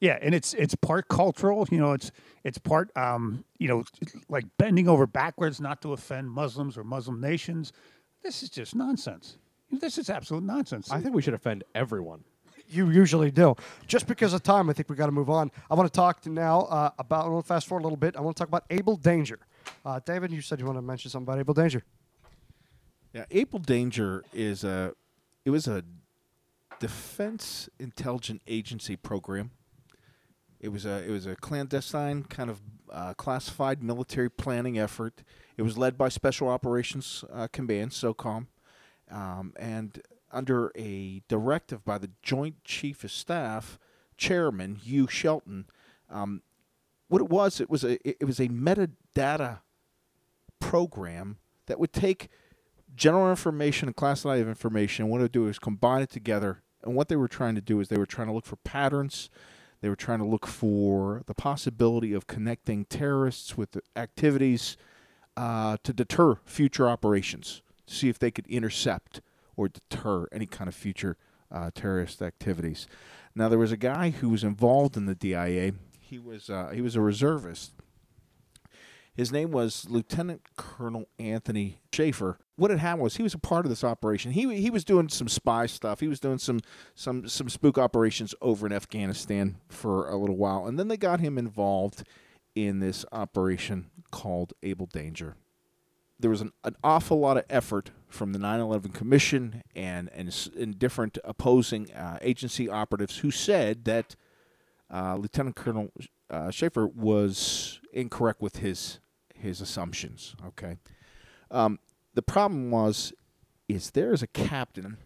Yeah, 0.00 0.18
and 0.22 0.34
it's 0.34 0.54
it's 0.54 0.74
part 0.74 1.08
cultural. 1.08 1.68
You 1.70 1.78
know, 1.78 1.92
it's 1.92 2.10
it's 2.42 2.56
part 2.56 2.90
um, 2.96 3.44
you 3.58 3.68
know 3.68 3.84
like 4.30 4.46
bending 4.56 4.88
over 4.88 5.06
backwards 5.06 5.60
not 5.60 5.82
to 5.82 5.92
offend 5.92 6.30
Muslims 6.30 6.78
or 6.78 6.84
Muslim 6.84 7.20
nations. 7.20 7.74
This 8.22 8.42
is 8.42 8.48
just 8.48 8.74
nonsense. 8.74 9.36
This 9.70 9.98
is 9.98 10.08
absolute 10.08 10.44
nonsense. 10.44 10.90
I 10.90 11.00
think 11.00 11.14
we 11.14 11.20
should 11.20 11.34
offend 11.34 11.64
everyone. 11.74 12.24
You 12.68 12.90
usually 12.90 13.30
do. 13.30 13.54
Just 13.86 14.06
because 14.06 14.32
of 14.32 14.42
time, 14.42 14.70
I 14.70 14.72
think 14.72 14.88
we 14.88 14.96
got 14.96 15.06
to 15.06 15.12
move 15.12 15.30
on. 15.30 15.50
I 15.70 15.74
want 15.74 15.92
to 15.92 15.96
talk 15.96 16.20
to 16.22 16.30
now 16.30 16.62
uh, 16.62 16.90
about. 16.98 17.26
I 17.26 17.28
want 17.28 17.44
to 17.44 17.48
fast 17.48 17.66
forward 17.66 17.82
a 17.82 17.84
little 17.84 17.96
bit. 17.96 18.16
I 18.16 18.20
want 18.20 18.36
to 18.36 18.40
talk 18.40 18.48
about 18.48 18.64
Able 18.70 18.96
Danger. 18.96 19.38
Uh, 19.84 20.00
David, 20.04 20.32
you 20.32 20.40
said 20.40 20.60
you 20.60 20.66
want 20.66 20.78
to 20.78 20.82
mention 20.82 21.10
something 21.10 21.26
about 21.26 21.38
Able 21.38 21.54
Danger. 21.54 21.82
Yeah, 23.12 23.24
Able 23.30 23.60
Danger 23.60 24.24
is 24.32 24.64
a 24.64 24.92
it 25.44 25.50
was 25.50 25.68
a 25.68 25.84
defense 26.80 27.68
intelligence 27.78 28.42
agency 28.46 28.96
program. 28.96 29.50
It 30.60 30.68
was 30.68 30.86
a 30.86 31.04
it 31.06 31.10
was 31.10 31.26
a 31.26 31.36
clandestine 31.36 32.24
kind 32.24 32.50
of 32.50 32.60
uh, 32.90 33.14
classified 33.14 33.82
military 33.82 34.30
planning 34.30 34.78
effort. 34.78 35.22
It 35.56 35.62
was 35.62 35.78
led 35.78 35.96
by 35.96 36.08
Special 36.08 36.48
Operations 36.48 37.24
uh, 37.32 37.48
Command, 37.52 37.92
SOCOM, 37.92 38.46
um, 39.10 39.52
and 39.56 40.02
under 40.34 40.72
a 40.76 41.22
directive 41.28 41.84
by 41.84 41.98
the 41.98 42.10
Joint 42.22 42.62
Chief 42.64 43.04
of 43.04 43.12
Staff 43.12 43.78
Chairman 44.16 44.76
Hugh 44.76 45.06
Shelton. 45.06 45.66
Um, 46.10 46.42
what 47.08 47.22
it 47.22 47.28
was, 47.28 47.60
it 47.60 47.70
was 47.70 47.84
a 47.84 47.98
it 48.08 48.24
was 48.24 48.40
a 48.40 48.48
metadata 48.48 49.60
program 50.58 51.38
that 51.66 51.78
would 51.78 51.92
take 51.92 52.28
general 52.94 53.30
information 53.30 53.88
and 53.88 53.96
classified 53.96 54.46
information. 54.46 55.08
What 55.08 55.18
it 55.20 55.24
would 55.24 55.32
do 55.32 55.48
is 55.48 55.58
combine 55.58 56.02
it 56.02 56.10
together. 56.10 56.62
And 56.82 56.94
what 56.94 57.08
they 57.08 57.16
were 57.16 57.28
trying 57.28 57.54
to 57.54 57.60
do 57.60 57.80
is 57.80 57.88
they 57.88 57.96
were 57.96 58.06
trying 58.06 58.28
to 58.28 58.34
look 58.34 58.46
for 58.46 58.56
patterns. 58.56 59.30
They 59.80 59.88
were 59.88 59.96
trying 59.96 60.18
to 60.18 60.26
look 60.26 60.46
for 60.46 61.22
the 61.26 61.34
possibility 61.34 62.12
of 62.12 62.26
connecting 62.26 62.84
terrorists 62.86 63.56
with 63.56 63.78
activities 63.96 64.76
uh, 65.36 65.76
to 65.82 65.92
deter 65.92 66.36
future 66.44 66.88
operations, 66.88 67.62
see 67.86 68.08
if 68.08 68.18
they 68.18 68.30
could 68.30 68.46
intercept 68.46 69.20
or 69.56 69.68
deter 69.68 70.26
any 70.32 70.46
kind 70.46 70.68
of 70.68 70.74
future 70.74 71.16
uh, 71.50 71.70
terrorist 71.74 72.20
activities. 72.22 72.86
Now, 73.34 73.48
there 73.48 73.58
was 73.58 73.72
a 73.72 73.76
guy 73.76 74.10
who 74.10 74.28
was 74.28 74.44
involved 74.44 74.96
in 74.96 75.06
the 75.06 75.14
DIA. 75.14 75.72
He 75.98 76.18
was 76.18 76.50
uh, 76.50 76.70
he 76.74 76.80
was 76.80 76.96
a 76.96 77.00
reservist. 77.00 77.72
His 79.14 79.30
name 79.30 79.52
was 79.52 79.86
Lieutenant 79.88 80.42
Colonel 80.56 81.06
Anthony 81.20 81.78
Shaffer. 81.92 82.38
What 82.56 82.72
had 82.72 82.80
happened 82.80 83.02
was 83.02 83.16
he 83.16 83.22
was 83.22 83.34
a 83.34 83.38
part 83.38 83.64
of 83.64 83.70
this 83.70 83.84
operation. 83.84 84.32
He 84.32 84.60
he 84.60 84.70
was 84.70 84.84
doing 84.84 85.08
some 85.08 85.28
spy 85.28 85.66
stuff. 85.66 86.00
He 86.00 86.08
was 86.08 86.20
doing 86.20 86.38
some 86.38 86.60
some 86.94 87.28
some 87.28 87.48
spook 87.48 87.78
operations 87.78 88.34
over 88.42 88.66
in 88.66 88.72
Afghanistan 88.72 89.56
for 89.68 90.08
a 90.08 90.16
little 90.16 90.36
while, 90.36 90.66
and 90.66 90.78
then 90.78 90.88
they 90.88 90.96
got 90.96 91.20
him 91.20 91.38
involved 91.38 92.02
in 92.54 92.80
this 92.80 93.04
operation 93.12 93.90
called 94.10 94.52
Able 94.62 94.86
Danger. 94.86 95.36
There 96.24 96.30
was 96.30 96.40
an, 96.40 96.52
an 96.64 96.74
awful 96.82 97.20
lot 97.20 97.36
of 97.36 97.44
effort 97.50 97.90
from 98.08 98.32
the 98.32 98.38
9/11 98.38 98.94
Commission 98.94 99.62
and 99.76 100.08
and, 100.14 100.50
and 100.58 100.78
different 100.78 101.18
opposing 101.22 101.92
uh, 101.92 102.18
agency 102.22 102.66
operatives 102.66 103.18
who 103.18 103.30
said 103.30 103.84
that 103.84 104.16
uh, 104.90 105.16
Lieutenant 105.16 105.54
Colonel 105.54 105.92
uh, 106.30 106.50
Shaffer 106.50 106.86
was 106.86 107.78
incorrect 107.92 108.40
with 108.40 108.56
his 108.56 109.00
his 109.34 109.60
assumptions. 109.60 110.34
Okay, 110.46 110.78
um, 111.50 111.78
the 112.14 112.22
problem 112.22 112.70
was 112.70 113.12
is 113.68 113.90
there 113.90 114.14
is 114.14 114.22
a 114.22 114.26
captain. 114.26 114.96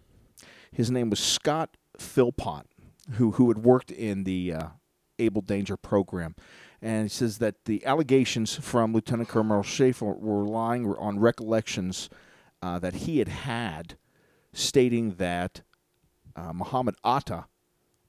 His 0.70 0.88
name 0.88 1.10
was 1.10 1.18
Scott 1.18 1.76
Phillpott, 1.98 2.66
who 3.14 3.32
who 3.32 3.48
had 3.48 3.64
worked 3.64 3.90
in 3.90 4.22
the 4.22 4.52
uh, 4.52 4.68
Able 5.18 5.42
Danger 5.42 5.76
program, 5.76 6.36
and 6.80 7.04
he 7.04 7.08
says 7.08 7.38
that 7.38 7.64
the 7.64 7.84
allegations 7.84 8.54
from 8.54 8.92
Lieutenant 8.92 9.28
Colonel 9.28 9.62
Shaffer 9.62 10.06
were 10.06 10.44
relying 10.44 10.86
on 10.86 11.18
recollections 11.18 12.08
uh, 12.62 12.78
that 12.78 12.94
he 12.94 13.18
had 13.18 13.28
had, 13.28 13.96
stating 14.52 15.12
that 15.14 15.62
uh, 16.36 16.52
Muhammad 16.52 16.94
Atta 17.04 17.46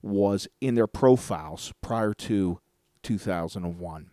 was 0.02 0.48
in 0.62 0.76
their 0.76 0.88
profiles 0.88 1.74
prior 1.82 2.14
to 2.14 2.60
2001. 3.04 4.12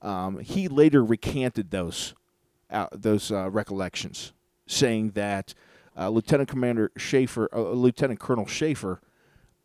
Um, 0.00 0.38
he 0.40 0.68
later 0.68 1.04
recanted 1.04 1.70
those 1.70 2.14
uh, 2.70 2.86
those 2.92 3.30
uh, 3.30 3.50
recollections, 3.50 4.32
saying 4.66 5.10
that 5.10 5.52
uh, 5.96 6.08
Lieutenant 6.08 6.48
Commander 6.48 6.90
Shaffer, 6.96 7.50
uh, 7.52 7.60
Lieutenant 7.72 8.18
Colonel 8.18 8.46
Shaffer, 8.46 9.00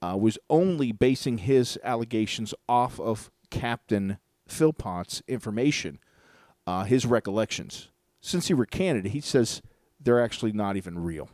was 0.02 0.38
only 0.50 0.92
basing 0.92 1.40
his 1.40 1.80
allegations 1.84 2.54
off 2.68 3.00
of 3.00 3.32
Captain 3.50 4.18
Phillpott's 4.48 5.22
information, 5.28 6.00
uh, 6.66 6.84
his 6.84 7.06
recollections. 7.06 7.90
Since 8.22 8.48
he 8.48 8.54
recanted, 8.54 9.08
he 9.08 9.22
says 9.22 9.62
they're 10.00 10.24
actually 10.24 10.52
not 10.52 10.78
even 10.78 11.00
real. 11.00 11.30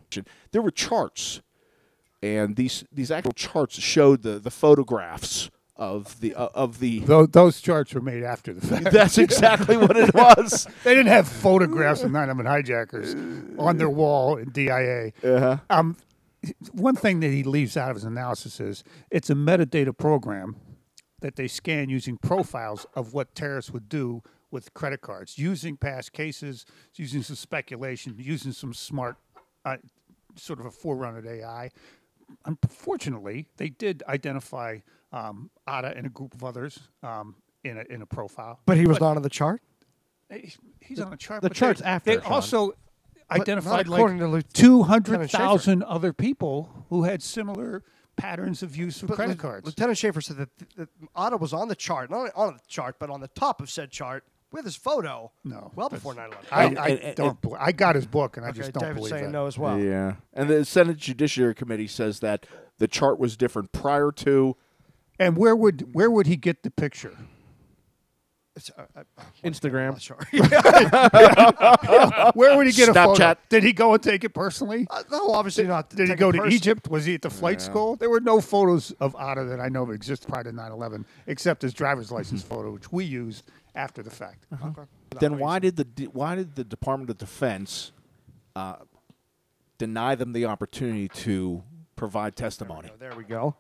There 0.52 0.62
were 0.62 0.72
charts 0.72 1.42
and 2.24 2.56
these 2.56 2.86
these 2.92 3.12
actual 3.12 3.34
charts 3.34 3.80
showed 3.80 4.24
the 4.24 4.40
the 4.40 4.50
photographs 4.50 5.52
of 5.76 6.20
the 6.22 6.34
uh, 6.34 6.48
of 6.54 6.80
the 6.80 7.00
Those, 7.00 7.28
those 7.30 7.62
charts 7.62 7.94
were 7.94 8.02
made 8.02 8.24
after 8.24 8.54
the 8.54 8.66
fact. 8.66 8.86
That's 8.92 9.18
exactly 9.18 9.76
what 9.76 9.98
it 9.98 10.14
was. 10.14 10.66
they 10.84 10.96
didn't 10.96 11.12
have 11.12 11.28
photographs 11.28 12.04
of 12.04 12.12
9/11 12.12 12.48
hijackers 12.48 13.14
on 13.60 13.78
their 13.78 13.90
wall 13.90 14.38
in 14.38 14.50
DIA. 14.52 15.12
Uh-huh. 15.24 15.58
Um, 15.70 15.98
one 16.72 16.96
thing 16.96 17.20
that 17.20 17.30
he 17.30 17.44
leaves 17.44 17.76
out 17.76 17.90
of 17.90 17.98
his 17.98 18.06
analysis 18.06 18.60
is 18.60 18.84
it's 19.12 19.30
a 19.30 19.36
metadata 19.36 19.96
program 19.96 20.56
that 21.24 21.38
they 21.38 21.48
scan 21.48 21.88
using 21.90 22.18
profiles 22.18 22.86
of 22.96 23.14
what 23.14 23.34
terrorists 23.34 23.72
would 23.72 23.88
do 23.88 24.22
with 24.52 24.74
credit 24.74 25.00
cards, 25.00 25.38
using 25.38 25.78
past 25.78 26.12
cases, 26.12 26.66
using 26.96 27.24
some 27.24 27.38
speculation, 27.38 28.14
using 28.18 28.52
some 28.52 28.74
smart, 28.74 29.16
uh, 29.64 29.78
sort 30.36 30.60
of 30.60 30.66
a 30.66 30.72
forerunner 30.72 31.22
to 31.22 31.32
AI. 31.32 31.72
Unfortunately, 32.46 33.48
they 33.56 33.70
did 33.70 34.04
identify 34.08 34.80
um, 35.14 35.50
Atta 35.66 35.94
and 35.96 36.06
a 36.06 36.10
group 36.10 36.34
of 36.34 36.44
others 36.44 36.78
um, 37.04 37.36
in 37.64 37.78
a 37.78 37.84
in 37.94 38.02
a 38.02 38.06
profile. 38.06 38.60
But 38.66 38.76
he 38.78 38.86
was 38.86 39.00
not 39.00 39.16
on 39.16 39.24
the 39.24 39.30
chart. 39.30 39.62
He- 40.30 40.54
He's 40.82 41.00
on 41.00 41.10
the 41.12 41.18
chart. 41.18 41.42
the 41.42 41.48
but 41.50 41.56
chart's 41.56 41.80
they, 41.80 41.86
after, 41.88 42.16
They 42.18 42.22
Sean. 42.22 42.32
also 42.34 42.74
But 43.30 43.40
identified 43.42 43.88
according 43.88 44.18
like 44.18 44.26
to 44.26 44.32
Lieutenant 44.32 44.54
two 44.54 44.84
hundred 44.84 45.30
Shaffer. 45.30 45.44
thousand 45.44 45.84
other 45.84 46.12
people 46.12 46.86
who 46.90 47.04
had 47.04 47.24
similar 47.24 47.84
patterns 48.16 48.62
of 48.64 48.76
use 48.76 49.02
of 49.02 49.10
But 49.10 49.16
credit 49.16 49.38
Lieu- 49.38 49.42
cards. 49.42 49.66
Lieutenant 49.66 49.98
Shaffer 49.98 50.22
said 50.22 50.38
that, 50.38 50.50
that 50.78 50.90
Atta 51.16 51.38
was 51.38 51.54
on 51.54 51.68
the 51.68 51.76
chart, 51.76 52.10
not 52.10 52.18
only 52.20 52.32
on 52.36 52.54
the 52.54 52.60
chart, 52.68 52.98
but 53.00 53.10
on 53.10 53.20
the 53.22 53.28
top 53.30 53.60
of 53.62 53.70
said 53.70 53.92
chart 53.92 54.24
with 54.52 54.66
his 54.66 54.76
photo. 54.76 55.32
No, 55.44 55.72
well 55.76 55.90
before 55.90 56.14
9/11. 56.14 56.34
I, 56.52 56.64
And- 56.66 56.80
I 56.80 56.88
and- 56.90 57.00
and- 57.00 57.16
don't. 57.16 57.42
bel 57.42 57.58
I 57.60 57.72
got 57.72 57.96
his 57.96 58.06
book, 58.06 58.38
and 58.38 58.46
I 58.46 58.52
just 58.52 58.72
don't 58.74 58.82
David's 58.84 58.98
believe 58.98 59.10
saying 59.12 59.24
that. 59.26 59.32
no 59.32 59.48
as 59.48 59.58
well. 59.58 59.80
Yeah, 59.80 60.16
and 60.34 60.50
the 60.50 60.64
Senate 60.66 60.98
Judiciary 60.98 61.56
Committee 61.56 61.88
says 61.88 62.20
that 62.20 62.46
the 62.78 62.88
chart 62.88 63.18
was 63.20 63.36
different 63.36 63.72
prior 63.72 64.12
to. 64.12 64.56
And 65.20 65.38
where 65.38 65.56
would 65.56 65.94
where 65.94 66.10
would 66.12 66.28
he 66.28 66.36
get 66.36 66.64
the 66.64 66.72
picture? 66.72 67.18
It's, 68.56 68.70
uh, 68.78 68.84
uh, 68.96 69.04
Instagram. 69.44 69.94
not 69.94 70.02
sure. 70.02 70.18
Where 72.36 72.56
would 72.56 72.68
he 72.68 72.74
get 72.74 72.90
a 72.90 72.94
photo? 72.94 73.16
Snapchat. 73.16 73.38
Did 73.50 73.64
he 73.64 73.74
go 73.74 73.96
and 73.96 74.04
take 74.04 74.24
it 74.24 74.30
personally? 74.30 74.86
Uh, 74.92 75.02
no, 75.12 75.32
obviously 75.32 75.66
not. 75.66 75.90
Did 75.90 76.02
he 76.02 76.08
take 76.10 76.18
go 76.20 76.32
to 76.32 76.38
personally. 76.38 76.56
Egypt? 76.56 76.88
Was 76.88 77.06
he 77.06 77.16
at 77.16 77.24
the 77.24 77.32
flight 77.32 77.62
school? 77.62 77.96
There 77.96 78.12
were 78.12 78.20
no 78.20 78.40
photos 78.42 78.92
of 79.00 79.16
Atta 79.20 79.44
that 79.46 79.60
I 79.60 79.70
know 79.70 79.82
of 79.84 79.90
exist 79.90 80.28
prior 80.28 80.44
to 80.44 80.52
9/11, 80.52 81.06
except 81.26 81.64
his 81.64 81.74
driver's 81.74 82.12
license 82.12 82.44
photo, 82.44 82.72
which 82.72 82.92
we 82.92 83.06
used 83.06 83.50
after 83.74 84.04
the 84.04 84.12
fact. 84.12 84.46
Then 85.20 85.40
why 85.40 85.58
did 85.60 85.76
the 85.76 85.86
D- 85.86 86.06
why 86.06 86.36
did 86.36 86.54
the 86.56 86.64
Department 86.64 87.10
of 87.10 87.18
Defense 87.18 87.92
uh, 88.56 88.76
deny 89.80 90.14
them 90.14 90.34
the 90.34 90.46
opportunity 90.46 91.08
to 91.10 91.64
provide 91.96 92.36
testimony? 92.36 92.90
Oh, 92.92 92.96
there 93.00 93.16
we 93.16 93.24
go. 93.24 93.56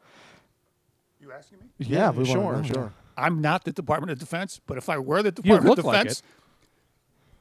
You 1.19 1.31
asking 1.31 1.57
me? 1.59 1.65
Yeah, 1.79 2.11
we 2.11 2.17
wanna 2.19 2.25
sure, 2.27 2.57
know. 2.57 2.63
sure. 2.63 2.93
I'm 3.17 3.41
not 3.41 3.63
the 3.63 3.71
Department 3.71 4.11
of 4.11 4.19
Defense, 4.19 4.59
but 4.65 4.77
if 4.77 4.89
I 4.89 4.97
were 4.97 5.21
the 5.23 5.31
Department 5.31 5.71
of 5.71 5.77
look 5.77 5.85
like 5.85 6.03
Defense, 6.03 6.23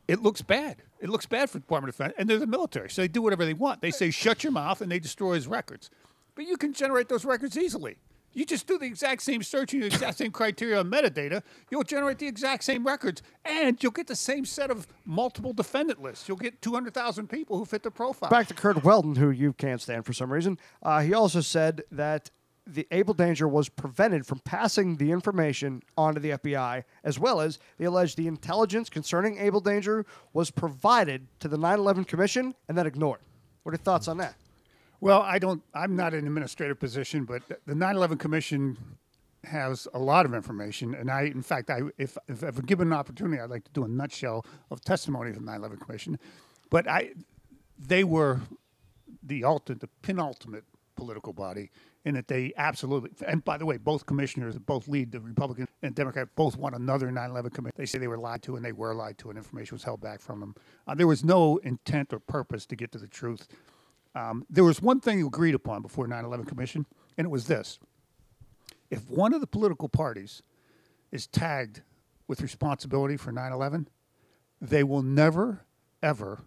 it 0.09 0.23
looks 0.23 0.43
bad. 0.43 0.77
It 1.01 1.09
looks 1.09 1.27
bad 1.27 1.51
for 1.51 1.59
the 1.59 1.63
Department 1.63 1.95
of 1.95 1.97
Defense, 1.97 2.15
and 2.19 2.29
they're 2.29 2.39
the 2.39 2.47
military, 2.47 2.91
so 2.91 3.03
they 3.03 3.09
do 3.09 3.23
whatever 3.23 3.45
they 3.45 3.55
want. 3.55 3.81
They 3.81 3.91
say 3.91 4.11
shut 4.11 4.45
your 4.45 4.53
mouth, 4.53 4.81
and 4.81 4.91
they 4.91 4.99
destroy 4.99 5.35
his 5.35 5.47
records. 5.47 5.91
But 6.35 6.47
you 6.47 6.57
can 6.57 6.73
generate 6.73 7.09
those 7.09 7.25
records 7.25 7.57
easily. 7.59 7.99
You 8.35 8.47
just 8.47 8.67
do 8.67 8.79
the 8.79 8.87
exact 8.87 9.23
same 9.23 9.43
search 9.43 9.75
and 9.75 9.83
the 9.83 9.87
exact 9.87 10.17
same 10.17 10.31
criteria 10.31 10.79
on 10.79 10.91
metadata. 10.91 11.43
You'll 11.71 11.83
generate 11.83 12.19
the 12.19 12.27
exact 12.27 12.65
same 12.65 12.87
records, 12.87 13.23
and 13.45 13.83
you'll 13.83 13.93
get 13.93 14.07
the 14.07 14.17
same 14.17 14.47
set 14.47 14.71
of 14.71 14.87
multiple 15.05 15.53
defendant 15.53 16.03
lists. 16.03 16.29
You'll 16.29 16.39
get 16.39 16.63
200,000 16.63 17.29
people 17.29 17.59
who 17.59 17.67
fit 17.67 17.83
the 17.83 17.91
profile. 17.91 18.31
Back 18.31 18.49
to 18.49 18.55
Curt 18.55 18.83
Weldon, 18.85 19.17
who 19.17 19.31
you 19.31 19.53
can't 19.53 19.81
stand 19.81 20.07
for 20.07 20.15
some 20.15 20.33
reason. 20.33 20.59
Uh, 20.83 21.01
he 21.01 21.13
also 21.13 21.43
said 21.43 21.83
that 21.93 22.31
the 22.67 22.87
Able 22.91 23.15
Danger 23.15 23.49
was 23.49 23.69
prevented 23.69 24.27
from 24.27 24.39
passing 24.41 24.97
the 24.97 25.11
information 25.11 25.83
onto 25.97 26.21
the 26.21 26.31
FBI, 26.31 26.85
as 27.03 27.19
well 27.19 27.41
as 27.41 27.59
they 27.79 27.87
alleged 27.87 28.17
the 28.17 28.29
intelligence 28.29 28.89
concerning 28.89 29.39
Able 29.39 29.61
Danger 29.61 30.07
was 30.33 30.51
provided 30.51 31.27
to 31.41 31.49
the 31.49 31.57
9/11 31.57 32.07
Commission 32.07 32.55
and 32.69 32.79
then 32.79 32.87
ignored. 32.87 33.21
What 33.63 33.73
are 33.73 33.75
your 33.75 33.83
thoughts 33.83 34.09
on 34.09 34.19
that? 34.19 34.37
Well, 35.01 35.23
I 35.23 35.39
don't. 35.39 35.63
I'm 35.75 35.97
not 35.97 36.15
in 36.15 36.27
administrative 36.27 36.79
position, 36.79 37.25
but 37.25 37.43
the 37.49 37.75
9/11 37.75 38.19
Commission 38.19 38.79
has 39.45 39.89
a 39.93 39.99
lot 39.99 40.25
of 40.25 40.35
information, 40.35 40.95
and 40.95 41.11
I, 41.11 41.23
in 41.23 41.43
fact, 41.43 41.69
I, 41.69 41.81
if 41.99 42.17
if 42.29 42.45
ever 42.45 42.63
given 42.63 42.89
an 42.89 42.93
opportunity, 42.93 43.41
I'd 43.41 43.51
like 43.51 43.65
to 43.65 43.73
do 43.73 43.85
a 43.85 43.89
nutshell 43.89 44.47
of 44.71 44.81
testimony 44.81 45.33
from 45.33 45.45
the 45.45 45.53
9/11 45.53 45.81
Commission. 45.81 46.19
But 46.71 46.89
I, 46.89 47.13
they 47.77 48.05
were 48.05 48.41
the 49.23 49.43
ultimate, 49.45 49.81
the 49.81 49.89
penultimate 50.03 50.65
political 50.95 51.33
body 51.33 51.71
in 52.05 52.15
that 52.15 52.29
they 52.29 52.53
absolutely. 52.57 53.11
And 53.27 53.45
by 53.45 53.59
the 53.59 53.67
way, 53.67 53.77
both 53.77 54.07
commissioners, 54.07 54.59
both 54.59 54.89
lead 54.89 55.13
the 55.13 55.21
Republican 55.21 55.69
and 55.83 55.95
Democrat, 55.95 56.29
both 56.35 56.57
want 56.57 56.75
another 56.75 57.11
9/11 57.11 57.53
commission. 57.53 57.75
They 57.77 57.87
say 57.87 57.99
they 57.99 58.09
were 58.09 58.19
lied 58.19 58.43
to, 58.43 58.57
and 58.57 58.65
they 58.65 58.73
were 58.73 58.95
lied 58.95 59.19
to, 59.19 59.31
and 59.31 59.39
information 59.39 59.75
was 59.75 59.85
held 59.85 60.01
back 60.01 60.21
from 60.21 60.41
them. 60.41 60.55
Uh, 60.87 60.95
there 60.95 61.07
was 61.07 61.25
no 61.25 61.59
intent 61.59 62.13
or 62.13 62.19
purpose 62.19 62.67
to 62.67 62.77
get 62.77 62.93
to 62.93 62.99
the 62.99 63.07
truth. 63.07 63.47
Um, 64.15 64.45
there 64.51 64.65
was 64.65 64.83
one 64.83 65.01
thing 65.01 65.23
agreed 65.23 65.55
upon 65.55 65.83
before 65.83 66.07
9/11 66.07 66.47
Commission, 66.47 66.87
and 67.17 67.25
it 67.25 67.31
was 67.31 67.47
this: 67.47 67.79
if 68.91 69.09
one 69.09 69.33
of 69.33 69.41
the 69.41 69.47
political 69.47 69.89
parties 69.89 70.43
is 71.11 71.27
tagged 71.27 71.83
with 72.27 72.41
responsibility 72.41 73.17
for 73.17 73.31
9 73.31 73.53
11, 73.53 73.89
they 74.61 74.83
will 74.83 75.03
never, 75.03 75.67
ever 76.03 76.41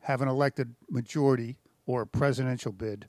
have 0.00 0.22
an 0.22 0.28
elected 0.28 0.74
majority 0.88 1.58
or 1.86 2.02
a 2.02 2.06
presidential 2.06 2.72
bid 2.72 3.08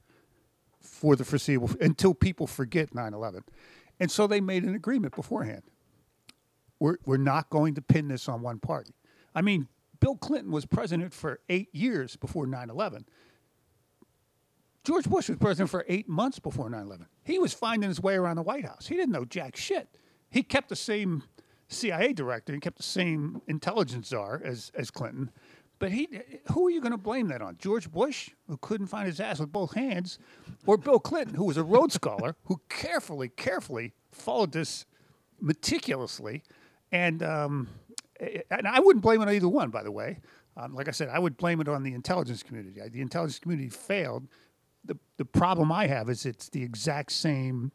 for 0.82 1.16
the 1.16 1.24
foreseeable 1.24 1.70
until 1.80 2.14
people 2.14 2.48
forget 2.48 2.94
9 2.94 3.14
11. 3.14 3.44
And 4.00 4.12
so 4.12 4.28
they 4.28 4.42
made 4.42 4.64
an 4.64 4.76
agreement 4.76 5.16
beforehand. 5.16 5.64
We're, 6.80 6.98
we're 7.06 7.18
not 7.18 7.50
going 7.50 7.76
to 7.76 7.82
pin 7.82 8.08
this 8.08 8.28
on 8.28 8.42
one 8.42 8.60
party. 8.60 8.94
I 9.36 9.42
mean, 9.42 9.68
Bill 10.00 10.16
Clinton 10.16 10.52
was 10.52 10.66
president 10.66 11.14
for 11.14 11.40
eight 11.48 11.70
years 11.74 12.16
before 12.16 12.48
9 12.48 12.70
11. 12.70 13.06
George 14.84 15.08
Bush 15.08 15.30
was 15.30 15.38
president 15.38 15.70
for 15.70 15.86
eight 15.88 16.10
months 16.10 16.40
before 16.40 16.70
9 16.70 16.82
11. 16.82 17.06
He 17.24 17.38
was 17.38 17.54
finding 17.54 17.88
his 17.88 18.02
way 18.02 18.16
around 18.16 18.38
the 18.38 18.42
White 18.42 18.66
House. 18.66 18.88
He 18.88 18.96
didn't 18.96 19.12
know 19.12 19.26
jack 19.26 19.56
shit. 19.56 19.88
He 20.30 20.42
kept 20.42 20.70
the 20.70 20.76
same 20.76 21.24
CIA 21.68 22.14
director, 22.14 22.54
he 22.54 22.60
kept 22.60 22.78
the 22.78 22.84
same 22.84 23.42
intelligence 23.48 24.10
czar 24.10 24.42
as, 24.44 24.72
as 24.76 24.92
Clinton. 24.92 25.32
But 25.82 25.92
he, 25.92 26.08
who 26.52 26.68
are 26.68 26.70
you 26.70 26.80
going 26.80 26.92
to 26.92 26.98
blame 26.98 27.30
that 27.30 27.42
on? 27.42 27.58
George 27.58 27.92
Bush, 27.92 28.30
who 28.48 28.56
couldn't 28.58 28.86
find 28.86 29.08
his 29.08 29.20
ass 29.20 29.40
with 29.40 29.52
both 29.52 29.74
hands, 29.74 30.20
or 30.68 30.78
Bill 30.78 31.00
Clinton, 31.00 31.34
who 31.34 31.46
was 31.46 31.58
a 31.58 31.64
Rhodes 31.64 31.96
Scholar, 31.96 32.36
who 32.46 32.62
carefully, 32.70 33.30
carefully 33.30 33.94
followed 34.12 34.52
this 34.52 34.86
meticulously, 35.40 36.44
and 36.92 37.24
um, 37.24 37.68
and 38.20 38.68
I 38.68 38.80
wouldn't 38.80 39.02
blame 39.02 39.24
it 39.24 39.28
on 39.28 39.34
either 39.34 39.50
one, 39.50 39.72
by 39.72 39.82
the 39.82 39.92
way. 39.92 40.20
Um, 40.56 40.76
like 40.76 40.88
I 40.88 40.92
said, 40.92 41.10
I 41.10 41.18
would 41.18 41.36
blame 41.36 41.60
it 41.62 41.68
on 41.68 41.82
the 41.82 41.96
intelligence 41.96 42.44
community. 42.44 42.80
The 42.88 43.02
intelligence 43.02 43.40
community 43.40 43.70
failed. 43.70 44.28
The 44.86 45.00
the 45.18 45.26
problem 45.26 45.72
I 45.72 45.88
have 45.88 46.12
is 46.12 46.28
it's 46.28 46.48
the 46.50 46.62
exact 46.62 47.12
same 47.12 47.72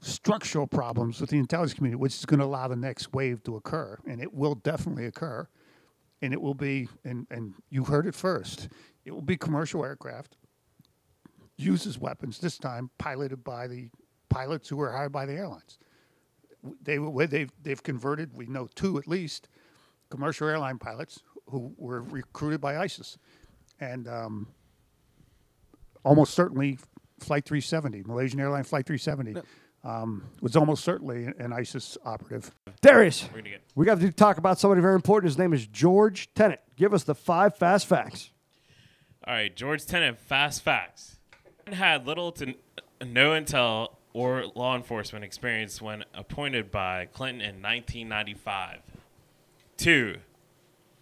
structural 0.00 0.66
problems 0.66 1.20
with 1.20 1.30
the 1.30 1.38
intelligence 1.38 1.74
community, 1.74 2.00
which 2.00 2.16
is 2.16 2.26
going 2.26 2.40
to 2.40 2.46
allow 2.46 2.66
the 2.66 2.74
next 2.74 3.12
wave 3.12 3.44
to 3.44 3.54
occur, 3.54 3.96
and 4.08 4.20
it 4.20 4.34
will 4.34 4.56
definitely 4.56 5.06
occur 5.06 5.46
and 6.22 6.32
it 6.32 6.40
will 6.40 6.54
be 6.54 6.88
and 7.04 7.26
and 7.30 7.54
you 7.70 7.84
heard 7.84 8.06
it 8.06 8.14
first 8.14 8.68
it 9.04 9.12
will 9.12 9.22
be 9.22 9.36
commercial 9.36 9.84
aircraft 9.84 10.36
uses 11.58 11.98
weapons 11.98 12.38
this 12.38 12.56
time 12.56 12.90
piloted 12.98 13.44
by 13.44 13.66
the 13.66 13.90
pilots 14.28 14.68
who 14.68 14.76
were 14.76 14.92
hired 14.92 15.12
by 15.12 15.26
the 15.26 15.34
airlines. 15.34 15.78
They 16.82 16.98
they've 17.26 17.50
they've 17.62 17.82
converted 17.82 18.36
we 18.36 18.46
know 18.46 18.68
two 18.74 18.98
at 18.98 19.06
least 19.06 19.48
commercial 20.10 20.48
airline 20.48 20.78
pilots 20.78 21.22
who 21.46 21.74
were 21.76 22.02
recruited 22.02 22.60
by 22.60 22.78
ISIS. 22.78 23.18
And 23.80 24.08
um, 24.08 24.48
almost 26.04 26.34
certainly 26.34 26.78
flight 27.20 27.44
370 27.44 28.04
Malaysian 28.04 28.40
airline 28.40 28.64
flight 28.64 28.86
370 28.86 29.40
um, 29.88 30.22
was 30.42 30.54
almost 30.54 30.84
certainly 30.84 31.28
an 31.38 31.52
ISIS 31.52 31.96
operative 32.04 32.50
Darius, 32.82 33.28
we 33.74 33.86
got 33.86 34.00
to 34.00 34.12
talk 34.12 34.36
about 34.38 34.58
somebody 34.58 34.80
very 34.80 34.94
important. 34.94 35.30
His 35.30 35.38
name 35.38 35.52
is 35.52 35.66
George 35.66 36.32
Tenet. 36.34 36.60
Give 36.76 36.92
us 36.92 37.04
the 37.04 37.14
five 37.14 37.56
fast 37.56 37.86
facts. 37.86 38.30
All 39.26 39.34
right, 39.34 39.54
George 39.54 39.84
Tenet, 39.84 40.18
fast 40.18 40.62
facts. 40.62 41.18
Had 41.72 42.06
little 42.06 42.32
to 42.32 42.48
n- 42.48 42.54
no 43.12 43.30
intel 43.30 43.94
or 44.12 44.44
law 44.54 44.76
enforcement 44.76 45.24
experience 45.24 45.82
when 45.82 46.04
appointed 46.14 46.70
by 46.70 47.06
Clinton 47.06 47.40
in 47.40 47.62
1995. 47.62 48.80
Two, 49.76 50.16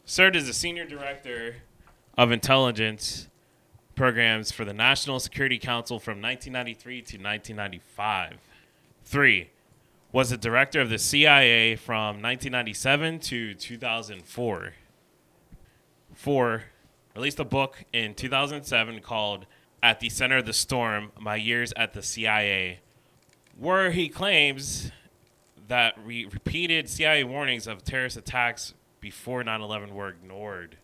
served 0.05 0.37
as 0.37 0.49
a 0.49 0.55
senior 0.55 0.85
director 0.85 1.57
of 2.17 2.31
intelligence 2.31 3.29
programs 3.95 4.51
for 4.51 4.65
the 4.65 4.75
National 4.75 5.19
Security 5.19 5.59
Council 5.59 5.99
from 5.99 6.23
1993 6.23 6.95
to 6.95 7.17
1995. 7.17 8.39
Three, 9.07 9.51
was 10.11 10.31
the 10.31 10.37
director 10.37 10.81
of 10.81 10.91
the 10.91 10.99
CIA 10.99 11.77
from 11.77 12.21
1997 12.21 13.21
to 13.21 13.55
2004. 13.55 14.73
Four, 16.13 16.65
released 17.15 17.39
a 17.39 17.45
book 17.45 17.85
in 17.93 18.15
2007 18.15 19.01
called 19.01 19.47
At 19.81 20.01
the 20.01 20.09
Center 20.09 20.39
of 20.39 20.47
the 20.47 20.53
Storm 20.53 21.13
My 21.21 21.37
Years 21.37 21.73
at 21.77 21.93
the 21.93 22.03
CIA, 22.03 22.81
where 23.57 23.93
he 23.93 24.09
claims 24.09 24.91
that 25.69 25.95
re- 26.05 26.25
repeated 26.25 26.89
CIA 26.91 27.23
warnings 27.23 27.69
of 27.69 27.85
terrorist 27.85 28.17
attacks 28.17 28.75
before 28.99 29.45
9 29.45 29.61
11 29.61 29.95
were 29.95 30.09
ignored. 30.09 30.79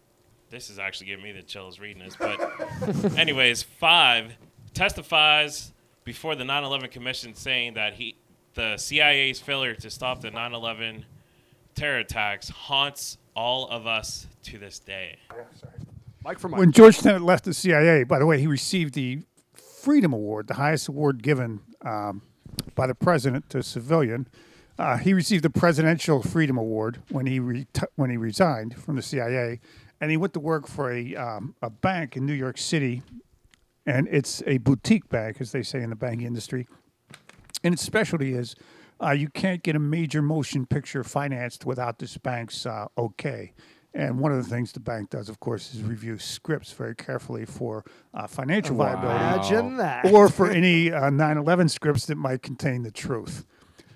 This 0.48 0.70
is 0.70 0.78
actually 0.78 1.08
giving 1.08 1.24
me 1.24 1.32
the 1.32 1.42
chills 1.42 1.80
reading 1.80 2.04
this. 2.04 2.14
But, 2.14 3.18
anyways, 3.18 3.64
five 3.64 4.36
testifies 4.74 5.71
before 6.04 6.34
the 6.34 6.44
9 6.44 6.64
11 6.64 6.90
Commission 6.90 7.34
saying 7.34 7.74
that 7.74 7.94
he 7.94 8.16
the 8.54 8.76
CIA's 8.76 9.40
failure 9.40 9.74
to 9.74 9.90
stop 9.90 10.20
the 10.20 10.30
9 10.30 10.52
11 10.52 11.04
terror 11.74 11.98
attacks 11.98 12.48
haunts 12.50 13.18
all 13.34 13.66
of 13.68 13.86
us 13.86 14.26
to 14.44 14.58
this 14.58 14.78
day. 14.78 15.18
Mike 16.24 16.38
for 16.38 16.48
When 16.48 16.70
George 16.70 16.98
Tenet 16.98 17.22
left 17.22 17.44
the 17.44 17.54
CIA, 17.54 18.04
by 18.04 18.18
the 18.18 18.26
way, 18.26 18.38
he 18.38 18.46
received 18.46 18.94
the 18.94 19.22
Freedom 19.54 20.12
Award, 20.12 20.46
the 20.46 20.54
highest 20.54 20.88
award 20.88 21.22
given 21.22 21.60
um, 21.84 22.22
by 22.74 22.86
the 22.86 22.94
president 22.94 23.48
to 23.50 23.58
a 23.58 23.62
civilian. 23.62 24.28
Uh, 24.78 24.96
he 24.96 25.12
received 25.12 25.44
the 25.44 25.50
Presidential 25.50 26.22
Freedom 26.22 26.56
Award 26.56 27.02
when 27.10 27.26
he 27.26 27.40
reti- 27.40 27.84
when 27.96 28.10
he 28.10 28.16
resigned 28.16 28.80
from 28.80 28.96
the 28.96 29.02
CIA, 29.02 29.60
and 30.00 30.10
he 30.10 30.16
went 30.16 30.32
to 30.34 30.40
work 30.40 30.68
for 30.68 30.92
a 30.92 31.14
um, 31.16 31.54
a 31.62 31.70
bank 31.70 32.16
in 32.16 32.24
New 32.24 32.32
York 32.32 32.58
City, 32.58 33.02
and 33.86 34.08
it's 34.10 34.42
a 34.46 34.58
boutique 34.58 35.08
bank, 35.08 35.38
as 35.40 35.52
they 35.52 35.62
say 35.62 35.82
in 35.82 35.90
the 35.90 35.96
banking 35.96 36.26
industry. 36.26 36.66
And 37.64 37.74
its 37.74 37.82
specialty 37.82 38.34
is 38.34 38.54
uh, 39.02 39.10
you 39.10 39.28
can't 39.28 39.62
get 39.62 39.74
a 39.76 39.78
major 39.80 40.22
motion 40.22 40.66
picture 40.66 41.02
financed 41.04 41.64
without 41.66 41.98
this 41.98 42.16
bank's 42.18 42.66
uh, 42.66 42.86
okay. 42.96 43.52
And 43.94 44.18
one 44.20 44.32
of 44.32 44.38
the 44.42 44.48
things 44.48 44.72
the 44.72 44.80
bank 44.80 45.10
does, 45.10 45.28
of 45.28 45.38
course, 45.38 45.74
is 45.74 45.82
review 45.82 46.16
scripts 46.18 46.72
very 46.72 46.94
carefully 46.94 47.44
for 47.44 47.84
uh, 48.14 48.26
financial 48.26 48.74
Wow. 48.76 48.94
viability. 48.96 49.54
Imagine 49.54 49.76
that. 49.76 50.06
Or 50.12 50.28
for 50.30 50.50
any 50.50 50.90
uh, 50.90 51.10
9 51.10 51.36
11 51.36 51.68
scripts 51.68 52.06
that 52.06 52.16
might 52.16 52.42
contain 52.42 52.82
the 52.84 52.90
truth. 52.90 53.44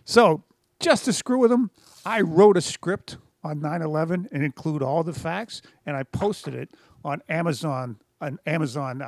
So, 0.05 0.45
just 0.81 1.07
to 1.07 1.13
screw 1.15 1.39
with 1.39 1.51
them, 1.51 1.71
I 2.05 2.21
wrote 2.21 2.59
a 2.59 2.61
script 2.61 3.17
on 3.43 3.61
9 3.61 3.81
11 3.81 4.29
and 4.31 4.43
include 4.45 4.83
all 4.83 5.03
the 5.03 5.15
facts, 5.15 5.63
and 5.87 5.97
I 5.97 6.03
posted 6.03 6.55
it 6.55 6.73
on 7.03 7.23
Amazon, 7.31 7.97
an 8.21 8.39
Amazon 8.45 9.01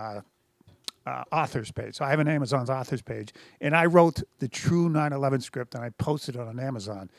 uh, 1.08 1.24
authors 1.32 1.70
page. 1.70 1.96
So 1.96 2.04
I 2.04 2.10
have 2.10 2.20
an 2.20 2.28
Amazon's 2.28 2.68
authors 2.70 3.02
page, 3.02 3.32
and 3.60 3.74
I 3.74 3.86
wrote 3.86 4.22
the 4.38 4.48
true 4.48 4.88
9 4.88 5.12
11 5.12 5.40
script 5.40 5.74
and 5.74 5.82
I 5.82 5.90
posted 5.90 6.36
it 6.36 6.40
on 6.40 6.60
Amazon. 6.60 7.10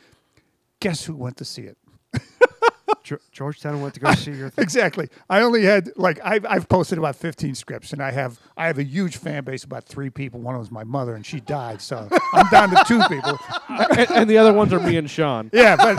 Guess 0.79 1.05
who 1.05 1.15
went 1.15 1.37
to 1.37 1.45
see 1.45 1.63
it? 1.63 1.77
George 3.31 3.59
Tenet 3.59 3.81
went 3.81 3.95
to 3.95 3.99
go 3.99 4.13
see 4.13 4.31
your 4.31 4.49
thing. 4.51 4.61
exactly. 4.61 5.09
I 5.29 5.41
only 5.41 5.63
had 5.63 5.91
like 5.95 6.19
I've, 6.23 6.45
I've 6.45 6.69
posted 6.69 6.97
about 6.99 7.15
15 7.15 7.55
scripts, 7.55 7.91
and 7.91 8.03
I 8.03 8.11
have 8.11 8.39
I 8.55 8.67
have 8.67 8.77
a 8.77 8.83
huge 8.83 9.17
fan 9.17 9.43
base, 9.43 9.63
about 9.63 9.85
three 9.85 10.11
people. 10.11 10.39
One 10.39 10.53
of 10.53 10.59
was 10.59 10.71
my 10.71 10.83
mother, 10.83 11.15
and 11.15 11.25
she 11.25 11.39
died, 11.39 11.81
so 11.81 12.07
I'm 12.33 12.47
down 12.49 12.69
to 12.69 12.83
two 12.87 13.01
people. 13.07 13.39
and, 13.69 14.11
and 14.11 14.29
the 14.29 14.37
other 14.37 14.53
ones 14.53 14.71
are 14.73 14.79
me 14.79 14.97
and 14.97 15.09
Sean. 15.09 15.49
Yeah, 15.51 15.75
but 15.75 15.97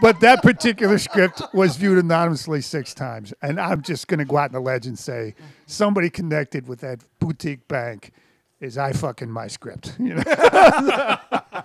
but 0.00 0.20
that 0.20 0.42
particular 0.42 0.98
script 0.98 1.42
was 1.52 1.76
viewed 1.76 1.98
anonymously 1.98 2.60
six 2.60 2.94
times, 2.94 3.32
and 3.42 3.60
I'm 3.60 3.82
just 3.82 4.08
going 4.08 4.18
to 4.18 4.24
go 4.24 4.36
out 4.36 4.50
on 4.50 4.52
the 4.52 4.60
ledge 4.60 4.86
and 4.86 4.98
say 4.98 5.34
somebody 5.66 6.10
connected 6.10 6.68
with 6.68 6.80
that 6.80 7.00
boutique 7.18 7.66
bank 7.68 8.12
is 8.60 8.76
I 8.76 8.92
fucking 8.92 9.30
my 9.30 9.46
script. 9.48 9.96
You 9.98 10.14
know. 10.14 10.22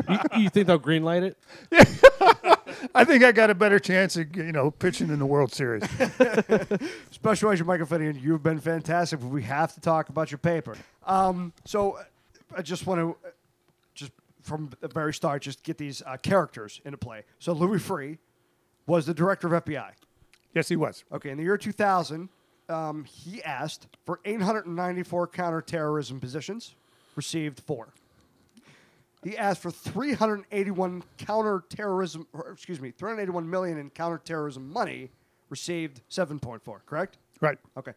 you, 0.10 0.42
you 0.44 0.50
think 0.50 0.68
they'll 0.68 0.80
greenlight 0.80 1.24
it? 1.24 1.38
I 2.96 3.04
think 3.04 3.24
I 3.24 3.32
got 3.32 3.50
a 3.50 3.56
better 3.56 3.80
chance 3.80 4.16
of 4.18 4.36
you 4.36 4.52
know 4.52 4.72
pitching 4.72 5.10
in 5.10 5.20
the 5.20 5.26
World 5.26 5.54
Series. 5.54 5.84
Special 7.12 7.52
Agent 7.52 7.68
Michael 7.68 7.86
Finnegan, 7.86 8.22
you've 8.22 8.44
been 8.44 8.60
fantastic. 8.60 9.20
but 9.20 9.30
We 9.30 9.44
have 9.44 9.74
to 9.74 9.82
talk 9.82 10.10
about 10.10 10.32
your 10.32 10.38
paper. 10.38 10.78
Um, 11.06 11.54
so 11.66 11.94
uh, 11.94 12.04
I 12.58 12.62
just 12.62 12.86
want 12.86 13.00
to, 13.02 13.16
just 13.94 14.12
from 14.44 14.70
the 14.82 14.88
very 14.88 15.14
start, 15.14 15.42
just 15.42 15.64
get 15.64 15.78
these 15.78 16.02
uh, 16.06 16.18
characters 16.18 16.82
into 16.86 16.98
play. 16.98 17.24
So 17.40 17.54
Louis 17.54 17.80
Freeh 17.80 18.18
was 18.88 19.06
the 19.06 19.14
director 19.14 19.54
of 19.54 19.66
FBI. 19.66 19.92
Yes, 20.54 20.70
he 20.70 20.76
was. 20.76 21.04
Okay, 21.12 21.30
in 21.30 21.38
the 21.38 21.44
year 21.44 21.58
2000, 21.58 22.30
um, 22.70 23.04
he 23.04 23.44
asked 23.44 23.88
for 24.06 24.20
894 24.26 25.28
counterterrorism 25.28 26.20
positions, 26.20 26.76
received 27.16 27.60
four. 27.60 27.90
He 29.24 29.36
asked 29.38 29.62
for 29.62 29.72
381 29.72 31.04
counterterrorism, 31.18 32.28
or 32.32 32.52
excuse 32.52 32.80
me, 32.80 32.92
381 32.92 33.50
million 33.50 33.78
in 33.78 33.90
counterterrorism 33.90 34.72
money, 34.72 35.10
received 35.50 36.02
7.4. 36.10 36.62
Correct? 36.86 37.18
Right. 37.42 37.58
Okay. 37.76 37.94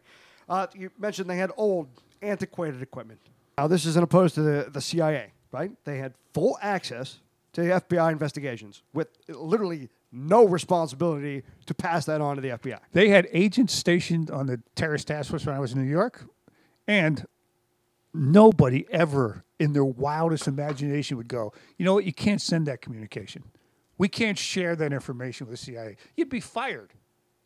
Uh, 0.47 0.67
you 0.73 0.89
mentioned 0.97 1.29
they 1.29 1.37
had 1.37 1.51
old, 1.55 1.87
antiquated 2.21 2.81
equipment. 2.81 3.19
Now, 3.57 3.67
this 3.67 3.85
isn't 3.85 4.03
opposed 4.03 4.35
to 4.35 4.41
the, 4.41 4.69
the 4.71 4.81
CIA, 4.81 5.31
right? 5.51 5.71
They 5.83 5.97
had 5.97 6.13
full 6.33 6.57
access 6.61 7.19
to 7.53 7.61
the 7.61 7.69
FBI 7.69 8.11
investigations 8.11 8.81
with 8.93 9.09
literally 9.27 9.89
no 10.11 10.45
responsibility 10.45 11.43
to 11.65 11.73
pass 11.73 12.05
that 12.05 12.21
on 12.21 12.35
to 12.35 12.41
the 12.41 12.49
FBI. 12.49 12.79
They 12.93 13.09
had 13.09 13.27
agents 13.31 13.73
stationed 13.73 14.31
on 14.31 14.47
the 14.47 14.61
terrorist 14.75 15.07
task 15.07 15.29
force 15.29 15.45
when 15.45 15.55
I 15.55 15.59
was 15.59 15.73
in 15.73 15.83
New 15.83 15.89
York, 15.89 16.25
and 16.87 17.25
nobody 18.13 18.85
ever 18.91 19.43
in 19.59 19.73
their 19.73 19.85
wildest 19.85 20.47
imagination 20.47 21.17
would 21.17 21.27
go, 21.27 21.53
you 21.77 21.85
know 21.85 21.93
what, 21.93 22.05
you 22.05 22.13
can't 22.13 22.41
send 22.41 22.65
that 22.67 22.81
communication. 22.81 23.43
We 23.97 24.07
can't 24.07 24.37
share 24.37 24.75
that 24.77 24.93
information 24.93 25.47
with 25.47 25.59
the 25.59 25.65
CIA. 25.65 25.97
You'd 26.15 26.29
be 26.29 26.39
fired. 26.39 26.93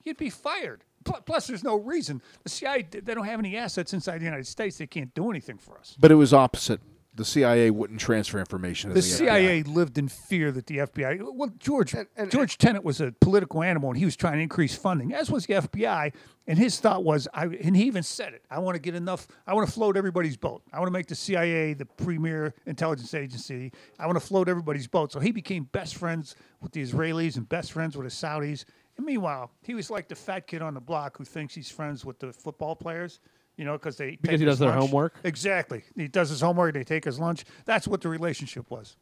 You'd 0.04 0.18
be 0.18 0.30
fired. 0.30 0.84
Plus, 1.26 1.48
there's 1.48 1.64
no 1.64 1.76
reason. 1.76 2.22
The 2.44 2.50
CIA, 2.50 2.84
they 2.84 3.14
don't 3.14 3.26
have 3.26 3.40
any 3.40 3.58
assets 3.58 3.94
inside 3.94 4.20
the 4.20 4.26
United 4.26 4.48
States. 4.48 4.78
They 4.78 4.88
can't 4.88 5.14
do 5.14 5.30
anything 5.30 5.58
for 5.58 5.78
us. 5.78 5.98
But 6.00 6.12
it 6.12 6.16
was 6.16 6.34
opposite. 6.34 6.80
The 7.16 7.26
CIA 7.26 7.70
wouldn't 7.70 8.00
transfer 8.00 8.40
information 8.40 8.90
to 8.90 8.96
The 8.96 9.02
the, 9.02 9.08
FBI. 9.08 9.18
CIA 9.18 9.64
lived 9.64 9.98
in 10.00 10.08
fear 10.08 10.52
that 10.52 10.66
the 10.66 10.78
FBI. 10.78 11.20
Well, 11.36 11.52
George 11.60 11.96
George 12.30 12.58
Tenet 12.58 12.84
was 12.84 13.02
a 13.02 13.12
political 13.22 13.62
animal, 13.62 13.90
and 13.90 14.00
he 14.00 14.06
was 14.06 14.16
trying 14.16 14.38
to 14.38 14.42
increase 14.42 14.76
funding, 14.76 15.14
as 15.14 15.30
was 15.30 15.46
the 15.46 15.54
FBI. 15.54 16.14
And 16.48 16.58
his 16.58 16.80
thought 16.80 17.04
was, 17.04 17.28
I, 17.34 17.46
and 17.46 17.78
he 17.78 17.84
even 17.84 18.04
said 18.04 18.34
it: 18.34 18.44
I 18.50 18.60
want 18.60 18.76
to 18.76 18.82
get 18.82 18.96
enough. 18.96 19.28
I 19.46 19.54
want 19.54 19.68
to 19.68 19.74
float 19.74 19.96
everybody's 19.96 20.38
boat. 20.38 20.64
I 20.74 20.80
want 20.80 20.88
to 20.88 20.92
make 20.92 21.08
the 21.08 21.16
CIA 21.16 21.74
the 21.74 21.86
premier 21.86 22.56
intelligence 22.66 23.14
agency. 23.14 23.72
I 24.00 24.08
want 24.08 24.20
to 24.20 24.26
float 24.26 24.50
everybody's 24.50 24.88
boat. 24.88 25.12
So 25.12 25.20
he 25.20 25.32
became 25.32 25.66
best 25.66 25.96
friends 25.96 26.36
with 26.62 26.72
the 26.72 26.82
Israelis 26.82 27.38
and 27.38 27.48
best 27.48 27.72
friends 27.72 27.96
with 27.96 28.06
the 28.06 28.12
Saudis. 28.12 28.66
And 28.98 29.06
meanwhile, 29.06 29.52
he 29.62 29.74
was 29.74 29.90
like 29.90 30.08
the 30.08 30.16
fat 30.16 30.48
kid 30.48 30.62
on 30.62 30.74
the 30.74 30.82
block 30.82 31.18
who 31.18 31.24
thinks 31.24 31.56
he's 31.56 31.70
friends 31.70 32.04
with 32.06 32.20
the 32.20 32.34
football 32.34 32.76
players. 32.76 33.20
You 33.58 33.66
know, 33.66 33.74
because 33.74 33.98
they 33.98 34.12
Because 34.12 34.30
take 34.32 34.40
he 34.40 34.46
his 34.46 34.54
does 34.54 34.60
their 34.60 34.70
lunch. 34.70 34.82
homework? 34.82 35.16
Exactly. 35.24 35.84
He 35.96 36.08
does 36.08 36.30
his 36.30 36.42
homework. 36.42 36.74
They 36.74 36.84
take 36.84 37.06
his 37.06 37.20
lunch. 37.20 37.46
That's 37.66 37.88
what 37.88 38.02
the 38.02 38.10
relationship 38.10 38.70
was. 38.72 38.96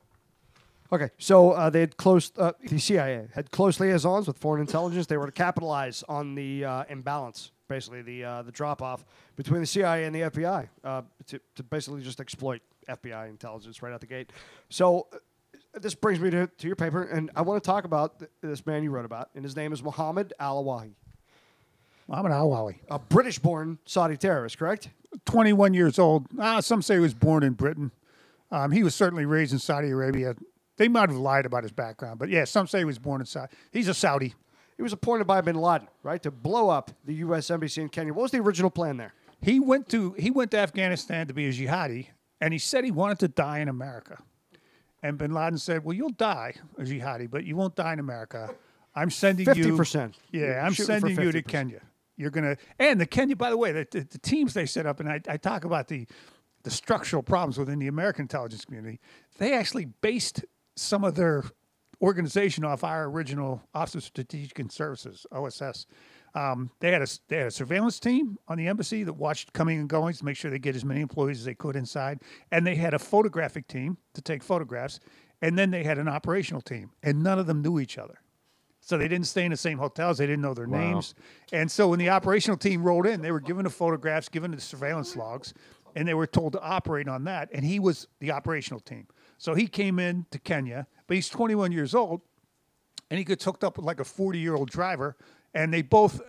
Okay, 0.93 1.09
so 1.17 1.51
uh, 1.51 1.69
they 1.69 1.79
had 1.79 1.95
close. 1.95 2.33
Uh, 2.37 2.51
the 2.67 2.77
CIA 2.77 3.27
had 3.33 3.49
close 3.49 3.79
liaisons 3.79 4.27
with 4.27 4.37
foreign 4.37 4.59
intelligence. 4.59 5.07
They 5.07 5.15
were 5.15 5.27
to 5.27 5.31
capitalize 5.31 6.03
on 6.09 6.35
the 6.35 6.65
uh, 6.65 6.83
imbalance, 6.89 7.51
basically 7.69 8.01
the 8.01 8.25
uh, 8.25 8.41
the 8.41 8.51
drop 8.51 8.81
off 8.81 9.05
between 9.37 9.61
the 9.61 9.65
CIA 9.67 10.03
and 10.03 10.13
the 10.13 10.19
FBI, 10.21 10.67
uh, 10.83 11.03
to, 11.27 11.39
to 11.55 11.63
basically 11.63 12.01
just 12.01 12.19
exploit 12.19 12.61
FBI 12.89 13.29
intelligence 13.29 13.81
right 13.81 13.93
out 13.93 14.01
the 14.01 14.05
gate. 14.07 14.33
So 14.67 15.07
uh, 15.13 15.79
this 15.79 15.95
brings 15.95 16.19
me 16.19 16.29
to, 16.31 16.47
to 16.47 16.67
your 16.67 16.75
paper, 16.75 17.03
and 17.03 17.31
I 17.37 17.41
want 17.41 17.63
to 17.63 17.65
talk 17.65 17.85
about 17.85 18.19
th- 18.19 18.31
this 18.41 18.65
man 18.65 18.83
you 18.83 18.91
wrote 18.91 19.05
about, 19.05 19.29
and 19.33 19.45
his 19.45 19.55
name 19.55 19.71
is 19.71 19.81
Mohammed 19.81 20.33
Al 20.41 20.61
Owhali, 20.61 20.91
Muhammad 22.11 22.33
Al 22.33 22.49
Owhali. 22.49 22.75
a 22.89 22.99
British-born 22.99 23.79
Saudi 23.85 24.17
terrorist, 24.17 24.57
correct? 24.57 24.89
21 25.25 25.73
years 25.73 25.97
old. 25.97 26.27
Ah, 26.37 26.59
some 26.59 26.81
say 26.81 26.95
he 26.95 26.99
was 26.99 27.13
born 27.13 27.41
in 27.41 27.53
Britain. 27.53 27.91
Um, 28.51 28.71
he 28.71 28.83
was 28.83 28.93
certainly 28.93 29.25
raised 29.25 29.53
in 29.53 29.59
Saudi 29.59 29.89
Arabia. 29.89 30.35
They 30.75 30.89
might 30.89 31.09
have 31.09 31.17
lied 31.17 31.45
about 31.45 31.63
his 31.63 31.71
background, 31.71 32.19
but 32.19 32.27
yeah, 32.27 32.43
some 32.43 32.67
say 32.67 32.79
he 32.79 32.85
was 32.85 32.99
born 32.99 33.21
in 33.21 33.25
Saudi. 33.25 33.53
He's 33.71 33.87
a 33.87 33.93
Saudi. 33.93 34.35
He 34.75 34.83
was 34.83 34.91
appointed 34.91 35.25
by 35.25 35.39
Bin 35.39 35.55
Laden, 35.55 35.87
right, 36.03 36.21
to 36.23 36.31
blow 36.31 36.69
up 36.69 36.91
the 37.05 37.13
U.S. 37.15 37.49
embassy 37.49 37.81
in 37.81 37.87
Kenya. 37.87 38.13
What 38.13 38.23
was 38.23 38.31
the 38.31 38.39
original 38.39 38.69
plan 38.69 38.97
there? 38.97 39.13
He 39.41 39.59
went 39.59 39.87
to 39.89 40.11
he 40.13 40.31
went 40.31 40.51
to 40.51 40.57
Afghanistan 40.57 41.27
to 41.27 41.33
be 41.33 41.47
a 41.47 41.53
jihadi, 41.53 42.07
and 42.41 42.51
he 42.51 42.59
said 42.59 42.83
he 42.83 42.91
wanted 42.91 43.19
to 43.19 43.27
die 43.29 43.59
in 43.59 43.69
America. 43.69 44.21
And 45.01 45.17
Bin 45.17 45.33
Laden 45.33 45.57
said, 45.59 45.85
"Well, 45.85 45.95
you'll 45.95 46.09
die 46.09 46.55
a 46.77 46.81
jihadi, 46.81 47.29
but 47.29 47.45
you 47.45 47.55
won't 47.55 47.75
die 47.75 47.93
in 47.93 47.99
America. 47.99 48.53
I'm 48.93 49.09
sending 49.09 49.47
you 49.55 49.75
50%. 49.77 50.13
Yeah, 50.31 50.41
You're 50.41 50.59
I'm 50.61 50.73
sending 50.73 51.19
you 51.19 51.31
to 51.31 51.41
Kenya. 51.41 51.81
You're 52.21 52.29
gonna 52.29 52.55
and 52.77 53.01
the 53.01 53.05
Kenya. 53.07 53.35
By 53.35 53.49
the 53.49 53.57
way, 53.57 53.71
the, 53.71 53.87
the, 53.89 54.01
the 54.01 54.19
teams 54.19 54.53
they 54.53 54.67
set 54.67 54.85
up, 54.85 54.99
and 54.99 55.09
I, 55.09 55.19
I 55.27 55.37
talk 55.37 55.65
about 55.65 55.87
the 55.87 56.07
the 56.63 56.69
structural 56.69 57.23
problems 57.23 57.57
within 57.57 57.79
the 57.79 57.87
American 57.87 58.23
intelligence 58.23 58.63
community. 58.63 58.99
They 59.39 59.53
actually 59.53 59.85
based 59.85 60.45
some 60.75 61.03
of 61.03 61.15
their 61.15 61.43
organization 62.01 62.63
off 62.63 62.83
our 62.83 63.05
original 63.05 63.63
Office 63.73 63.95
of 63.95 64.03
Strategic 64.03 64.59
and 64.59 64.71
Services 64.71 65.25
(OSS). 65.31 65.87
Um, 66.33 66.69
they 66.79 66.91
had 66.91 67.01
a 67.01 67.07
they 67.27 67.37
had 67.37 67.47
a 67.47 67.51
surveillance 67.51 67.99
team 67.99 68.37
on 68.47 68.57
the 68.57 68.67
embassy 68.67 69.03
that 69.03 69.13
watched 69.13 69.51
coming 69.53 69.79
and 69.79 69.89
goings 69.89 70.19
to 70.19 70.25
make 70.25 70.37
sure 70.37 70.51
they 70.51 70.59
get 70.59 70.75
as 70.75 70.85
many 70.85 71.01
employees 71.01 71.39
as 71.39 71.45
they 71.45 71.55
could 71.55 71.75
inside, 71.75 72.21
and 72.51 72.65
they 72.65 72.75
had 72.75 72.93
a 72.93 72.99
photographic 72.99 73.67
team 73.67 73.97
to 74.13 74.21
take 74.21 74.43
photographs, 74.43 74.99
and 75.41 75.57
then 75.57 75.71
they 75.71 75.83
had 75.83 75.97
an 75.97 76.07
operational 76.07 76.61
team, 76.61 76.91
and 77.01 77.23
none 77.23 77.39
of 77.39 77.47
them 77.47 77.63
knew 77.63 77.79
each 77.79 77.97
other. 77.97 78.19
So 78.83 78.97
they 78.97 79.07
didn't 79.07 79.27
stay 79.27 79.45
in 79.45 79.51
the 79.51 79.57
same 79.57 79.77
hotels. 79.77 80.17
They 80.17 80.25
didn't 80.25 80.41
know 80.41 80.53
their 80.55 80.67
Wow. 80.67 80.79
names. 80.79 81.13
And 81.53 81.71
so 81.71 81.89
when 81.89 81.99
the 81.99 82.09
operational 82.09 82.57
team 82.57 82.83
rolled 82.83 83.05
in, 83.05 83.21
they 83.21 83.31
were 83.31 83.39
given 83.39 83.63
the 83.63 83.69
photographs, 83.69 84.27
given 84.27 84.51
the 84.51 84.59
surveillance 84.59 85.15
logs, 85.15 85.53
and 85.95 86.07
they 86.07 86.13
were 86.15 86.25
told 86.27 86.53
to 86.53 86.61
operate 86.61 87.07
on 87.07 87.23
that. 87.25 87.49
And 87.53 87.63
he 87.63 87.79
was 87.79 88.07
the 88.19 88.31
operational 88.31 88.79
team. 88.79 89.07
So 89.37 89.53
he 89.53 89.67
came 89.67 89.99
in 89.99 90.25
to 90.31 90.39
Kenya, 90.39 90.87
but 91.07 91.13
he's 91.15 91.29
21 91.29 91.71
years 91.71 91.93
old, 91.93 92.21
and 93.11 93.17
he 93.19 93.23
gets 93.23 93.43
hooked 93.45 93.63
up 93.63 93.77
with 93.77 93.85
like 93.85 93.99
a 93.99 94.03
40 94.03 94.39
year 94.39 94.55
old 94.55 94.69
driver. 94.69 95.15
And 95.53 95.73
they 95.73 95.81
both, 95.81 96.21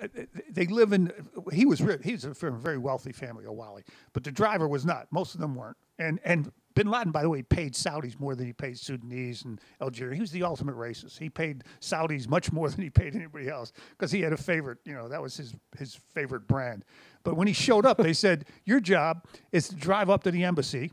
they 0.50 0.66
live 0.66 0.92
in, 0.92 1.12
he 1.52 1.64
was, 1.64 1.80
ri- 1.80 1.98
he's 2.02 2.24
from 2.34 2.54
a 2.54 2.58
very 2.58 2.76
wealthy 2.76 3.12
family, 3.12 3.44
Owhali, 3.44 3.82
but 4.12 4.24
the 4.24 4.32
driver 4.32 4.66
was 4.66 4.84
not. 4.84 5.06
Most 5.12 5.34
of 5.34 5.40
them 5.40 5.54
weren't. 5.54 5.76
And, 6.00 6.18
and 6.24 6.50
Bin 6.74 6.88
Laden, 6.88 7.12
by 7.12 7.22
the 7.22 7.28
way, 7.28 7.42
paid 7.42 7.74
Saudis 7.74 8.18
more 8.18 8.34
than 8.34 8.46
he 8.46 8.52
paid 8.52 8.78
Sudanese 8.78 9.44
and 9.44 9.60
Algeria. 9.80 10.14
He 10.14 10.20
was 10.20 10.30
the 10.30 10.42
ultimate 10.42 10.76
racist. 10.76 11.18
He 11.18 11.28
paid 11.28 11.64
Saudis 11.80 12.28
much 12.28 12.52
more 12.52 12.68
than 12.68 12.82
he 12.82 12.90
paid 12.90 13.14
anybody 13.14 13.48
else 13.48 13.72
because 13.90 14.10
he 14.10 14.20
had 14.22 14.32
a 14.32 14.36
favorite, 14.36 14.78
you 14.84 14.94
know, 14.94 15.08
that 15.08 15.20
was 15.20 15.36
his, 15.36 15.54
his 15.78 15.94
favorite 15.94 16.46
brand. 16.46 16.84
But 17.24 17.36
when 17.36 17.46
he 17.46 17.52
showed 17.52 17.86
up, 17.86 17.98
they 17.98 18.12
said, 18.12 18.46
Your 18.64 18.80
job 18.80 19.26
is 19.52 19.68
to 19.68 19.76
drive 19.76 20.10
up 20.10 20.24
to 20.24 20.30
the 20.30 20.44
embassy 20.44 20.92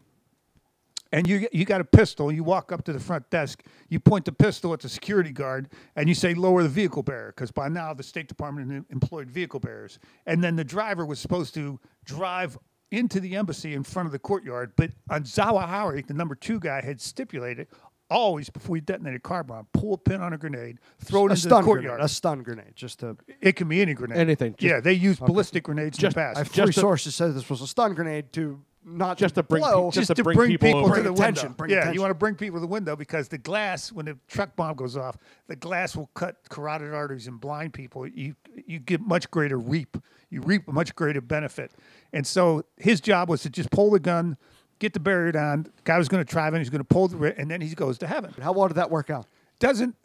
and 1.12 1.28
you 1.28 1.48
you 1.52 1.66
got 1.66 1.82
a 1.82 1.86
pistol. 1.86 2.32
You 2.32 2.44
walk 2.44 2.72
up 2.72 2.84
to 2.86 2.94
the 2.94 3.00
front 3.00 3.30
desk. 3.30 3.64
You 3.90 4.00
point 4.00 4.26
the 4.26 4.32
pistol 4.32 4.74
at 4.74 4.80
the 4.80 4.90
security 4.90 5.32
guard, 5.32 5.70
and 5.96 6.08
you 6.08 6.16
say, 6.16 6.34
"Lower 6.34 6.62
the 6.62 6.70
vehicle 6.70 7.04
barrier," 7.04 7.34
because 7.36 7.52
by 7.52 7.68
now 7.68 7.94
the 7.94 8.04
State 8.04 8.28
Department 8.28 8.86
employed 8.90 9.30
vehicle 9.30 9.60
bearers. 9.60 9.98
And 10.26 10.44
then 10.44 10.56
the 10.56 10.64
driver 10.64 11.06
was 11.06 11.20
supposed 11.20 11.54
to 11.56 11.80
drive 12.06 12.58
into 12.92 13.20
the 13.20 13.36
embassy 13.36 13.74
in 13.74 13.84
front 13.84 14.06
of 14.08 14.12
the 14.12 14.20
courtyard. 14.20 14.74
But 14.76 14.92
on 15.10 15.24
Zawahiri, 15.24 16.08
the 16.08 16.14
number 16.14 16.36
two 16.36 16.60
guy 16.60 16.82
had 16.82 17.00
stipulated 17.02 17.68
always 18.12 18.50
before 18.50 18.76
you 18.76 18.82
detonate 18.82 19.14
a 19.14 19.20
car 19.20 19.44
bomb, 19.44 19.68
pull 19.72 19.94
a 19.94 19.98
pin 19.98 20.20
on 20.22 20.34
a 20.34 20.38
grenade, 20.38 20.80
throw 21.00 21.22
it 21.28 21.30
a 21.30 21.34
into 21.34 21.36
the 21.44 21.50
stun 21.50 21.64
courtyard. 21.64 21.92
grenade. 21.98 22.06
A 22.06 22.10
stun 22.10 22.42
grenade, 22.44 22.76
just 22.76 23.00
to. 23.02 23.16
It 23.40 23.56
can 23.56 23.68
be 23.68 23.82
any 23.82 23.94
grenade. 23.94 24.18
Anything, 24.18 24.54
just- 24.54 24.64
yeah, 24.64 24.80
they 24.80 24.94
use 24.94 25.18
Okay. 25.22 25.28
ballistic 25.32 25.64
grenades 25.64 25.98
Just, 25.98 26.16
in 26.18 26.22
the 26.22 26.26
past. 26.28 26.38
I 26.38 26.40
have 26.40 26.48
three 26.48 26.72
sources 26.72 27.14
said 27.14 27.36
this 27.36 27.50
was 27.50 27.62
a 27.62 27.68
stun 27.68 27.94
grenade 27.94 28.34
to 28.34 28.60
not 28.84 29.18
Just 29.18 29.36
to 29.36 29.44
bring 29.44 29.62
blow, 29.62 29.92
pe- 29.92 29.96
just 29.96 30.16
to 30.16 30.24
bring 30.24 30.58
people 30.58 30.76
over. 30.86 30.96
to 30.96 31.02
the 31.04 31.12
attention. 31.12 31.44
window. 31.50 31.56
Bring 31.58 31.72
yeah, 31.72 31.78
attention. 31.78 31.94
you 31.96 32.02
want 32.02 32.12
to 32.12 32.16
bring 32.16 32.36
people 32.36 32.58
to 32.58 32.62
the 32.62 32.68
window 32.68 32.96
because 32.96 33.28
the 33.28 33.38
glass, 33.38 33.92
when 33.92 34.06
the 34.06 34.18
truck 34.28 34.56
bomb 34.56 34.76
goes 34.76 34.96
off, 34.96 35.18
the 35.48 35.56
glass 35.56 35.96
will 35.96 36.10
cut 36.14 36.38
carotid 36.50 36.94
arteries 36.94 37.28
and 37.28 37.40
blind 37.42 37.74
people. 37.74 38.08
You 38.08 38.36
you 38.66 38.80
get 38.80 39.02
much 39.02 39.30
greater 39.32 39.58
reap. 39.58 39.98
You 40.30 40.42
reap 40.42 40.68
a 40.68 40.72
much 40.72 40.96
greater 40.96 41.22
benefit. 41.22 41.72
And 42.14 42.26
so 42.26 42.64
his 42.78 43.02
job 43.02 43.30
was 43.30 43.42
to 43.44 43.50
just 43.50 43.70
pull 43.72 43.92
the 43.92 44.00
gun, 44.00 44.38
get 44.80 44.94
the 44.94 45.00
barrier 45.00 45.32
down. 45.34 45.64
The 45.64 45.72
guy 45.84 45.98
was 45.98 46.08
going 46.08 46.24
to 46.24 46.30
drive 46.32 46.54
in. 46.54 46.62
He's 46.62 46.70
going 46.70 46.80
to 46.80 46.84
pull 46.86 47.08
the 47.10 47.38
and 47.40 47.52
then 47.52 47.62
he 47.62 47.74
goes 47.76 47.98
to 48.00 48.08
heaven. 48.08 48.34
How 48.42 48.54
well 48.54 48.68
did 48.70 48.76
that 48.76 48.90
work 48.90 49.10
out? 49.10 49.26
Doesn't 49.60 49.96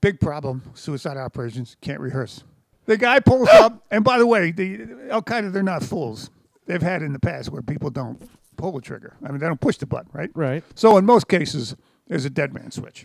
big 0.00 0.20
problem. 0.20 0.62
Suicide 0.74 1.16
operations 1.16 1.76
can't 1.80 2.00
rehearse. 2.00 2.44
The 2.86 2.96
guy 2.98 3.18
pulls 3.20 3.48
up, 3.48 3.82
and 3.90 4.04
by 4.04 4.18
the 4.18 4.26
way, 4.26 4.50
the 4.50 5.08
Al 5.10 5.22
Qaeda 5.22 5.52
they're 5.52 5.62
not 5.62 5.82
fools. 5.82 6.30
They've 6.66 6.82
had 6.82 7.02
in 7.02 7.12
the 7.12 7.18
past 7.18 7.50
where 7.50 7.62
people 7.62 7.90
don't 7.90 8.22
pull 8.56 8.72
the 8.72 8.80
trigger. 8.80 9.16
I 9.22 9.30
mean, 9.30 9.38
they 9.38 9.46
don't 9.46 9.60
push 9.60 9.76
the 9.76 9.86
button, 9.86 10.10
right? 10.12 10.30
Right. 10.34 10.64
So 10.74 10.96
in 10.96 11.04
most 11.04 11.28
cases, 11.28 11.76
there's 12.06 12.24
a 12.24 12.30
dead 12.30 12.54
man 12.54 12.70
switch. 12.70 13.04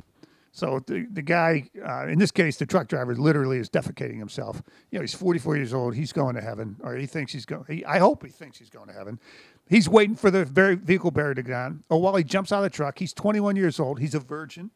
So 0.51 0.81
the 0.87 1.05
the 1.11 1.21
guy, 1.21 1.69
uh, 1.87 2.07
in 2.07 2.17
this 2.17 2.31
case, 2.31 2.57
the 2.57 2.65
truck 2.65 2.87
driver 2.87 3.15
literally 3.15 3.57
is 3.57 3.69
defecating 3.69 4.17
himself. 4.17 4.61
You 4.91 4.97
know, 4.99 5.01
he's 5.01 5.13
44 5.13 5.57
years 5.57 5.73
old. 5.73 5.95
He's 5.95 6.11
going 6.11 6.35
to 6.35 6.41
heaven, 6.41 6.77
or 6.81 6.95
he 6.95 7.05
thinks 7.05 7.31
he's 7.31 7.45
going. 7.45 7.65
He, 7.67 7.85
I 7.85 7.99
hope 7.99 8.25
he 8.25 8.31
thinks 8.31 8.57
he's 8.57 8.69
going 8.69 8.87
to 8.87 8.93
heaven. 8.93 9.19
He's 9.67 9.87
waiting 9.87 10.15
for 10.15 10.31
the 10.31 10.45
very 10.45 10.75
vehicle 10.75 11.11
barrier 11.11 11.35
to 11.35 11.43
go 11.43 11.51
down. 11.51 11.83
Oh, 11.89 11.97
while 11.97 12.15
he 12.15 12.23
jumps 12.23 12.51
out 12.51 12.57
of 12.57 12.63
the 12.63 12.69
truck, 12.71 12.97
he's 12.97 13.13
21 13.13 13.55
years 13.55 13.79
old. 13.79 13.99
He's 13.99 14.15
a 14.15 14.19
virgin. 14.19 14.71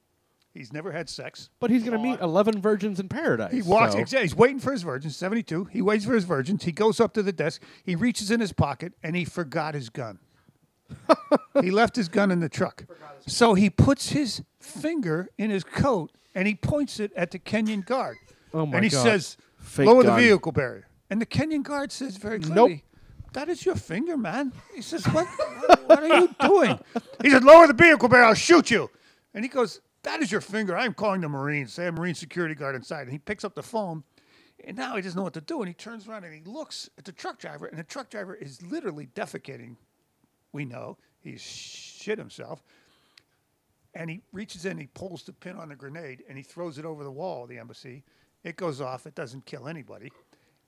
He's 0.54 0.72
never 0.72 0.92
had 0.92 1.10
sex. 1.10 1.50
But 1.60 1.72
he's 1.72 1.84
going 1.84 1.98
to 1.98 2.04
meet 2.04 2.20
11 2.20 2.62
virgins 2.62 3.00
in 3.00 3.10
paradise. 3.10 3.52
He 3.54 3.64
walks. 3.64 3.94
so- 3.94 4.00
Exactly. 4.00 4.26
He's 4.28 4.36
waiting 4.36 4.60
for 4.60 4.72
his 4.72 4.84
virgins. 4.84 5.16
Seventy-two. 5.18 5.66
He 5.66 5.82
waits 5.82 6.06
for 6.06 6.14
his 6.14 6.26
virgins. 6.26 6.64
He 6.64 6.72
goes 6.72 7.00
up 7.00 7.14
to 7.16 7.24
the 7.24 7.32
desk. 7.32 7.62
He 7.84 7.96
reaches 7.96 8.30
in 8.30 8.40
his 8.40 8.54
pocket 8.54 8.94
and 9.02 9.16
he 9.16 9.26
forgot 9.26 9.74
his 9.74 9.90
gun. 9.90 10.20
he 11.62 11.72
left 11.72 11.96
his 11.96 12.08
gun 12.08 12.30
in 12.30 12.40
the 12.40 12.50
truck. 12.50 12.86
So 13.26 13.54
he 13.56 13.70
puts 13.70 14.10
his 14.10 14.44
finger 14.60 15.30
in 15.38 15.50
his 15.50 15.64
coat 15.64 16.12
and 16.36 16.48
he 16.48 16.56
points 16.56 17.00
it 17.00 17.12
at 17.16 17.32
the 17.32 17.40
Kenyan 17.40 17.84
guard. 17.86 18.18
Oh 18.54 18.66
my 18.66 18.74
god. 18.74 18.76
And 18.76 18.84
he 18.86 18.90
God. 18.92 19.04
says, 19.04 19.38
Fake 19.60 19.88
"Lower 19.88 20.04
gun. 20.04 20.16
the 20.18 20.22
vehicle 20.28 20.52
barrier." 20.52 20.88
And 21.10 21.20
the 21.22 21.26
Kenyan 21.26 21.64
guard 21.64 21.92
says 21.92 22.18
very 22.18 22.40
clearly, 22.40 22.84
"That 23.34 23.50
is 23.50 23.66
your 23.66 23.76
finger, 23.76 24.18
man." 24.18 24.52
He 24.76 24.82
says, 24.82 25.06
"What? 25.06 25.26
what 25.88 26.04
are 26.04 26.20
you 26.20 26.36
doing?" 26.40 26.78
He 27.24 27.30
said, 27.32 27.44
"Lower 27.44 27.66
the 27.66 27.74
vehicle 27.74 28.10
barrier. 28.10 28.26
I'll 28.28 28.34
shoot 28.36 28.70
you." 28.70 28.90
And 29.34 29.44
he 29.44 29.50
goes, 29.50 29.82
"That 30.04 30.22
is 30.22 30.32
your 30.32 30.42
finger. 30.42 30.78
I'm 30.78 30.94
calling 30.94 31.22
the 31.22 31.30
Marines. 31.30 31.76
They 31.76 31.86
have 31.86 31.96
a 31.96 32.00
Marine 32.00 32.16
security 32.16 32.56
guard 32.56 32.76
inside." 32.76 33.04
And 33.04 33.12
he 33.12 33.20
picks 33.20 33.44
up 33.44 33.56
the 33.56 33.64
phone, 33.64 34.04
and 34.64 34.78
now 34.78 34.96
he 34.96 35.02
doesn't 35.02 35.18
know 35.18 35.24
what 35.24 35.34
to 35.34 35.42
do. 35.42 35.62
And 35.62 35.68
he 35.68 35.74
turns 35.74 36.08
around 36.08 36.24
and 36.24 36.34
he 36.34 36.42
looks 36.42 36.90
at 36.98 37.06
the 37.06 37.12
truck 37.12 37.40
driver, 37.40 37.66
and 37.66 37.78
the 37.78 37.84
truck 37.84 38.10
driver 38.10 38.36
is 38.36 38.62
literally 38.62 39.08
defecating. 39.08 39.78
We 40.52 40.66
know 40.66 40.98
he's 41.20 41.42
shit 41.42 42.18
himself. 42.18 42.64
And 43.96 44.10
he 44.10 44.22
reaches 44.32 44.66
in, 44.66 44.78
he 44.78 44.88
pulls 44.88 45.24
the 45.24 45.34
pin 45.34 45.56
on 45.56 45.70
the 45.70 45.76
grenade, 45.76 46.24
and 46.28 46.38
he 46.38 46.44
throws 46.44 46.78
it 46.80 46.86
over 46.86 47.04
the 47.04 47.12
wall 47.12 47.44
of 47.44 47.50
the 47.50 47.60
embassy. 47.60 48.04
It 48.44 48.56
goes 48.58 48.82
off. 48.82 49.06
It 49.06 49.16
doesn't 49.16 49.46
kill 49.46 49.68
anybody. 49.68 50.12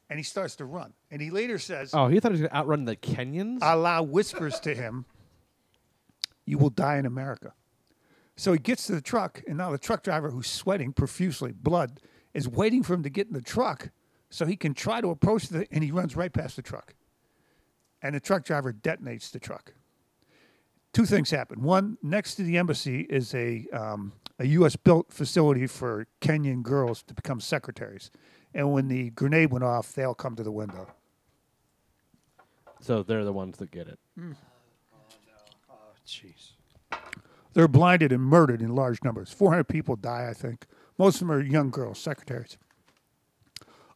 And 0.10 0.20
he 0.20 0.24
starts 0.24 0.56
to 0.58 0.66
run. 0.66 0.94
And 1.10 1.22
he 1.22 1.32
later 1.32 1.58
says, 1.58 1.92
Oh, 1.94 2.08
he 2.08 2.20
thought 2.20 2.30
he 2.32 2.34
was 2.34 2.42
going 2.42 2.52
to 2.52 2.56
outrun 2.56 2.86
the 2.86 2.96
Kenyans? 2.96 3.64
Allah 3.64 4.04
whispers 4.04 4.60
to 4.60 4.76
him, 4.76 5.06
You 6.46 6.60
will 6.60 6.70
die 6.70 6.98
in 6.98 7.08
America. 7.08 7.54
So 8.36 8.52
he 8.52 8.60
gets 8.60 8.88
to 8.88 8.94
the 8.94 9.02
truck, 9.02 9.42
and 9.48 9.58
now 9.58 9.72
the 9.72 9.78
truck 9.78 10.04
driver, 10.04 10.30
who's 10.30 10.48
sweating 10.48 10.92
profusely, 10.92 11.52
blood, 11.54 12.02
is 12.34 12.50
waiting 12.50 12.84
for 12.84 12.94
him 12.94 13.04
to 13.04 13.10
get 13.10 13.28
in 13.28 13.34
the 13.34 13.42
truck 13.42 13.92
so 14.30 14.46
he 14.46 14.58
can 14.58 14.74
try 14.74 15.00
to 15.00 15.10
approach 15.10 15.48
the, 15.48 15.66
and 15.72 15.84
he 15.84 15.92
runs 15.92 16.16
right 16.16 16.34
past 16.34 16.58
the 16.58 16.62
truck. 16.62 16.96
And 18.02 18.14
the 18.14 18.20
truck 18.20 18.44
driver 18.44 18.74
detonates 18.74 19.32
the 19.32 19.40
truck. 19.40 19.74
Two 20.92 21.06
things 21.06 21.32
happen. 21.32 21.62
One, 21.62 21.98
next 22.04 22.36
to 22.36 22.44
the 22.44 22.58
embassy 22.58 23.02
is 23.10 23.34
a, 23.34 23.66
um, 23.72 24.14
a 24.40 24.46
U.S. 24.48 24.76
built 24.76 25.12
facility 25.12 25.68
for 25.68 26.08
Kenyan 26.22 26.62
girls 26.62 27.04
to 27.04 27.14
become 27.14 27.40
secretaries. 27.40 28.12
And 28.54 28.72
when 28.72 28.88
the 28.88 29.10
grenade 29.12 29.52
went 29.52 29.64
off, 29.64 29.94
they 29.94 30.04
all 30.04 30.14
come 30.14 30.36
to 30.36 30.44
the 30.44 30.52
window. 30.52 30.88
So 32.80 33.04
they're 33.04 33.26
the 33.26 33.34
ones 33.34 33.58
that 33.58 33.72
get 33.72 33.88
it. 33.88 34.00
Oh, 35.70 35.74
jeez. 36.06 36.55
They're 37.56 37.70
blinded 37.70 38.12
and 38.12 38.22
murdered 38.22 38.62
in 38.62 38.76
large 38.76 39.02
numbers. 39.02 39.32
400 39.32 39.64
people 39.64 39.96
die, 39.96 40.28
I 40.30 40.34
think. 40.34 40.68
Most 41.00 41.16
of 41.16 41.20
them 41.22 41.32
are 41.32 41.42
young 41.42 41.72
girls, 41.72 41.98
secretaries. 41.98 42.58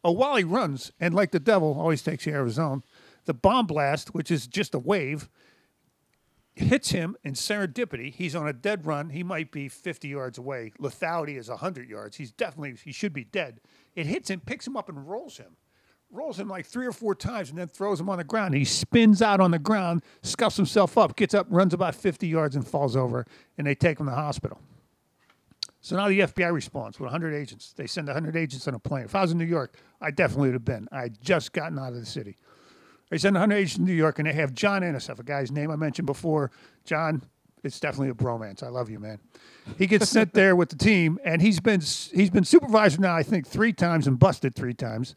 Oh, 0.01 0.11
while 0.11 0.37
he 0.37 0.45
runs, 0.45 0.93
and 0.97 1.13
like 1.13 1.31
the 1.31 1.41
devil 1.41 1.75
always 1.77 2.01
takes 2.01 2.23
care 2.23 2.39
of 2.39 2.47
his 2.47 2.57
own, 2.57 2.83
the 3.25 3.33
bomb 3.33 3.67
blast, 3.67 4.15
which 4.15 4.31
is 4.31 4.47
just 4.47 4.73
a 4.73 4.79
wave, 4.79 5.29
hits 6.55 6.91
him 6.91 7.17
in 7.21 7.33
serendipity. 7.33 8.13
He's 8.13 8.33
on 8.33 8.47
a 8.47 8.53
dead 8.53 8.85
run. 8.85 9.09
He 9.09 9.23
might 9.23 9.51
be 9.51 9.67
50 9.67 10.07
yards 10.07 10.37
away. 10.37 10.71
Lethality 10.79 11.37
is 11.37 11.49
100 11.49 11.89
yards. 11.89 12.15
He's 12.15 12.31
definitely, 12.31 12.75
he 12.81 12.93
should 12.93 13.13
be 13.13 13.25
dead. 13.25 13.59
It 13.93 14.05
hits 14.05 14.29
him, 14.29 14.39
picks 14.39 14.67
him 14.67 14.77
up, 14.77 14.87
and 14.87 15.07
rolls 15.07 15.37
him. 15.37 15.57
Rolls 16.11 16.39
him 16.39 16.47
like 16.47 16.65
three 16.65 16.87
or 16.87 16.91
four 16.91 17.13
times 17.13 17.49
and 17.49 17.57
then 17.57 17.67
throws 17.67 17.99
him 17.99 18.09
on 18.09 18.17
the 18.17 18.23
ground. 18.23 18.55
He 18.55 18.65
spins 18.65 19.21
out 19.21 19.39
on 19.39 19.51
the 19.51 19.59
ground, 19.59 20.01
scuffs 20.23 20.57
himself 20.57 20.97
up, 20.97 21.15
gets 21.15 21.35
up, 21.35 21.45
runs 21.49 21.73
about 21.73 21.93
50 21.93 22.27
yards, 22.27 22.55
and 22.55 22.67
falls 22.67 22.95
over, 22.95 23.27
and 23.57 23.67
they 23.67 23.75
take 23.75 23.99
him 23.99 24.07
to 24.07 24.11
the 24.11 24.15
hospital. 24.15 24.59
So 25.81 25.95
now 25.95 26.07
the 26.07 26.21
FBI 26.21 26.51
responds 26.51 26.99
with 26.99 27.05
100 27.05 27.33
agents. 27.35 27.73
They 27.73 27.85
send 27.85 28.07
100 28.07 28.35
agents 28.35 28.67
on 28.67 28.73
a 28.73 28.79
plane. 28.79 29.05
If 29.05 29.13
I 29.13 29.21
was 29.21 29.31
in 29.31 29.37
New 29.37 29.45
York, 29.45 29.77
I 30.01 30.09
definitely 30.09 30.49
would 30.49 30.55
have 30.55 30.65
been. 30.65 30.87
I 30.91 31.03
had 31.03 31.21
just 31.21 31.53
gotten 31.53 31.77
out 31.77 31.93
of 31.93 31.99
the 31.99 32.05
city. 32.05 32.37
They 33.11 33.17
send 33.17 33.35
100 33.35 33.55
agents 33.55 33.75
to 33.75 33.81
New 33.81 33.93
York, 33.93 34.19
and 34.19 34.27
they 34.27 34.33
have 34.33 34.53
John 34.53 34.81
Anticev, 34.81 35.19
a 35.19 35.23
guy's 35.23 35.51
name 35.51 35.69
I 35.69 35.75
mentioned 35.75 36.05
before. 36.07 36.51
John, 36.85 37.21
it's 37.63 37.79
definitely 37.79 38.09
a 38.09 38.13
bromance. 38.13 38.63
I 38.63 38.69
love 38.69 38.89
you, 38.89 38.99
man. 38.99 39.19
He 39.77 39.85
gets 39.85 40.09
sent 40.09 40.33
there 40.33 40.55
with 40.55 40.69
the 40.69 40.75
team, 40.75 41.19
and 41.23 41.41
he's 41.41 41.59
been 41.59 41.81
he's 41.81 42.29
been 42.29 42.43
supervisor 42.43 42.99
now, 42.99 43.15
I 43.15 43.23
think, 43.23 43.45
three 43.45 43.73
times 43.73 44.07
and 44.07 44.17
busted 44.17 44.55
three 44.55 44.73
times 44.73 45.15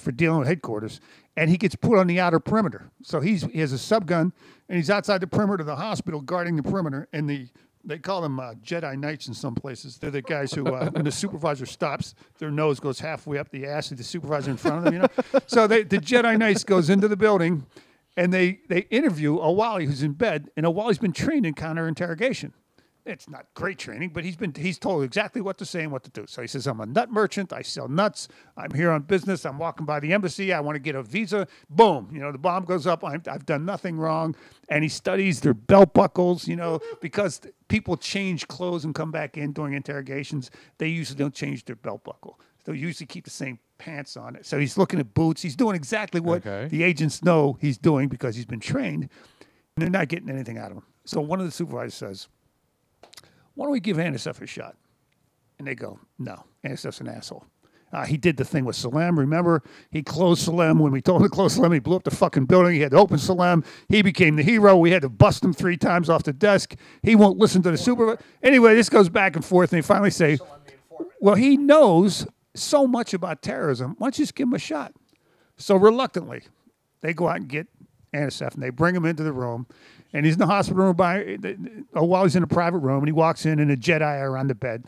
for 0.00 0.12
dealing 0.12 0.40
with 0.40 0.48
headquarters. 0.48 1.00
And 1.36 1.50
he 1.50 1.56
gets 1.56 1.74
put 1.74 1.98
on 1.98 2.06
the 2.06 2.20
outer 2.20 2.40
perimeter. 2.40 2.90
So 3.02 3.20
he's 3.20 3.42
he 3.44 3.60
has 3.60 3.72
a 3.72 3.76
subgun, 3.76 4.32
and 4.68 4.76
he's 4.76 4.90
outside 4.90 5.20
the 5.20 5.26
perimeter 5.26 5.62
of 5.62 5.66
the 5.66 5.76
hospital 5.76 6.20
guarding 6.20 6.56
the 6.56 6.62
perimeter. 6.62 7.08
And 7.12 7.28
the 7.28 7.48
they 7.84 7.98
call 7.98 8.20
them 8.20 8.38
uh, 8.38 8.54
Jedi 8.54 8.98
Knights 8.98 9.28
in 9.28 9.34
some 9.34 9.54
places. 9.54 9.98
They're 9.98 10.10
the 10.10 10.22
guys 10.22 10.52
who, 10.52 10.66
uh, 10.66 10.90
when 10.90 11.04
the 11.04 11.12
supervisor 11.12 11.66
stops, 11.66 12.14
their 12.38 12.50
nose 12.50 12.80
goes 12.80 13.00
halfway 13.00 13.38
up 13.38 13.50
the 13.50 13.66
ass 13.66 13.90
of 13.90 13.96
the 13.96 14.04
supervisor 14.04 14.50
in 14.50 14.56
front 14.56 14.78
of 14.78 14.84
them. 14.84 14.94
You 14.94 15.00
know, 15.00 15.40
so 15.46 15.66
they, 15.66 15.84
the 15.84 15.98
Jedi 15.98 16.38
Knights 16.38 16.64
goes 16.64 16.90
into 16.90 17.08
the 17.08 17.16
building, 17.16 17.66
and 18.16 18.32
they 18.32 18.60
they 18.68 18.80
interview 18.90 19.38
Owhali, 19.38 19.86
who's 19.86 20.02
in 20.02 20.12
bed, 20.12 20.50
and 20.56 20.66
Owhali's 20.66 20.98
been 20.98 21.12
trained 21.12 21.46
in 21.46 21.54
counter 21.54 21.88
interrogation. 21.88 22.52
It's 23.10 23.28
not 23.28 23.46
great 23.54 23.78
training, 23.78 24.10
but 24.10 24.24
he's 24.24 24.36
been 24.36 24.54
he's 24.54 24.78
told 24.78 25.04
exactly 25.04 25.40
what 25.42 25.58
to 25.58 25.64
say 25.66 25.82
and 25.82 25.92
what 25.92 26.02
to 26.04 26.10
do. 26.10 26.24
So 26.28 26.40
he 26.42 26.48
says, 26.48 26.66
"I'm 26.66 26.80
a 26.80 26.86
nut 26.86 27.10
merchant. 27.10 27.52
I 27.52 27.62
sell 27.62 27.88
nuts. 27.88 28.28
I'm 28.56 28.72
here 28.72 28.90
on 28.90 29.02
business. 29.02 29.44
I'm 29.44 29.58
walking 29.58 29.84
by 29.86 30.00
the 30.00 30.12
embassy. 30.12 30.52
I 30.52 30.60
want 30.60 30.76
to 30.76 30.80
get 30.80 30.94
a 30.94 31.02
visa. 31.02 31.46
Boom! 31.68 32.08
You 32.12 32.20
know, 32.20 32.32
the 32.32 32.38
bomb 32.38 32.64
goes 32.64 32.86
up. 32.86 33.04
I'm, 33.04 33.22
I've 33.26 33.44
done 33.46 33.64
nothing 33.64 33.98
wrong." 33.98 34.34
And 34.68 34.82
he 34.82 34.88
studies 34.88 35.40
their 35.40 35.54
belt 35.54 35.92
buckles. 35.92 36.46
You 36.48 36.56
know, 36.56 36.80
because 37.00 37.40
people 37.68 37.96
change 37.96 38.48
clothes 38.48 38.84
and 38.84 38.94
come 38.94 39.10
back 39.10 39.36
in 39.36 39.52
during 39.52 39.74
interrogations. 39.74 40.50
They 40.78 40.88
usually 40.88 41.18
don't 41.18 41.34
change 41.34 41.64
their 41.64 41.76
belt 41.76 42.04
buckle. 42.04 42.40
They 42.64 42.74
usually 42.74 43.06
keep 43.06 43.24
the 43.24 43.30
same 43.30 43.58
pants 43.78 44.16
on 44.16 44.36
it. 44.36 44.44
So 44.44 44.58
he's 44.58 44.76
looking 44.76 45.00
at 45.00 45.14
boots. 45.14 45.40
He's 45.40 45.56
doing 45.56 45.74
exactly 45.74 46.20
what 46.20 46.46
Okay. 46.46 46.68
the 46.68 46.82
agents 46.82 47.24
know 47.24 47.56
he's 47.60 47.78
doing 47.78 48.08
because 48.08 48.36
he's 48.36 48.44
been 48.44 48.60
trained. 48.60 49.08
And 49.76 49.82
they're 49.82 49.90
not 49.90 50.08
getting 50.08 50.28
anything 50.28 50.58
out 50.58 50.70
of 50.70 50.76
him. 50.76 50.82
So 51.06 51.20
one 51.22 51.40
of 51.40 51.46
the 51.46 51.52
supervisors 51.52 51.94
says, 51.94 52.28
why 53.54 53.66
don't 53.66 53.72
we 53.72 53.80
give 53.80 53.96
Anticev 53.96 54.40
a 54.40 54.46
shot? 54.46 54.76
And 55.58 55.66
they 55.66 55.74
go, 55.74 55.98
no, 56.18 56.44
Anticev's 56.64 57.00
an 57.00 57.08
asshole. 57.08 57.44
Uh, 57.92 58.04
he 58.06 58.16
did 58.16 58.36
the 58.36 58.44
thing 58.44 58.64
with 58.64 58.76
Salem. 58.76 59.18
Remember, 59.18 59.62
he 59.90 60.02
closed 60.02 60.42
Salem. 60.42 60.78
When 60.78 60.92
we 60.92 61.02
told 61.02 61.20
him 61.20 61.28
to 61.28 61.34
close 61.34 61.54
Salem, 61.54 61.72
he 61.72 61.80
blew 61.80 61.96
up 61.96 62.04
the 62.04 62.10
fucking 62.12 62.44
building. 62.44 62.74
He 62.74 62.80
had 62.80 62.92
to 62.92 62.98
open 62.98 63.18
Salem. 63.18 63.64
He 63.88 64.00
became 64.02 64.36
the 64.36 64.44
hero. 64.44 64.76
We 64.76 64.92
had 64.92 65.02
to 65.02 65.08
bust 65.08 65.44
him 65.44 65.52
three 65.52 65.76
times 65.76 66.08
off 66.08 66.22
the 66.22 66.32
desk. 66.32 66.76
He 67.02 67.16
won't 67.16 67.38
listen 67.38 67.62
to 67.62 67.70
the 67.70 67.76
supervisor. 67.76 68.20
Anyway, 68.42 68.74
this 68.74 68.88
goes 68.88 69.08
back 69.08 69.34
and 69.34 69.44
forth, 69.44 69.72
and 69.72 69.82
they 69.82 69.86
finally 69.86 70.10
say, 70.10 70.38
well, 71.20 71.34
he 71.34 71.56
knows 71.56 72.26
so 72.54 72.86
much 72.86 73.12
about 73.12 73.42
terrorism. 73.42 73.96
Why 73.98 74.06
don't 74.06 74.18
you 74.18 74.22
just 74.22 74.36
give 74.36 74.46
him 74.46 74.54
a 74.54 74.58
shot? 74.58 74.92
So 75.56 75.74
reluctantly, 75.74 76.42
they 77.00 77.12
go 77.12 77.28
out 77.28 77.36
and 77.36 77.48
get 77.48 77.66
Anticev, 78.14 78.54
and 78.54 78.62
they 78.62 78.70
bring 78.70 78.94
him 78.94 79.04
into 79.04 79.24
the 79.24 79.32
room. 79.32 79.66
And 80.12 80.26
he's 80.26 80.34
in 80.34 80.40
the 80.40 80.46
hospital 80.46 80.84
room 80.84 80.96
by, 80.96 81.38
oh, 81.94 82.04
while 82.04 82.24
he's 82.24 82.34
in 82.34 82.42
a 82.42 82.48
private 82.48 82.78
room, 82.78 82.98
and 82.98 83.08
he 83.08 83.12
walks 83.12 83.46
in, 83.46 83.60
and 83.60 83.70
a 83.70 83.76
Jedi 83.76 84.02
are 84.20 84.36
on 84.36 84.48
the 84.48 84.54
bed. 84.54 84.86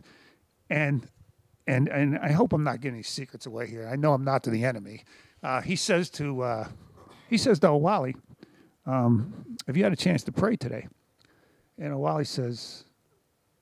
And 0.68 1.06
and 1.66 1.88
and 1.88 2.18
I 2.18 2.32
hope 2.32 2.52
I'm 2.52 2.64
not 2.64 2.80
getting 2.80 2.96
any 2.96 3.02
secrets 3.02 3.46
away 3.46 3.68
here. 3.68 3.88
I 3.88 3.96
know 3.96 4.14
I'm 4.14 4.24
not 4.24 4.42
to 4.44 4.50
the 4.50 4.64
enemy. 4.64 5.04
Uh, 5.42 5.60
he 5.60 5.76
says 5.76 6.10
to 6.10 6.42
uh, 6.42 6.68
he 7.28 7.38
says 7.38 7.60
to 7.60 7.68
Owhali, 7.68 8.14
um, 8.86 9.56
"Have 9.66 9.76
you 9.76 9.84
had 9.84 9.92
a 9.92 9.96
chance 9.96 10.24
to 10.24 10.32
pray 10.32 10.56
today?" 10.56 10.88
And 11.78 11.92
Owhali 11.92 12.26
says, 12.26 12.84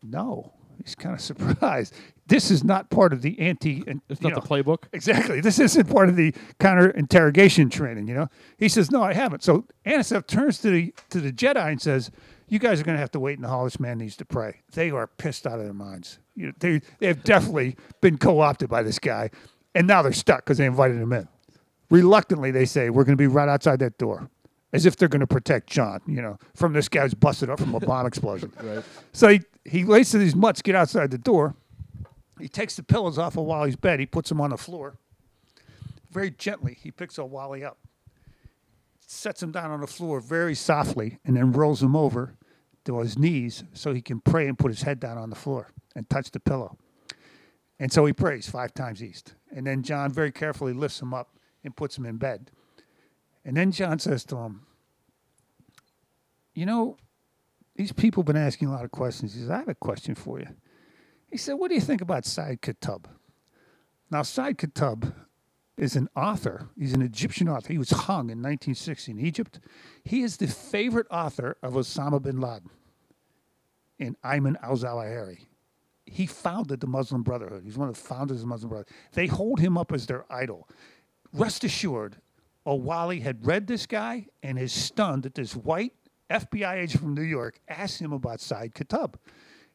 "No." 0.03 0.55
He's 0.85 0.95
kind 0.95 1.15
of 1.15 1.21
surprised. 1.21 1.95
This 2.27 2.51
is 2.51 2.63
not 2.63 2.91
part 2.91 3.13
of 3.13 3.23
the 3.23 3.39
anti. 3.41 3.83
It's 4.09 4.21
not 4.21 4.35
the 4.35 4.41
playbook. 4.41 4.85
Exactly. 4.93 5.41
This 5.41 5.59
isn't 5.59 5.89
part 5.91 6.09
of 6.09 6.17
the 6.17 6.33
counter 6.59 6.91
interrogation 6.91 7.69
training. 7.71 8.07
You 8.09 8.15
know. 8.15 8.29
He 8.57 8.69
says, 8.69 8.91
"No, 8.91 9.03
I 9.03 9.13
haven't." 9.13 9.43
So 9.43 9.67
Anticev 9.85 10.27
turns 10.27 10.59
to 10.59 10.71
the 10.71 10.95
to 11.11 11.21
the 11.21 11.33
Jedi 11.33 11.73
and 11.73 11.83
says, 11.83 12.11
"You 12.49 12.59
guys 12.59 12.81
are 12.81 12.85
going 12.85 12.95
to 12.95 13.01
have 13.01 13.11
to 13.13 13.21
wait 13.21 13.37
in 13.37 13.43
the 13.43 13.49
hall. 13.49 13.65
This 13.65 13.81
man 13.81 13.99
needs 13.99 14.17
to 14.17 14.25
pray." 14.25 14.61
They 14.73 14.91
are 14.91 15.07
pissed 15.07 15.47
out 15.47 15.59
of 15.59 15.65
their 15.65 15.75
minds. 15.75 16.19
You 16.37 16.47
know, 16.47 16.53
they 16.61 16.81
they 16.99 17.09
have 17.09 17.25
definitely 17.25 17.77
been 18.01 18.17
co-opted 18.17 18.69
by 18.69 18.83
this 18.83 18.99
guy, 18.99 19.31
and 19.75 19.87
now 19.87 20.03
they're 20.03 20.13
stuck 20.13 20.45
because 20.45 20.59
they 20.59 20.67
invited 20.67 20.99
him 20.99 21.13
in. 21.13 21.27
Reluctantly, 21.91 22.53
they 22.53 22.65
say, 22.65 22.91
"We're 22.91 23.05
going 23.05 23.19
to 23.19 23.23
be 23.23 23.27
right 23.27 23.49
outside 23.49 23.81
that 23.81 23.99
door." 23.99 24.31
As 24.73 24.87
if 24.87 24.95
they're 24.95 25.09
going 25.09 25.19
to 25.19 25.27
protect 25.27 25.69
John, 25.69 26.01
you 26.07 26.23
know, 26.23 26.39
from 26.55 26.75
this 26.75 26.89
guy 26.89 27.03
who's 27.03 27.13
busted 27.13 27.51
up 27.51 27.59
from 27.59 27.75
a 27.75 27.81
bomb 27.81 28.07
explosion. 28.07 28.53
Right. 28.63 28.85
So 29.13 29.27
he, 29.27 29.41
he 29.65 29.85
waits 29.85 30.11
till 30.11 30.21
these 30.21 30.37
mutts 30.37 30.63
get 30.63 30.75
outside 30.75 31.11
the 31.11 31.19
door. 31.19 31.55
He 32.41 32.49
takes 32.49 32.77
the 32.77 32.83
pillows 32.83 33.19
off 33.19 33.37
of 33.37 33.45
Wally's 33.45 33.77
bed. 33.77 34.01
He 34.01 34.07
puts 34.07 34.29
them 34.29 34.41
on 34.41 34.51
the 34.51 34.57
floor. 34.57 34.97
Very 36.11 36.31
gently, 36.31 36.77
he 36.81 36.91
picks 36.91 37.19
up 37.19 37.29
Wally 37.29 37.63
up, 37.63 37.79
sets 39.07 39.43
him 39.43 39.53
down 39.53 39.71
on 39.71 39.81
the 39.81 39.87
floor 39.87 40.21
very 40.21 40.55
softly, 40.55 41.19
and 41.25 41.37
then 41.37 41.53
rolls 41.53 41.83
him 41.83 41.95
over 41.95 42.35
to 42.85 42.99
his 43.01 43.19
knees 43.19 43.65
so 43.73 43.93
he 43.93 44.01
can 44.01 44.21
pray 44.21 44.49
and 44.49 44.59
put 44.59 44.71
his 44.71 44.83
head 44.83 44.99
down 44.99 45.19
on 45.19 45.31
the 45.31 45.37
floor 45.37 45.69
and 45.95 46.09
touch 46.09 46.31
the 46.31 46.41
pillow. 46.41 46.77
And 47.79 47.93
so 47.93 48.05
he 48.05 48.13
prays 48.13 48.49
five 48.49 48.75
times 48.75 49.03
east. 49.03 49.35
And 49.55 49.67
then 49.67 49.83
John 49.83 50.13
very 50.13 50.33
carefully 50.33 50.73
lifts 50.73 51.01
him 51.01 51.15
up 51.15 51.37
and 51.65 51.77
puts 51.77 51.97
him 51.97 52.07
in 52.07 52.17
bed. 52.17 52.51
And 53.45 53.57
then 53.57 53.73
John 53.73 53.99
says 53.99 54.25
to 54.27 54.37
him, 54.37 54.67
You 56.55 56.67
know, 56.67 56.97
these 57.77 57.93
people 57.93 58.23
have 58.23 58.27
been 58.27 58.37
asking 58.37 58.69
a 58.69 58.73
lot 58.73 58.85
of 58.85 58.91
questions. 58.91 59.35
He 59.35 59.41
says, 59.41 59.51
I 59.51 59.59
have 59.59 59.69
a 59.69 59.75
question 59.75 60.15
for 60.15 60.39
you. 60.39 60.49
He 61.31 61.37
said, 61.37 61.55
What 61.55 61.69
do 61.69 61.75
you 61.75 61.81
think 61.81 62.01
about 62.01 62.25
Said 62.25 62.61
Qutb? 62.61 63.05
Now, 64.11 64.23
Said 64.23 64.59
Qutb 64.59 65.13
is 65.77 65.97
an 65.97 66.09
author. 66.15 66.69
He's 66.79 66.93
an 66.93 67.03
Egyptian 67.03 67.49
author. 67.49 67.73
He 67.73 67.79
was 67.79 67.91
hung 67.91 68.31
in 68.31 68.43
1960 68.43 69.13
in 69.13 69.19
Egypt. 69.19 69.61
He 70.05 70.23
is 70.23 70.37
the 70.37 70.47
favorite 70.47 71.07
author 71.11 71.57
of 71.63 71.73
Osama 71.73 72.21
bin 72.21 72.41
Laden 72.41 72.71
and 73.99 74.21
Ayman 74.23 74.57
al 74.63 74.77
Zawahiri. 74.77 75.47
He 76.05 76.27
founded 76.27 76.81
the 76.81 76.87
Muslim 76.87 77.23
Brotherhood. 77.23 77.63
He's 77.65 77.79
one 77.79 77.89
of 77.89 77.95
the 77.95 78.01
founders 78.01 78.39
of 78.39 78.43
the 78.43 78.49
Muslim 78.49 78.71
Brotherhood. 78.71 78.95
They 79.13 79.27
hold 79.27 79.61
him 79.61 79.79
up 79.79 79.93
as 79.93 80.07
their 80.07 80.27
idol. 80.31 80.69
Rest 81.33 81.63
assured, 81.65 82.17
Owhali 82.67 83.23
had 83.23 83.47
read 83.47 83.67
this 83.67 83.87
guy 83.87 84.27
and 84.43 84.59
is 84.59 84.73
stunned 84.73 85.23
that 85.23 85.35
this 85.35 85.55
white 85.55 85.95
FBI 86.31 86.77
agent 86.77 87.03
from 87.03 87.15
New 87.15 87.23
York 87.23 87.61
asked 87.69 88.01
him 88.01 88.13
about 88.13 88.41
Said 88.41 88.75
Qutb. 88.75 89.15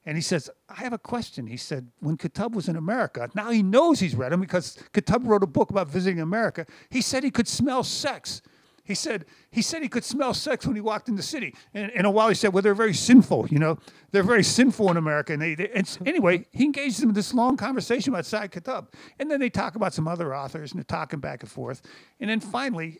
And 0.05 0.15
he 0.15 0.21
says, 0.21 0.49
I 0.69 0.75
have 0.75 0.93
a 0.93 0.99
question. 0.99 1.47
He 1.47 1.57
said, 1.57 1.89
when 1.99 2.15
Qutb 2.15 2.53
was 2.53 2.69
in 2.69 2.75
America, 2.75 3.29
now 3.33 3.49
he 3.49 3.63
knows 3.63 3.99
he's 3.99 4.15
read 4.15 4.31
him 4.31 4.39
because 4.39 4.77
Qutb 4.93 5.25
wrote 5.25 5.43
a 5.43 5.47
book 5.47 5.71
about 5.71 5.89
visiting 5.89 6.21
America. 6.21 6.65
He 6.89 7.01
said 7.01 7.23
he 7.23 7.31
could 7.31 7.47
smell 7.47 7.83
sex. 7.83 8.41
He 8.83 8.93
said 8.93 9.25
he 9.49 9.63
said 9.63 9.81
he 9.81 9.89
could 9.89 10.03
smell 10.03 10.35
sex 10.35 10.67
when 10.67 10.75
he 10.75 10.81
walked 10.81 11.09
in 11.09 11.15
the 11.15 11.23
city. 11.23 11.55
And, 11.73 11.91
and 11.95 12.05
a 12.05 12.11
while 12.11 12.29
he 12.29 12.35
said, 12.35 12.53
well, 12.53 12.61
they're 12.61 12.75
very 12.75 12.93
sinful, 12.93 13.47
you 13.49 13.57
know. 13.57 13.79
They're 14.11 14.21
very 14.21 14.43
sinful 14.43 14.91
in 14.91 14.97
America. 14.97 15.33
And, 15.33 15.41
they, 15.41 15.55
they, 15.55 15.69
and 15.69 15.97
anyway, 16.05 16.45
he 16.51 16.65
engaged 16.65 17.01
them 17.01 17.09
in 17.09 17.15
this 17.15 17.33
long 17.33 17.57
conversation 17.57 18.13
about 18.13 18.27
Said 18.27 18.51
Qutb. 18.51 18.87
And 19.19 19.31
then 19.31 19.39
they 19.39 19.49
talk 19.49 19.75
about 19.75 19.95
some 19.95 20.07
other 20.07 20.35
authors 20.35 20.71
and 20.71 20.77
they're 20.77 20.83
talking 20.83 21.19
back 21.19 21.41
and 21.41 21.51
forth. 21.51 21.81
And 22.19 22.29
then 22.29 22.39
finally, 22.39 22.99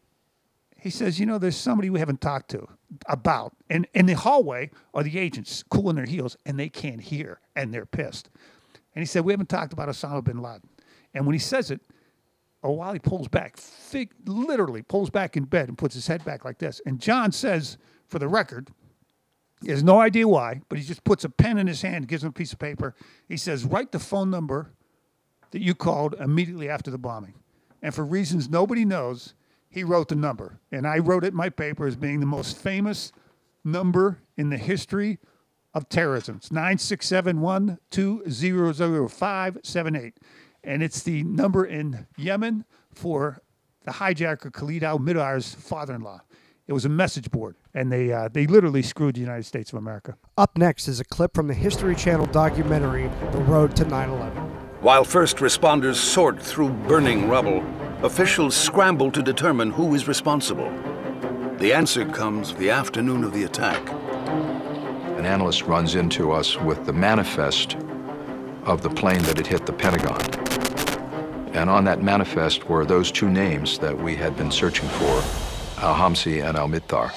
He 0.86 0.91
says, 0.91 1.19
you 1.19 1.25
know, 1.25 1.39
there's 1.39 1.57
somebody 1.57 1.89
we 1.89 1.97
haven't 1.97 2.21
talked 2.21 2.51
to 2.51 2.67
about. 3.07 3.53
And 3.71 3.88
in 3.95 4.05
the 4.05 4.13
hallway 4.13 4.69
are 4.93 5.01
the 5.01 5.17
agents 5.17 5.63
cooling 5.67 5.95
their 5.95 6.05
heels 6.05 6.38
and 6.45 6.59
they 6.59 6.69
can't 6.69 7.01
hear 7.01 7.39
and 7.55 7.73
they're 7.73 7.88
pissed. 7.88 8.29
And 8.93 9.01
he 9.01 9.07
said, 9.07 9.25
we 9.25 9.33
haven't 9.33 9.49
talked 9.49 9.73
about 9.73 9.89
Osama 9.89 10.23
bin 10.23 10.43
Laden. 10.43 10.69
And 11.15 11.25
when 11.25 11.33
he 11.33 11.39
says 11.39 11.71
it, 11.71 11.81
while 12.61 12.95
pulls 12.99 13.27
back, 13.27 13.57
fig- 13.57 14.13
literally 14.27 14.83
pulls 14.83 15.09
back 15.09 15.36
in 15.36 15.45
bed 15.45 15.69
and 15.69 15.75
puts 15.75 15.95
his 15.95 16.05
head 16.05 16.23
back 16.23 16.45
like 16.45 16.59
this. 16.59 16.79
And 16.86 16.99
John 17.01 17.31
says, 17.31 17.79
for 18.05 18.19
the 18.19 18.27
record, 18.27 18.69
he 19.63 19.71
has 19.71 19.81
no 19.81 19.99
idea 19.99 20.27
why, 20.27 20.61
but 20.69 20.77
he 20.77 20.83
just 20.86 21.03
puts 21.03 21.23
a 21.23 21.29
pen 21.29 21.57
in 21.57 21.65
his 21.65 21.81
hand, 21.81 22.07
gives 22.07 22.21
him 22.21 22.29
a 22.29 22.31
piece 22.31 22.53
of 22.53 22.59
paper. 22.59 22.93
He 23.27 23.38
says, 23.38 23.65
write 23.65 23.91
the 23.91 23.97
phone 23.97 24.29
number 24.29 24.71
that 25.49 25.63
you 25.63 25.73
called 25.73 26.13
immediately 26.19 26.69
after 26.69 26.91
the 26.91 26.99
bombing. 26.99 27.33
And 27.81 27.91
for 27.91 28.05
reasons 28.05 28.49
nobody 28.49 28.86
knows, 28.86 29.33
he 29.70 29.84
wrote 29.84 30.09
the 30.09 30.16
number. 30.16 30.59
And 30.72 30.88
I 30.88 30.99
wrote 30.99 31.24
it 31.24 31.30
in 31.30 31.36
my 31.36 31.49
paper 31.49 31.86
as 31.88 31.95
being 31.95 32.20
the 32.20 32.26
most 32.26 32.57
famous 32.57 33.11
number 33.63 34.20
in 34.38 34.49
the 34.49 34.57
history 34.57 35.20
of 35.74 35.89
terrorism. 35.89 36.38
It's 36.38 36.51
967 36.51 37.38
And 40.63 40.84
it's 40.84 41.03
the 41.03 41.24
number 41.24 41.66
in 41.66 42.07
Yemen 42.18 42.66
for 42.93 43.41
the 43.84 43.91
hijacker 43.91 44.51
Khalid 44.51 44.84
al 44.84 44.99
Mihdhar's 44.99 45.53
father 45.55 45.95
in 45.95 46.01
law. 46.01 46.22
It 46.68 46.74
was 46.74 46.84
a 46.84 46.89
message 46.89 47.30
board, 47.30 47.55
and 47.76 47.91
they, 47.91 48.11
uh, 48.11 48.28
they 48.28 48.47
literally 48.47 48.82
screwed 48.82 49.16
the 49.16 49.22
United 49.22 49.43
States 49.43 49.72
of 49.72 49.78
America. 49.78 50.18
Up 50.36 50.57
next 50.57 50.88
is 50.88 50.99
a 50.99 51.05
clip 51.05 51.36
from 51.36 51.47
the 51.47 51.53
History 51.53 51.95
Channel 51.95 52.26
documentary, 52.28 53.07
The 53.32 53.38
Road 53.38 53.76
to 53.76 53.86
9 53.86 54.09
11. 54.09 54.38
While 54.82 55.03
first 55.03 55.38
responders 55.38 55.95
sort 55.95 56.41
through 56.41 56.70
burning 56.70 57.30
rubble, 57.30 57.63
officials 58.03 58.55
scramble 58.55 59.11
to 59.11 59.21
determine 59.21 59.71
who 59.71 59.95
is 59.95 60.07
responsible. 60.07 60.71
The 61.57 61.73
answer 61.73 62.05
comes 62.05 62.53
the 62.55 62.69
afternoon 62.69 63.23
of 63.23 63.33
the 63.33 63.43
attack. 63.43 63.89
An 65.17 65.25
analyst 65.25 65.63
runs 65.63 65.95
into 65.95 66.31
us 66.31 66.59
with 66.59 66.85
the 66.85 66.93
manifest 66.93 67.77
of 68.65 68.81
the 68.81 68.89
plane 68.89 69.21
that 69.23 69.37
had 69.37 69.47
hit 69.47 69.65
the 69.65 69.73
Pentagon. 69.73 70.21
And 71.55 71.69
on 71.69 71.85
that 71.85 72.03
manifest 72.03 72.67
were 72.67 72.85
those 72.85 73.11
two 73.11 73.29
names 73.29 73.79
that 73.79 73.97
we 73.97 74.15
had 74.15 74.35
been 74.35 74.51
searching 74.51 74.89
for, 74.89 75.23
Al 75.81 75.95
Hazmi 75.95 76.43
and 76.45 76.57
Al 76.57 76.67
Mihdhar. 76.67 77.11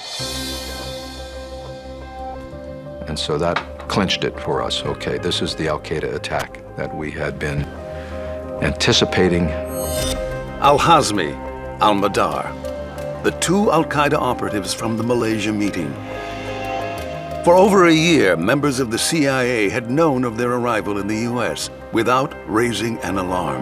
And 3.09 3.19
so 3.19 3.37
that 3.37 3.57
clinched 3.89 4.23
it 4.23 4.39
for 4.39 4.61
us. 4.61 4.83
Okay, 4.83 5.17
this 5.17 5.41
is 5.41 5.55
the 5.55 5.67
Al 5.67 5.79
Qaeda 5.79 6.15
attack 6.15 6.61
that 6.77 6.95
we 6.95 7.11
had 7.11 7.37
been 7.37 7.63
anticipating. 8.61 9.49
Al 10.61 10.77
Hazmi, 10.77 11.33
Al 11.79 11.93
Mihdhar, 11.93 13.23
the 13.23 13.31
two 13.39 13.71
Al 13.71 13.85
Qaeda 13.85 14.15
operatives 14.15 14.73
from 14.73 14.97
the 14.97 15.03
Malaysia 15.03 15.53
meeting. 15.53 15.93
For 17.45 17.55
over 17.55 17.85
a 17.87 17.93
year, 17.93 18.35
members 18.35 18.81
of 18.81 18.91
the 18.91 18.97
CIA 18.97 19.69
had 19.69 19.89
known 19.89 20.25
of 20.25 20.35
their 20.35 20.51
arrival 20.51 20.97
in 20.97 21.07
the 21.07 21.19
U.S. 21.31 21.69
without 21.93 22.35
raising 22.45 22.97
an 23.03 23.17
alarm. 23.17 23.61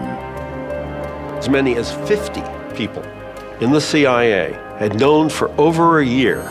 As 1.38 1.48
many 1.48 1.76
as 1.76 1.94
50 2.08 2.42
people 2.74 3.04
in 3.60 3.70
the 3.70 3.80
CIA 3.80 4.54
had 4.80 4.98
known 4.98 5.28
for 5.28 5.52
over 5.56 6.00
a 6.00 6.04
year 6.04 6.42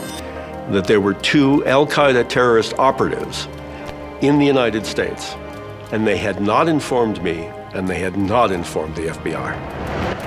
that 0.70 0.86
there 0.86 1.02
were 1.02 1.12
two 1.12 1.62
Al 1.66 1.86
Qaeda 1.86 2.26
terrorist 2.26 2.72
operatives 2.78 3.48
in 4.22 4.38
the 4.38 4.46
United 4.46 4.86
States, 4.86 5.34
and 5.92 6.06
they 6.06 6.16
had 6.16 6.40
not 6.40 6.68
informed 6.68 7.22
me, 7.22 7.50
and 7.74 7.86
they 7.86 7.98
had 7.98 8.16
not 8.16 8.50
informed 8.50 8.96
the 8.96 9.08
FBI. 9.08 10.17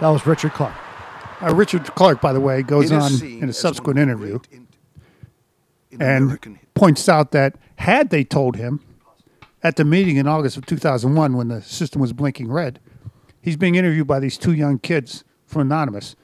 That 0.00 0.08
was 0.08 0.26
Richard 0.26 0.52
Clarke. 0.54 0.74
Uh, 1.42 1.54
Richard 1.54 1.84
Clarke, 1.94 2.22
by 2.22 2.32
the 2.32 2.40
way, 2.40 2.62
goes 2.62 2.90
on 2.90 3.12
in 3.22 3.48
a 3.50 3.52
subsequent 3.52 3.98
interview 3.98 4.38
in 5.90 6.00
and 6.00 6.24
American 6.24 6.58
points 6.74 7.06
out 7.08 7.32
that 7.32 7.56
had 7.76 8.08
they 8.08 8.24
told 8.24 8.56
him 8.56 8.80
at 9.62 9.76
the 9.76 9.84
meeting 9.84 10.16
in 10.16 10.26
August 10.26 10.56
of 10.56 10.64
2001 10.64 11.36
when 11.36 11.48
the 11.48 11.60
system 11.60 12.00
was 12.00 12.14
blinking 12.14 12.50
red, 12.50 12.80
he's 13.42 13.58
being 13.58 13.74
interviewed 13.74 14.06
by 14.06 14.18
these 14.18 14.38
two 14.38 14.52
young 14.52 14.78
kids 14.78 15.22
from 15.44 15.62
Anonymous. 15.62 16.16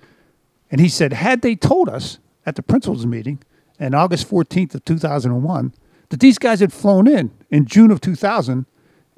And 0.70 0.80
he 0.80 0.88
said, 0.88 1.12
had 1.12 1.42
they 1.42 1.54
told 1.54 1.90
us 1.90 2.18
at 2.46 2.56
the 2.56 2.62
principals 2.62 3.04
meeting 3.04 3.42
in 3.78 3.94
August 3.94 4.30
14th 4.30 4.74
of 4.74 4.84
2001 4.86 5.74
that 6.08 6.20
these 6.20 6.38
guys 6.38 6.60
had 6.60 6.72
flown 6.72 7.06
in 7.06 7.30
in 7.50 7.66
June 7.66 7.90
of 7.90 8.00
2000 8.00 8.64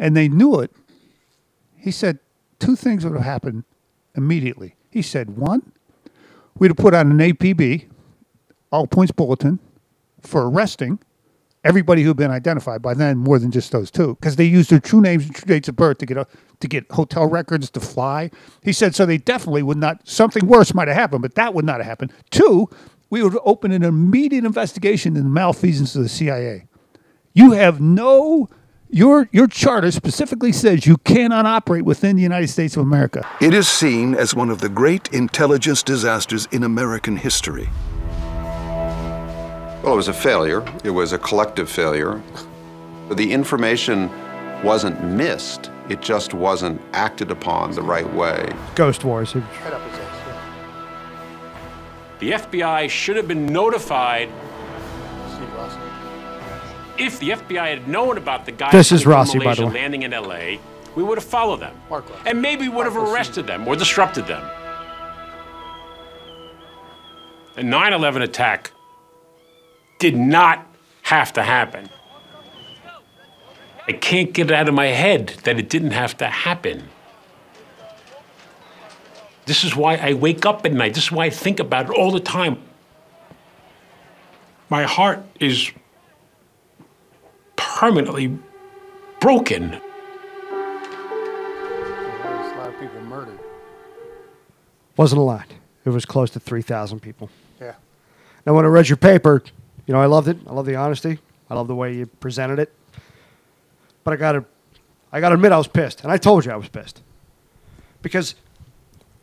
and 0.00 0.16
they 0.16 0.28
knew 0.28 0.58
it, 0.58 0.72
he 1.76 1.92
said 1.92 2.18
two 2.58 2.74
things 2.74 3.04
would 3.04 3.14
have 3.14 3.24
happened 3.24 3.62
immediately. 4.18 4.76
He 4.90 5.00
said, 5.00 5.36
one, 5.36 5.72
we'd 6.58 6.68
have 6.68 6.76
put 6.76 6.94
on 6.94 7.10
an 7.10 7.18
APB, 7.18 7.88
all 8.70 8.86
points 8.86 9.12
bulletin, 9.12 9.58
for 10.20 10.48
arresting 10.48 10.98
everybody 11.64 12.02
who 12.02 12.08
had 12.08 12.16
been 12.16 12.30
identified 12.30 12.80
by 12.80 12.94
then, 12.94 13.18
more 13.18 13.38
than 13.38 13.50
just 13.50 13.72
those 13.72 13.90
two, 13.90 14.16
because 14.20 14.36
they 14.36 14.44
used 14.44 14.70
their 14.70 14.80
true 14.80 15.00
names 15.00 15.26
and 15.26 15.34
true 15.34 15.46
dates 15.46 15.68
of 15.68 15.76
birth 15.76 15.98
to 15.98 16.06
get 16.06 16.16
a, 16.16 16.26
to 16.60 16.68
get 16.68 16.90
hotel 16.90 17.26
records 17.26 17.70
to 17.70 17.80
fly. 17.80 18.30
He 18.62 18.72
said 18.72 18.94
so 18.94 19.04
they 19.04 19.18
definitely 19.18 19.62
would 19.62 19.76
not. 19.76 20.06
Something 20.08 20.46
worse 20.46 20.74
might 20.74 20.88
have 20.88 20.96
happened, 20.96 21.22
but 21.22 21.34
that 21.34 21.54
would 21.54 21.64
not 21.64 21.78
have 21.78 21.86
happened. 21.86 22.12
Two, 22.30 22.68
we 23.10 23.22
would 23.22 23.36
open 23.44 23.72
an 23.72 23.82
immediate 23.82 24.44
investigation 24.44 25.10
into 25.10 25.22
the 25.22 25.28
malfeasance 25.28 25.94
of 25.96 26.02
the 26.02 26.08
CIA. 26.08 26.66
You 27.34 27.52
have 27.52 27.80
no. 27.80 28.48
Your 28.90 29.28
your 29.32 29.46
charter 29.46 29.90
specifically 29.90 30.50
says 30.50 30.86
you 30.86 30.96
cannot 30.98 31.44
operate 31.44 31.84
within 31.84 32.16
the 32.16 32.22
United 32.22 32.48
States 32.48 32.74
of 32.74 32.82
America. 32.82 33.28
It 33.38 33.52
is 33.52 33.68
seen 33.68 34.14
as 34.14 34.34
one 34.34 34.48
of 34.48 34.62
the 34.62 34.70
great 34.70 35.12
intelligence 35.12 35.82
disasters 35.82 36.46
in 36.52 36.64
American 36.64 37.18
history. 37.18 37.68
Well, 39.82 39.92
it 39.92 39.96
was 39.96 40.08
a 40.08 40.14
failure. 40.14 40.64
It 40.84 40.90
was 40.90 41.12
a 41.12 41.18
collective 41.18 41.68
failure. 41.68 42.22
The 43.12 43.30
information 43.30 44.10
wasn't 44.62 45.04
missed, 45.04 45.70
it 45.90 46.00
just 46.00 46.32
wasn't 46.32 46.80
acted 46.94 47.30
upon 47.30 47.72
the 47.72 47.82
right 47.82 48.10
way. 48.14 48.50
Ghost 48.74 49.04
Wars. 49.04 49.34
The 49.34 49.42
FBI 52.32 52.88
should 52.88 53.16
have 53.16 53.28
been 53.28 53.46
notified. 53.46 54.30
If 56.98 57.20
the 57.20 57.30
FBI 57.30 57.68
had 57.68 57.88
known 57.88 58.18
about 58.18 58.44
the 58.44 58.52
guys 58.52 58.72
This 58.72 58.90
is 58.92 59.02
from 59.02 59.12
Rossi, 59.12 59.38
by 59.38 59.44
Malaysia 59.44 59.62
the 59.62 59.66
way. 59.68 59.74
landing 59.74 60.02
in 60.02 60.10
LA, 60.10 60.58
we 60.96 61.02
would 61.02 61.16
have 61.16 61.26
followed 61.26 61.60
them. 61.60 61.76
And 62.26 62.42
maybe 62.42 62.68
would 62.68 62.86
have 62.86 62.96
arrested 62.96 63.46
them 63.46 63.66
or 63.68 63.76
disrupted 63.76 64.26
them. 64.26 64.44
The 67.54 67.62
9 67.62 67.92
11 67.92 68.22
attack 68.22 68.72
did 69.98 70.16
not 70.16 70.66
have 71.02 71.32
to 71.34 71.42
happen. 71.42 71.88
I 73.86 73.92
can't 73.92 74.32
get 74.32 74.50
it 74.50 74.54
out 74.54 74.68
of 74.68 74.74
my 74.74 74.86
head 74.86 75.28
that 75.44 75.58
it 75.58 75.70
didn't 75.70 75.92
have 75.92 76.16
to 76.18 76.26
happen. 76.26 76.88
This 79.46 79.64
is 79.64 79.74
why 79.74 79.96
I 79.96 80.12
wake 80.12 80.44
up 80.44 80.66
at 80.66 80.72
night. 80.72 80.92
This 80.92 81.04
is 81.04 81.12
why 81.12 81.24
I 81.24 81.30
think 81.30 81.58
about 81.58 81.86
it 81.86 81.90
all 81.92 82.10
the 82.10 82.20
time. 82.20 82.58
My 84.68 84.82
heart 84.82 85.24
is 85.40 85.72
permanently 87.58 88.38
broken. 89.20 89.74
a 89.74 89.78
lot 92.56 92.68
of 92.68 92.80
people 92.80 93.00
murdered. 93.02 93.38
Wasn't 94.96 95.18
a 95.18 95.22
lot. 95.22 95.46
It 95.84 95.90
was 95.90 96.04
close 96.04 96.30
to 96.30 96.40
3,000 96.40 97.00
people. 97.00 97.28
Yeah. 97.60 97.74
Now, 98.46 98.54
when 98.54 98.64
I 98.64 98.68
read 98.68 98.88
your 98.88 98.96
paper, 98.96 99.42
you 99.86 99.92
know, 99.92 100.00
I 100.00 100.06
loved 100.06 100.28
it. 100.28 100.38
I 100.46 100.52
love 100.52 100.66
the 100.66 100.76
honesty. 100.76 101.18
I 101.50 101.54
love 101.54 101.68
the 101.68 101.74
way 101.74 101.94
you 101.94 102.06
presented 102.06 102.58
it. 102.58 102.72
But 104.04 104.14
I 104.14 104.16
got 104.16 104.32
to, 104.32 104.44
I 105.12 105.20
got 105.20 105.28
to 105.30 105.34
admit, 105.34 105.52
I 105.52 105.58
was 105.58 105.68
pissed, 105.68 106.02
and 106.02 106.12
I 106.12 106.16
told 106.16 106.44
you 106.44 106.52
I 106.52 106.56
was 106.56 106.68
pissed, 106.68 107.02
because 108.02 108.34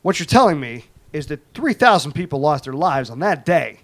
what 0.02 0.20
you're 0.20 0.26
telling 0.26 0.60
me 0.60 0.86
is 1.14 1.28
that 1.28 1.40
3,000 1.54 2.12
people 2.12 2.40
lost 2.40 2.66
their 2.66 2.74
lives 2.74 3.10
on 3.10 3.20
that 3.20 3.46
day. 3.46 3.80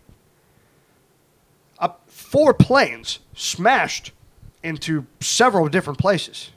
Up 1.80 2.02
four 2.08 2.54
planes 2.54 3.20
smashed 3.34 4.12
into 4.64 5.06
several 5.20 5.68
different 5.68 6.00
places 6.00 6.52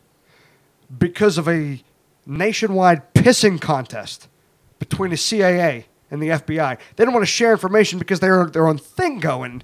because 0.98 1.38
of 1.38 1.48
a 1.48 1.82
nationwide 2.26 3.12
pissing 3.14 3.60
contest 3.60 4.28
between 4.78 5.10
the 5.10 5.16
CIA 5.16 5.86
and 6.10 6.22
the 6.22 6.28
FBI. 6.28 6.78
They 6.96 7.04
don't 7.04 7.14
want 7.14 7.22
to 7.22 7.30
share 7.30 7.52
information 7.52 7.98
because 7.98 8.20
they're 8.20 8.46
their 8.46 8.66
own 8.66 8.78
thing 8.78 9.20
going, 9.20 9.62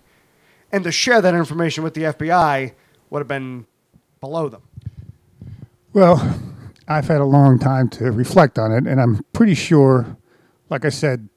and 0.73 0.85
to 0.85 0.93
share 0.93 1.21
that 1.21 1.35
information 1.35 1.85
with 1.85 1.95
the 1.95 2.03
FBI 2.03 2.73
would 3.11 3.19
have 3.21 3.29
been 3.29 3.67
below 4.21 4.49
them. 4.49 4.63
Well, 5.93 6.39
I've 6.87 7.09
had 7.09 7.21
a 7.21 7.25
long 7.25 7.59
time 7.59 7.89
to 7.91 8.11
reflect 8.11 8.59
on 8.59 8.73
it, 8.73 8.87
and 8.87 9.01
I'm 9.01 9.25
pretty 9.33 9.55
sure, 9.55 10.17
like 10.69 10.85
I 10.85 10.89
said, 10.89 11.29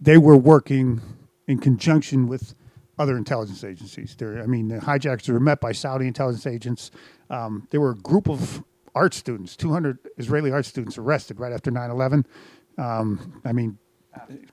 they 0.00 0.18
were 0.18 0.36
working 0.36 1.00
in 1.46 1.58
conjunction 1.58 2.28
with 2.28 2.54
other 2.98 3.16
intelligence 3.16 3.64
agencies. 3.64 4.14
There, 4.16 4.42
I 4.42 4.46
mean, 4.46 4.68
the 4.68 4.80
hijackers 4.80 5.28
were 5.28 5.40
met 5.40 5.60
by 5.60 5.72
Saudi 5.72 6.06
intelligence 6.06 6.46
agents. 6.46 6.90
Um, 7.30 7.66
there 7.70 7.80
were 7.80 7.92
a 7.92 7.96
group 7.96 8.28
of 8.28 8.62
art 8.94 9.14
students, 9.14 9.56
200 9.56 9.98
Israeli 10.16 10.50
art 10.50 10.66
students 10.66 10.98
arrested 10.98 11.38
right 11.38 11.52
after 11.52 11.70
9 11.70 11.90
11. 11.90 12.26
Um, 12.78 13.40
I 13.44 13.52
mean, 13.52 13.78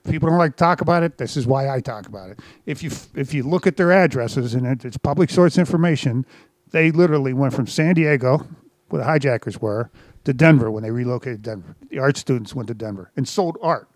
People 0.04 0.30
don't 0.30 0.38
like 0.38 0.52
to 0.52 0.58
talk 0.58 0.82
about 0.82 1.04
it. 1.04 1.18
This 1.18 1.38
is 1.38 1.48
why 1.48 1.70
I 1.70 1.80
talk 1.80 2.08
about 2.08 2.30
it. 2.30 2.40
If 2.66 2.84
you 2.84 2.92
if 3.16 3.34
you 3.34 3.44
look 3.44 3.66
at 3.66 3.78
their 3.78 3.92
addresses 3.92 4.54
and 4.54 4.84
it's 4.86 4.98
public 4.98 5.30
source 5.30 5.58
information, 5.58 6.26
they 6.72 6.92
literally 6.92 7.34
went 7.34 7.54
from 7.54 7.68
San 7.68 7.96
Diego, 7.96 8.46
where 8.90 9.00
the 9.00 9.06
hijackers 9.06 9.60
were, 9.60 9.90
to 10.26 10.34
Denver 10.34 10.70
when 10.70 10.84
they 10.84 10.92
relocated 10.92 11.42
Denver. 11.42 11.76
The 11.90 12.00
art 12.00 12.18
students 12.18 12.54
went 12.54 12.68
to 12.68 12.74
Denver 12.74 13.12
and 13.16 13.28
sold 13.28 13.58
art 13.62 13.88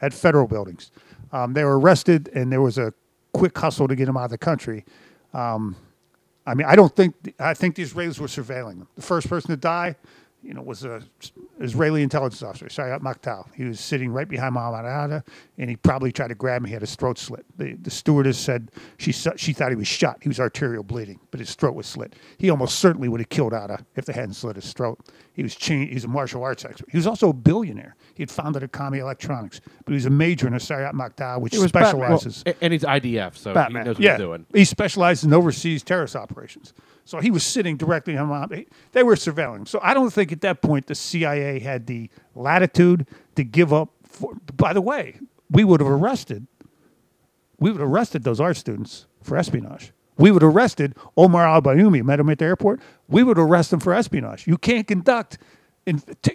at 0.00 0.12
federal 0.12 0.46
buildings. 0.46 0.90
Um, 1.32 1.54
they 1.54 1.64
were 1.64 1.78
arrested, 1.78 2.28
and 2.34 2.52
there 2.52 2.62
was 2.62 2.78
a 2.78 2.92
quick 3.34 3.58
hustle 3.58 3.86
to 3.88 3.94
get 3.94 4.06
them 4.06 4.16
out 4.16 4.24
of 4.24 4.30
the 4.30 4.38
country. 4.38 4.84
Um, 5.34 5.76
I 6.46 6.54
mean, 6.54 6.66
I 6.66 6.76
don't 6.76 6.94
think 6.94 7.14
I 7.38 7.54
think 7.54 7.74
the 7.74 7.82
Israelis 7.82 8.18
were 8.18 8.26
surveilling 8.26 8.78
them. 8.78 8.88
The 8.96 9.02
first 9.02 9.28
person 9.28 9.50
to 9.50 9.56
die, 9.56 9.96
you 10.44 10.52
know, 10.52 10.62
was 10.62 10.84
a 10.84 11.02
Israeli 11.60 12.02
intelligence 12.02 12.42
officer, 12.42 12.66
Sayeret 12.66 13.00
Matkal. 13.00 13.46
He 13.54 13.64
was 13.64 13.80
sitting 13.80 14.10
right 14.10 14.28
behind 14.28 14.54
Mohammed 14.54 14.86
Atta, 14.86 15.24
and 15.58 15.70
he 15.70 15.76
probably 15.76 16.12
tried 16.12 16.28
to 16.28 16.34
grab 16.34 16.60
him. 16.62 16.66
He 16.66 16.72
had 16.72 16.82
his 16.82 16.94
throat 16.96 17.18
slit. 17.18 17.44
The, 17.56 17.74
the 17.74 17.90
stewardess 17.90 18.38
said 18.38 18.70
she 18.98 19.12
she 19.12 19.52
thought 19.52 19.70
he 19.70 19.76
was 19.76 19.88
shot. 19.88 20.18
He 20.20 20.28
was 20.28 20.38
arterial 20.38 20.82
bleeding, 20.82 21.18
but 21.30 21.40
his 21.40 21.54
throat 21.54 21.74
was 21.74 21.86
slit. 21.86 22.14
He 22.38 22.50
almost 22.50 22.78
certainly 22.78 23.08
would 23.08 23.20
have 23.20 23.28
killed 23.30 23.54
Atta 23.54 23.84
if 23.96 24.04
they 24.04 24.12
hadn't 24.12 24.34
slit 24.34 24.56
his 24.56 24.72
throat. 24.72 24.98
He 25.32 25.42
was 25.42 25.54
cha- 25.56 25.74
he's 25.74 26.04
a 26.04 26.08
martial 26.08 26.42
arts 26.44 26.64
expert. 26.64 26.88
He 26.90 26.96
was 26.96 27.06
also 27.06 27.30
a 27.30 27.32
billionaire. 27.32 27.96
He 28.14 28.22
had 28.22 28.30
founded 28.30 28.62
Akamai 28.62 28.98
Electronics, 28.98 29.60
but 29.84 29.92
he 29.92 29.94
was 29.94 30.06
a 30.06 30.10
major 30.10 30.46
in 30.46 30.54
a 30.54 30.58
Sayeret 30.58 30.92
Matkal, 30.92 31.40
which 31.40 31.54
He 31.54 31.58
Batman. 31.60 31.68
specializes. 31.68 32.42
Well, 32.46 32.54
and 32.60 32.72
he's 32.72 32.82
IDF, 32.84 33.36
so 33.36 33.50
he 33.50 33.54
Batman. 33.54 33.86
knows 33.86 33.96
what 33.96 34.04
yeah. 34.04 34.12
he's 34.12 34.20
doing. 34.20 34.46
He 34.54 34.64
specialized 34.64 35.24
in 35.24 35.32
overseas 35.32 35.82
terrorist 35.82 36.14
operations. 36.14 36.72
So 37.04 37.20
he 37.20 37.30
was 37.30 37.44
sitting 37.44 37.76
directly 37.76 38.16
on 38.16 38.28
Mount. 38.28 38.52
They 38.92 39.02
were 39.02 39.14
surveilling. 39.14 39.68
So 39.68 39.78
I 39.82 39.92
don't 39.92 40.10
think 40.10 40.32
at 40.32 40.40
that 40.40 40.62
point 40.62 40.86
the 40.86 40.94
CIA 40.94 41.58
had 41.58 41.86
the 41.86 42.08
latitude 42.34 43.06
to 43.36 43.44
give 43.44 43.72
up. 43.72 43.90
For, 44.08 44.34
by 44.56 44.72
the 44.72 44.80
way, 44.80 45.18
we 45.50 45.64
would 45.64 45.80
have 45.80 45.90
arrested. 45.90 46.46
We 47.58 47.70
would 47.70 47.80
have 47.80 47.90
arrested 47.90 48.24
those 48.24 48.40
art 48.40 48.56
students 48.56 49.06
for 49.22 49.36
espionage. 49.36 49.92
We 50.16 50.30
would 50.30 50.42
have 50.42 50.54
arrested 50.54 50.94
Omar 51.16 51.46
Al 51.46 51.60
Bayoumi, 51.60 52.02
met 52.02 52.20
him 52.20 52.30
at 52.30 52.38
the 52.38 52.44
airport. 52.44 52.80
We 53.08 53.22
would 53.22 53.38
arrest 53.38 53.72
him 53.72 53.80
for 53.80 53.92
espionage. 53.92 54.46
You 54.46 54.56
can't 54.56 54.86
conduct, 54.86 55.38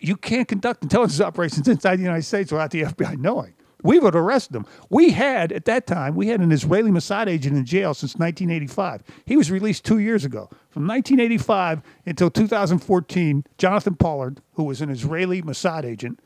you 0.02 0.18
can't 0.18 0.48
conduct 0.48 0.84
intelligence 0.84 1.22
operations 1.22 1.68
inside 1.68 1.96
the 1.96 2.04
United 2.04 2.24
States 2.24 2.52
without 2.52 2.72
the 2.72 2.84
FBI 2.84 3.18
knowing. 3.18 3.54
We 3.84 4.00
would 4.00 4.16
arrest 4.16 4.52
them. 4.52 4.66
We 4.90 5.12
had 5.12 5.52
at 5.52 5.66
that 5.66 5.88
time, 5.88 6.16
we 6.16 6.28
had 6.28 6.42
an 6.42 6.52
Israeli 6.52 6.92
Mossad 6.92 7.28
agent 7.28 7.56
in 7.56 7.66
jail 7.66 7.94
since 7.94 8.16
1985. 8.16 9.04
He 9.26 9.38
was 9.38 9.50
released 9.50 9.86
two 9.86 10.00
years 10.00 10.26
ago. 10.26 10.50
From 10.70 10.86
1985 10.86 11.82
until 12.06 12.30
2014, 12.30 13.46
Jonathan 13.58 13.96
Pollard, 13.96 14.42
who 14.54 14.64
was 14.64 14.82
an 14.82 14.90
Israeli 14.90 15.42
Mossad 15.42 15.86
agent, 15.86 16.20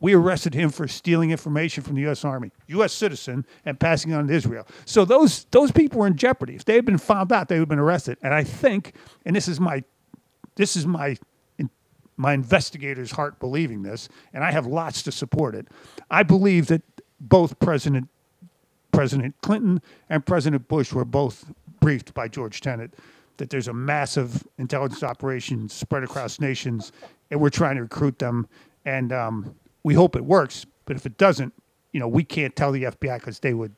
we 0.00 0.14
arrested 0.14 0.54
him 0.54 0.70
for 0.70 0.86
stealing 0.86 1.30
information 1.30 1.82
from 1.82 1.94
the 1.94 2.02
U.S. 2.02 2.24
Army, 2.24 2.50
U.S. 2.68 2.92
citizen, 2.92 3.46
and 3.64 3.80
passing 3.80 4.12
on 4.12 4.26
to 4.26 4.34
Israel. 4.34 4.66
So 4.84 5.04
those 5.04 5.44
those 5.52 5.72
people 5.72 6.00
were 6.00 6.06
in 6.06 6.16
jeopardy. 6.16 6.54
If 6.54 6.64
they 6.64 6.74
had 6.74 6.84
been 6.84 6.98
found 6.98 7.32
out, 7.32 7.48
they 7.48 7.56
would 7.56 7.62
have 7.62 7.68
been 7.68 7.78
arrested. 7.78 8.18
And 8.22 8.34
I 8.34 8.44
think, 8.44 8.94
and 9.24 9.34
this 9.34 9.48
is 9.48 9.58
my 9.58 9.84
this 10.56 10.76
is 10.76 10.86
my 10.86 11.16
my 12.16 12.32
investigator's 12.32 13.12
heart 13.12 13.38
believing 13.38 13.82
this, 13.82 14.08
and 14.32 14.42
I 14.42 14.50
have 14.52 14.66
lots 14.66 15.02
to 15.02 15.12
support 15.12 15.54
it. 15.54 15.68
I 16.10 16.22
believe 16.22 16.68
that 16.68 16.82
both 17.20 17.58
President 17.58 18.08
President 18.92 19.34
Clinton 19.42 19.82
and 20.08 20.24
President 20.24 20.68
Bush 20.68 20.92
were 20.92 21.04
both 21.04 21.52
briefed 21.80 22.14
by 22.14 22.28
George 22.28 22.60
Tenet 22.60 22.94
that 23.36 23.50
there's 23.50 23.68
a 23.68 23.72
massive 23.72 24.46
intelligence 24.58 25.02
operation 25.02 25.68
spread 25.68 26.02
across 26.02 26.40
nations, 26.40 26.92
and 27.30 27.40
we're 27.40 27.50
trying 27.50 27.76
to 27.76 27.82
recruit 27.82 28.18
them. 28.18 28.48
And 28.84 29.12
um, 29.12 29.54
we 29.82 29.94
hope 29.94 30.16
it 30.16 30.24
works. 30.24 30.64
But 30.84 30.96
if 30.96 31.06
it 31.06 31.18
doesn't, 31.18 31.52
you 31.92 32.00
know, 32.00 32.08
we 32.08 32.24
can't 32.24 32.54
tell 32.54 32.72
the 32.72 32.84
FBI 32.84 33.18
because 33.18 33.40
they 33.40 33.54
would. 33.54 33.74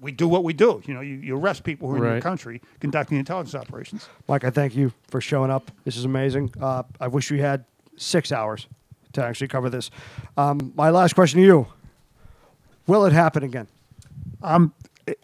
We 0.00 0.12
do 0.12 0.28
what 0.28 0.44
we 0.44 0.54
do. 0.54 0.80
You 0.86 0.94
know, 0.94 1.00
you, 1.00 1.16
you 1.16 1.36
arrest 1.36 1.62
people 1.62 1.88
who 1.90 1.96
are 1.96 2.06
in 2.06 2.12
your 2.12 2.20
country 2.22 2.62
conducting 2.80 3.18
intelligence 3.18 3.54
operations. 3.54 4.08
Mike, 4.28 4.44
I 4.44 4.50
thank 4.50 4.74
you 4.74 4.92
for 5.08 5.20
showing 5.20 5.50
up. 5.50 5.70
This 5.84 5.96
is 5.96 6.06
amazing. 6.06 6.54
Uh, 6.58 6.84
I 6.98 7.08
wish 7.08 7.30
we 7.30 7.38
had 7.38 7.66
six 8.00 8.32
hours 8.32 8.66
to 9.12 9.24
actually 9.24 9.48
cover 9.48 9.70
this. 9.70 9.90
Um, 10.36 10.72
my 10.74 10.90
last 10.90 11.14
question 11.14 11.40
to 11.40 11.46
you 11.46 11.66
Will 12.86 13.04
it 13.04 13.12
happen 13.12 13.42
again? 13.44 13.68
Um, 14.42 14.72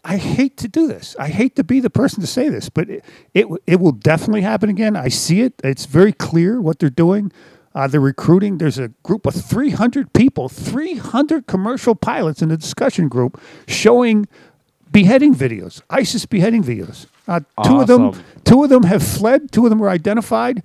I 0.05 0.17
hate 0.17 0.57
to 0.59 0.69
do 0.69 0.87
this. 0.87 1.17
I 1.19 1.29
hate 1.29 1.57
to 1.57 1.65
be 1.65 1.81
the 1.81 1.91
person 1.91 2.21
to 2.21 2.27
say 2.27 2.49
this, 2.49 2.69
but 2.69 2.89
it 2.91 3.05
it, 3.35 3.47
it 3.67 3.81
will 3.81 3.93
definitely 3.93 4.43
happen 4.43 4.71
again. 4.71 4.97
I 4.97 5.09
see 5.09 5.41
it. 5.43 5.55
It's 5.63 5.87
very 5.87 6.13
clear 6.13 6.61
what 6.61 6.79
they're 6.79 6.91
doing. 6.91 7.33
Uh, 7.75 7.87
they're 7.87 8.01
recruiting. 8.01 8.57
There's 8.57 8.79
a 8.79 8.89
group 9.03 9.27
of 9.27 9.35
300 9.35 10.15
people, 10.15 10.49
300 10.49 11.47
commercial 11.47 11.95
pilots 11.95 12.41
in 12.41 12.49
the 12.49 12.57
discussion 12.57 13.09
group 13.09 13.39
showing 13.69 14.27
beheading 14.91 15.35
videos, 15.35 15.83
ISIS 15.91 16.25
beheading 16.25 16.65
videos. 16.65 17.07
Uh, 17.29 17.41
Two 17.65 17.81
of 17.81 17.87
them, 17.87 18.23
two 18.45 18.65
of 18.65 18.71
them 18.71 18.85
have 18.85 19.03
fled. 19.03 19.53
Two 19.53 19.65
of 19.65 19.71
them 19.71 19.79
were 19.79 19.91
identified, 19.91 20.63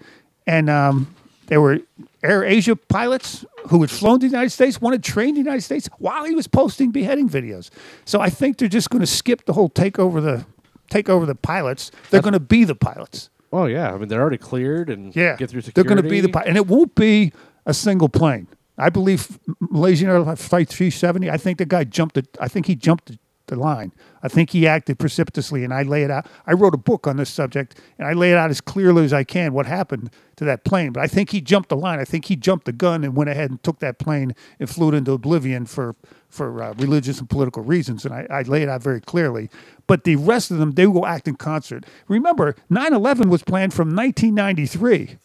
and 0.48 0.70
um, 0.70 1.14
they 1.48 1.58
were 1.58 1.80
Air 2.24 2.44
Asia 2.44 2.76
pilots 2.76 3.46
who 3.70 3.82
had 3.82 3.92
flown 3.92 4.20
to 4.20 4.28
the 4.28 4.32
United 4.32 4.52
States, 4.52 4.80
wanted 4.80 5.04
had 5.06 5.14
trained 5.14 5.30
in 5.38 5.44
the 5.44 5.50
United 5.50 5.62
States 5.62 5.90
while 5.98 6.24
he 6.26 6.34
was 6.36 6.48
posting 6.48 6.92
beheading 6.92 7.30
videos. 7.30 7.70
So 8.06 8.22
I 8.22 8.30
think 8.30 8.58
they're 8.58 8.68
just 8.70 8.90
going 8.90 9.02
to 9.02 9.08
skip 9.08 9.46
the 9.46 9.54
whole 9.54 9.70
take 9.70 10.00
over 10.00 10.22
the 10.22 10.46
take 10.90 11.10
over 11.10 11.26
the 11.26 11.36
pilots. 11.36 11.92
They're 12.10 12.22
going 12.22 12.34
to 12.34 12.40
be 12.40 12.64
the 12.64 12.76
pilots. 12.76 13.30
Oh 13.54 13.66
yeah, 13.66 13.94
I 13.94 13.98
mean 13.98 14.08
they're 14.08 14.22
already 14.22 14.38
cleared 14.38 14.90
and 14.90 15.16
Yeah, 15.16 15.36
get 15.36 15.50
through 15.50 15.62
security. 15.62 15.74
they're 15.76 15.96
going 15.96 16.04
to 16.04 16.10
be 16.10 16.22
the 16.22 16.30
pilot, 16.30 16.48
and 16.48 16.58
it 16.58 16.68
won't 16.68 16.96
be 16.96 17.34
a 17.66 17.74
single 17.74 18.08
plane. 18.10 18.48
I 18.78 18.90
believe 18.90 19.38
Malaysian 19.60 20.10
Airlines 20.10 20.46
Flight 20.48 20.70
370. 20.70 21.30
I 21.30 21.38
think 21.38 21.58
the 21.58 21.66
guy 21.66 21.84
jumped 21.84 22.18
it. 22.18 22.28
I 22.40 22.48
think 22.48 22.66
he 22.66 22.76
jumped 22.76 23.12
the, 23.52 23.62
line. 23.62 23.92
I 24.24 24.28
think 24.28 24.50
he 24.50 24.68
acted 24.68 24.98
precipitously, 24.98 25.64
and 25.64 25.74
I 25.74 25.84
lay 25.84 26.04
it 26.04 26.10
out. 26.10 26.26
I 26.48 26.54
wrote 26.54 26.74
a 26.74 26.78
book 26.78 27.06
on 27.06 27.18
this 27.18 27.30
subject, 27.30 27.80
and 28.00 28.08
I 28.08 28.14
lay 28.14 28.32
it 28.32 28.38
out 28.38 28.50
as 28.50 28.60
clearly 28.60 29.06
as 29.06 29.14
I 29.14 29.24
can 29.24 29.54
what 29.54 29.66
happened 29.66 30.10
to 30.38 30.46
that 30.46 30.64
plane. 30.64 30.92
But 30.94 31.04
I 31.04 31.08
think 31.08 31.30
he 31.30 31.42
jumped 31.42 31.70
the 31.70 31.78
line. 31.78 32.00
I 32.00 32.06
think 32.06 32.26
he 32.26 32.36
jumped 32.36 32.66
the 32.66 32.72
gun 32.72 33.04
and 33.04 33.16
went 33.16 33.30
ahead 33.30 33.52
and 33.52 33.62
took 33.62 33.80
that 33.80 34.00
plane 34.00 34.34
and 34.60 34.70
flew 34.70 34.90
it 34.90 34.96
into 34.96 35.12
oblivion 35.12 35.66
for 35.66 35.96
for 36.30 36.64
uh, 36.64 36.74
religious 36.78 37.20
and 37.20 37.30
political 37.30 37.62
reasons. 37.62 38.06
And 38.06 38.14
I, 38.14 38.26
I 38.30 38.42
lay 38.44 38.64
it 38.64 38.70
out 38.70 38.82
very 38.82 39.02
clearly. 39.02 39.50
But 39.86 40.06
the 40.06 40.16
rest 40.16 40.50
of 40.50 40.58
them, 40.58 40.72
they 40.72 40.88
will 40.88 41.06
act 41.06 41.28
in 41.28 41.36
concert. 41.36 41.86
Remember, 42.08 42.56
9/11 42.72 43.30
was 43.30 43.44
planned 43.44 43.74
from 43.74 43.94
1993. 43.96 45.18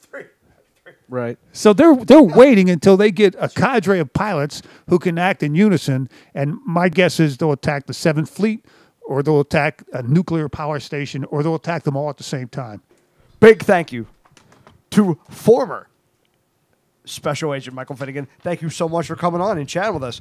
Right. 1.09 1.39
So 1.53 1.73
they're 1.73 1.95
they're 1.95 2.23
waiting 2.23 2.69
until 2.69 2.97
they 2.97 3.11
get 3.11 3.35
a 3.39 3.49
cadre 3.49 4.01
of 4.01 4.13
pilots 4.13 4.63
who 4.89 4.99
can 4.99 5.19
act 5.19 5.43
in 5.43 5.55
unison. 5.55 6.09
And 6.35 6.59
my 6.67 6.89
guess 6.89 7.21
is 7.21 7.37
they'll 7.37 7.53
attack 7.53 7.87
the 7.87 7.95
Seventh 7.95 8.29
Fleet, 8.29 8.65
or 9.03 9.23
they'll 9.23 9.41
attack 9.41 9.85
a 9.93 10.03
nuclear 10.03 10.49
power 10.49 10.81
station, 10.81 11.25
or 11.25 11.43
they'll 11.43 11.55
attack 11.55 11.85
them 11.85 11.97
all 11.97 12.11
at 12.11 12.17
the 12.17 12.25
same 12.25 12.49
time. 12.49 12.83
Big 13.39 13.63
thank 13.63 13.93
you 13.93 14.07
to 14.91 15.19
former 15.31 15.89
Special 17.05 17.55
Agent 17.55 17.77
Michael 17.77 17.97
Finnegan. 17.97 18.27
Thank 18.41 18.63
you 18.63 18.71
so 18.71 18.89
much 18.89 19.07
for 19.07 19.15
coming 19.17 19.41
on 19.41 19.59
and 19.59 19.69
chatting 19.69 19.95
with 19.95 20.05
us. 20.05 20.21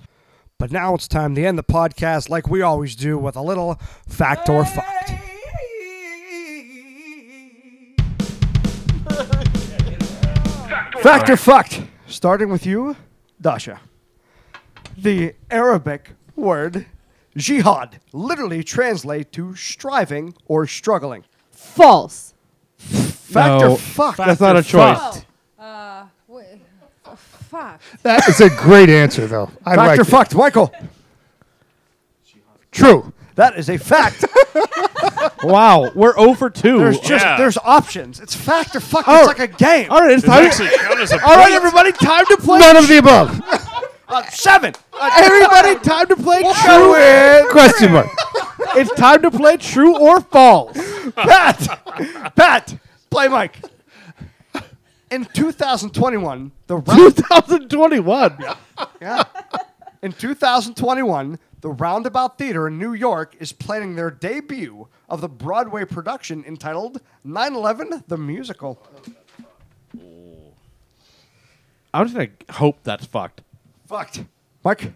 But 0.57 0.71
now 0.71 0.95
it's 0.95 1.07
time 1.07 1.35
to 1.35 1.43
end 1.43 1.57
the 1.57 1.63
podcast 1.63 2.29
like 2.29 2.47
we 2.47 2.61
always 2.61 2.95
do 2.95 3.17
with 3.17 3.35
a 3.35 3.41
little 3.41 3.79
fact 4.07 4.49
or 4.49 4.63
fact. 4.63 5.24
Fact 11.05 11.29
or 11.29 11.37
fact? 11.37 11.83
Starting 12.07 12.49
with 12.49 12.65
you, 12.65 12.95
Dasha. 13.39 13.79
The 14.97 15.35
Arabic 15.51 16.13
word 16.35 16.87
jihad 17.37 17.99
literally 18.11 18.63
translate 18.63 19.31
to 19.33 19.53
striving 19.55 20.33
or 20.47 20.65
struggling. 20.65 21.23
False. 21.51 22.33
Fact 22.79 23.61
No, 23.61 23.73
or 23.73 23.77
fact? 23.77 24.17
that's 24.17 24.41
not 24.41 24.57
a 24.57 24.63
choice. 24.63 25.23
Uh, 25.59 26.05
wait, 26.27 26.61
uh, 27.05 27.15
fuck. 27.15 27.79
That 28.01 28.27
is 28.27 28.41
a 28.41 28.49
great 28.49 28.89
answer, 28.89 29.27
though. 29.27 29.51
I 29.63 29.75
fact 29.75 29.87
like 29.87 29.99
or 29.99 30.01
it. 30.01 30.05
fact, 30.05 30.33
Michael? 30.33 30.73
True. 32.71 33.13
That 33.35 33.59
is 33.59 33.69
a 33.69 33.77
fact. 33.77 34.25
wow, 35.43 35.91
we're 35.95 36.17
over 36.17 36.49
two. 36.49 36.77
There's 36.79 36.99
just 36.99 37.25
Yeah. 37.25 37.37
there's 37.37 37.57
options. 37.57 38.19
It's 38.19 38.35
fact 38.35 38.75
or 38.75 38.79
fuck. 38.79 39.05
Oh, 39.07 39.29
it's 39.29 39.39
like 39.39 39.51
a 39.51 39.53
game. 39.55 39.91
all 39.91 40.01
right, 40.01 40.11
it's 40.11 40.25
time- 40.25 40.45
actually 40.45 40.69
count 40.77 40.99
as 40.99 41.11
a 41.11 41.15
all 41.23 41.35
right, 41.35 41.43
point. 41.51 41.53
everybody, 41.53 41.91
time 41.91 42.25
to 42.27 42.37
play. 42.37 42.59
None 42.59 42.77
of 42.77 42.87
the 42.87 42.97
above. 42.99 43.41
Uh, 44.07 44.21
seven. 44.29 44.71
Uh, 44.93 45.09
Everybody, 45.15 45.79
time 45.79 46.05
to 46.07 46.15
play 46.15 46.39
true. 46.43 46.51
go 46.67 46.91
with- 46.91 47.49
Question 47.51 47.91
mark. 47.91 48.07
it's 48.75 48.93
time 48.93 49.19
to 49.23 49.31
play 49.31 49.57
true 49.57 49.97
or 49.97 50.21
false. 50.21 50.77
Pat, 51.15 52.31
Pat, 52.35 52.77
play 53.09 53.27
Mike. 53.27 53.59
In 55.09 55.25
2021, 55.25 56.51
the 56.67 56.77
round, 56.77 57.15
2021. 57.17 58.37
yeah. 59.01 59.23
In 60.03 60.11
2021, 60.11 61.39
the 61.61 61.69
Roundabout 61.69 62.37
Theater 62.37 62.67
in 62.67 62.77
New 62.77 62.93
York 62.93 63.35
is 63.39 63.51
planning 63.53 63.95
their 63.95 64.11
debut 64.11 64.87
of 65.09 65.21
the 65.21 65.29
Broadway 65.29 65.85
production 65.85 66.43
entitled 66.45 67.01
9/11: 67.25 68.03
The 68.07 68.17
Musical. 68.17 68.81
I'm 71.93 72.05
just 72.07 72.15
gonna 72.15 72.29
hope 72.51 72.79
that's 72.83 73.05
fucked. 73.05 73.41
Fucked. 73.87 74.23
Mike. 74.63 74.91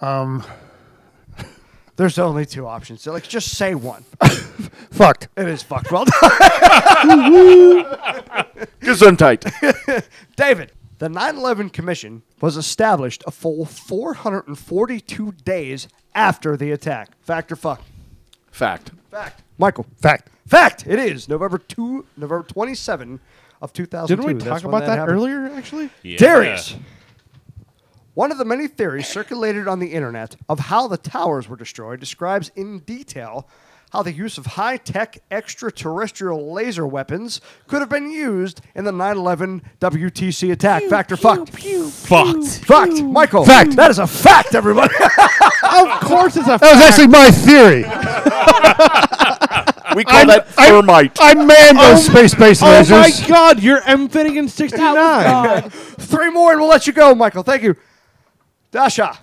Um, 0.00 0.44
There's 1.96 2.18
only 2.18 2.44
two 2.44 2.66
options. 2.66 3.02
So, 3.02 3.12
like, 3.12 3.26
just 3.26 3.56
say 3.56 3.74
one. 3.74 4.04
fucked. 4.90 5.28
It 5.36 5.48
is 5.48 5.62
fucked. 5.62 5.90
Well 5.90 6.04
done. 6.20 6.20
Gesundheit. 8.80 10.04
David, 10.36 10.72
the 10.98 11.08
9 11.08 11.36
11 11.36 11.70
Commission 11.70 12.22
was 12.40 12.56
established 12.56 13.24
a 13.26 13.30
full 13.30 13.64
442 13.64 15.32
days 15.44 15.88
after 16.14 16.56
the 16.56 16.70
attack. 16.72 17.10
Fact 17.22 17.50
or 17.52 17.56
fuck? 17.56 17.82
Fact. 18.58 18.90
Fact. 19.08 19.44
Michael. 19.56 19.86
Fact. 20.02 20.30
Fact. 20.44 20.84
It 20.84 20.98
is 20.98 21.28
November 21.28 21.58
2, 21.58 22.04
November 22.16 22.44
27 22.44 23.20
of 23.62 23.72
2002. 23.72 24.16
Didn't 24.16 24.26
we 24.26 24.32
That's 24.32 24.62
talk 24.62 24.68
when 24.68 24.74
about 24.82 24.86
that, 24.88 24.98
happened. 24.98 25.16
earlier, 25.16 25.46
actually? 25.54 25.90
Darius. 26.16 26.74
One 28.14 28.32
of 28.32 28.38
the 28.38 28.44
many 28.44 28.66
theories 28.66 29.06
circulated 29.06 29.68
on 29.68 29.78
the 29.78 29.92
internet 29.92 30.34
of 30.48 30.58
how 30.58 30.88
the 30.88 30.96
towers 30.96 31.48
were 31.48 31.54
destroyed 31.54 32.00
describes 32.00 32.50
in 32.56 32.80
detail 32.80 33.48
how 33.90 34.02
the 34.02 34.12
use 34.12 34.36
of 34.38 34.44
high 34.46 34.76
tech 34.76 35.18
extraterrestrial 35.30 36.52
laser 36.52 36.86
weapons 36.86 37.40
could 37.66 37.80
have 37.80 37.88
been 37.88 38.10
used 38.10 38.60
in 38.74 38.84
the 38.84 38.92
9 38.92 39.16
11 39.16 39.62
WTC 39.80 40.52
attack. 40.52 40.82
Fact 40.84 41.12
or 41.12 41.16
fucked? 41.16 41.50
Fucked. 41.50 42.46
Fact. 42.66 43.02
Michael. 43.02 43.44
Fact. 43.44 43.76
That 43.76 43.90
is 43.90 43.98
a 43.98 44.06
fact, 44.06 44.54
everybody. 44.54 44.92
of 45.86 46.00
course 46.00 46.36
it's 46.36 46.46
a 46.46 46.58
That 46.58 46.74
was 46.74 46.80
actually 46.80 47.08
my 47.08 47.30
theory. 47.30 47.84
We 49.96 50.04
call 50.04 50.18
I'm- 50.18 50.26
that 50.28 50.46
I'm- 50.58 50.70
thermite. 50.82 51.18
I 51.20 51.32
manned 51.34 51.78
those 51.78 52.08
oh, 52.08 52.12
space-based 52.12 52.62
Oh 52.62 52.66
lasers. 52.66 53.22
my 53.22 53.26
God! 53.26 53.62
You're 53.62 53.80
M 53.84 54.08
Finnegan 54.08 54.46
69. 54.48 55.70
Three 55.70 56.30
more 56.30 56.52
and 56.52 56.60
we'll 56.60 56.68
let 56.68 56.86
you 56.86 56.92
go, 56.92 57.14
Michael. 57.14 57.42
Thank 57.42 57.62
you. 57.62 57.74
Dasha, 58.70 59.18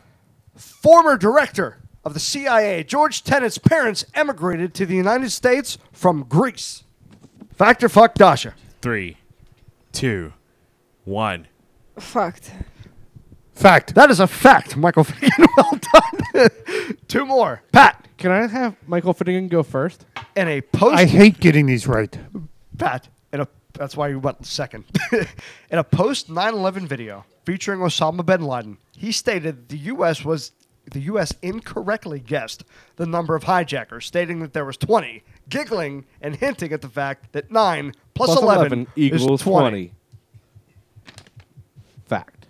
former 0.56 1.18
director 1.18 1.78
of 2.04 2.14
the 2.16 2.20
CIA, 2.20 2.84
George 2.84 3.24
Tenet's 3.24 3.60
parents 3.60 4.06
emigrated 4.16 4.74
to 4.74 4.86
the 4.88 4.96
United 4.96 5.32
States 5.32 5.78
from 5.92 6.24
Greece. 6.24 6.84
Factor 7.54 7.88
fuck, 7.88 8.16
Dasha? 8.16 8.56
Three, 8.82 9.18
two, 9.92 10.34
one. 11.06 11.48
Fucked. 12.00 12.52
Fact. 13.56 13.96
That 13.96 14.12
is 14.12 14.20
a 14.20 14.28
fact, 14.28 14.76
Michael 14.76 15.04
Finnegan. 15.06 15.46
Well 15.58 15.80
done. 16.34 16.50
Two 17.08 17.26
more. 17.26 17.64
Pat. 17.72 18.08
Can 18.18 18.32
I 18.32 18.48
have 18.48 18.76
Michael 18.86 19.14
Finnegan 19.14 19.48
go 19.48 19.64
first? 19.64 20.06
In 20.36 20.48
a 20.48 20.62
post. 20.62 20.96
I 20.96 21.06
hate 21.06 21.40
getting 21.40 21.66
these 21.66 21.88
right. 21.88 22.18
Pat. 22.78 23.08
In 23.32 23.40
a, 23.42 23.48
that's 23.74 23.96
why 23.96 24.10
you 24.10 24.20
went 24.20 24.46
second. 24.46 24.84
in 25.12 25.78
a 25.78 25.84
post 25.84 26.30
9 26.30 26.54
11 26.54 26.88
video 26.88 27.26
featuring 27.46 27.80
Osama 27.80 28.26
bin 28.26 28.42
Laden, 28.42 28.78
he 28.96 29.12
stated 29.12 29.70
the 29.70 29.78
U.S. 29.78 30.24
was. 30.24 30.52
The 30.92 31.00
U.S. 31.02 31.34
incorrectly 31.42 32.20
guessed 32.20 32.64
the 32.98 33.08
number 33.08 33.36
of 33.36 33.46
hijackers, 33.46 34.06
stating 34.06 34.38
that 34.42 34.54
there 34.54 34.66
was 34.66 34.78
20, 34.78 35.24
giggling 35.50 36.06
and 36.22 36.36
hinting 36.36 36.72
at 36.74 36.84
the 36.84 36.90
fact 36.90 37.34
that 37.34 37.50
9 37.50 37.92
plus, 38.14 38.30
Plus 38.30 38.40
11, 38.44 38.86
equals 38.96 39.42
is 39.42 39.42
20. 39.42 39.94
Fact. 42.06 42.46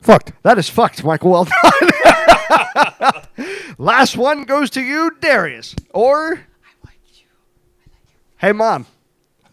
Fucked. 0.00 0.32
That 0.42 0.58
is 0.58 0.68
fucked, 0.68 1.04
Michael. 1.04 1.30
Well 1.30 1.44
done. 1.44 3.12
Last 3.78 4.16
one 4.16 4.44
goes 4.44 4.70
to 4.70 4.80
you, 4.80 5.10
Darius. 5.20 5.74
Or. 5.92 6.34
I 6.34 6.38
like 6.84 7.00
you. 7.14 7.26
Like 7.86 7.92
hey, 8.38 8.52
mom. 8.52 8.86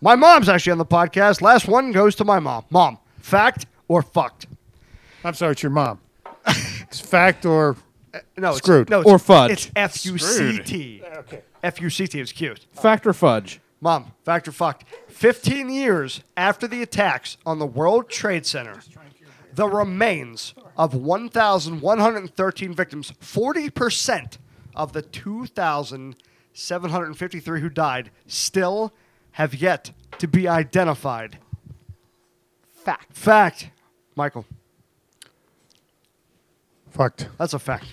My 0.02 0.16
mom's 0.16 0.50
actually 0.50 0.74
on 0.74 0.78
the 0.78 0.86
podcast. 0.86 1.42
Last 1.42 1.68
one 1.68 1.92
goes 1.92 2.16
to 2.16 2.26
my 2.26 2.40
mom. 2.40 2.66
Mom, 2.70 3.00
fact 3.20 3.66
or 3.88 4.02
fucked? 4.02 4.46
I'm 5.24 5.34
sorry, 5.34 5.54
it's 5.54 5.64
your 5.64 5.72
mom. 5.72 6.00
it's 6.48 7.00
fact 7.00 7.46
or 7.46 7.76
uh, 8.14 8.20
No, 8.38 8.54
screwed 8.54 8.84
It's, 8.84 8.92
no, 8.92 9.02
it's, 9.02 9.10
Or 9.10 9.18
fudge. 9.18 9.52
It's 9.52 9.72
F 9.76 10.06
U 10.06 10.18
C 10.18 10.60
T. 10.60 11.02
Okay. 11.18 11.42
F 11.64 11.82
U 11.82 11.90
C 11.90 12.06
T 12.06 12.20
is 12.20 12.32
cute. 12.32 12.68
Fact 12.74 13.08
or 13.08 13.14
fudge? 13.14 13.60
Mom, 13.82 14.12
fact 14.24 14.48
or 14.48 14.52
fucked? 14.52 14.84
15 15.08 15.70
years 15.70 16.22
after 16.38 16.68
the 16.68 16.82
attacks 16.82 17.38
on 17.46 17.60
the 17.60 17.66
World 17.66 18.10
Trade 18.10 18.46
Center, 18.46 18.80
the 19.56 19.68
remains 19.68 20.54
of 20.78 20.94
1,113 20.94 22.74
victims, 22.74 23.12
40% 23.22 24.38
of 24.76 24.94
the 24.94 25.02
2,753 25.02 27.62
who 27.62 27.70
died, 27.70 28.12
still 28.28 28.94
have 29.32 29.56
yet 29.56 29.92
to 30.20 30.28
be 30.28 30.48
identified. 30.48 31.40
Fact. 32.74 33.12
Fact. 33.14 33.70
Michael. 34.16 34.46
Fucked. 36.92 37.28
That's 37.38 37.54
a 37.54 37.60
fact. 37.60 37.86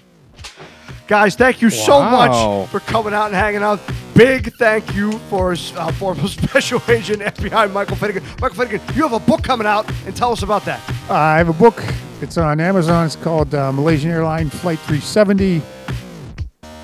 Guys, 1.09 1.35
thank 1.35 1.61
you 1.61 1.71
so 1.71 1.99
Wow. 1.99 2.61
much 2.61 2.69
for 2.71 2.79
coming 2.81 3.13
out 3.15 3.27
and 3.27 3.35
hanging 3.35 3.63
out. 3.63 3.81
Big 4.15 4.53
thank 4.55 4.95
you 4.95 5.13
for 5.31 5.53
uh, 5.53 5.93
former 5.93 6.29
Special 6.29 6.83
Agent 6.89 7.23
FBI 7.23 7.73
Michael 7.73 7.97
Finnegan. 7.97 8.23
Michael 8.41 8.57
Finnegan, 8.57 8.81
you 8.95 9.03
have 9.03 9.15
a 9.15 9.21
book 9.21 9.43
coming 9.43 9.67
out, 9.67 9.91
and 10.07 10.15
tell 10.15 10.33
us 10.33 10.43
about 10.43 10.65
that. 10.67 10.81
Uh, 11.09 11.15
I 11.15 11.39
have 11.39 11.49
a 11.49 11.55
book. 11.55 11.83
It's 12.21 12.37
on 12.37 12.61
Amazon. 12.61 13.07
It's 13.07 13.17
called 13.17 13.55
uh, 13.55 13.73
Malaysian 13.73 14.11
Airline 14.11 14.51
Flight 14.51 14.79
370. 14.81 15.61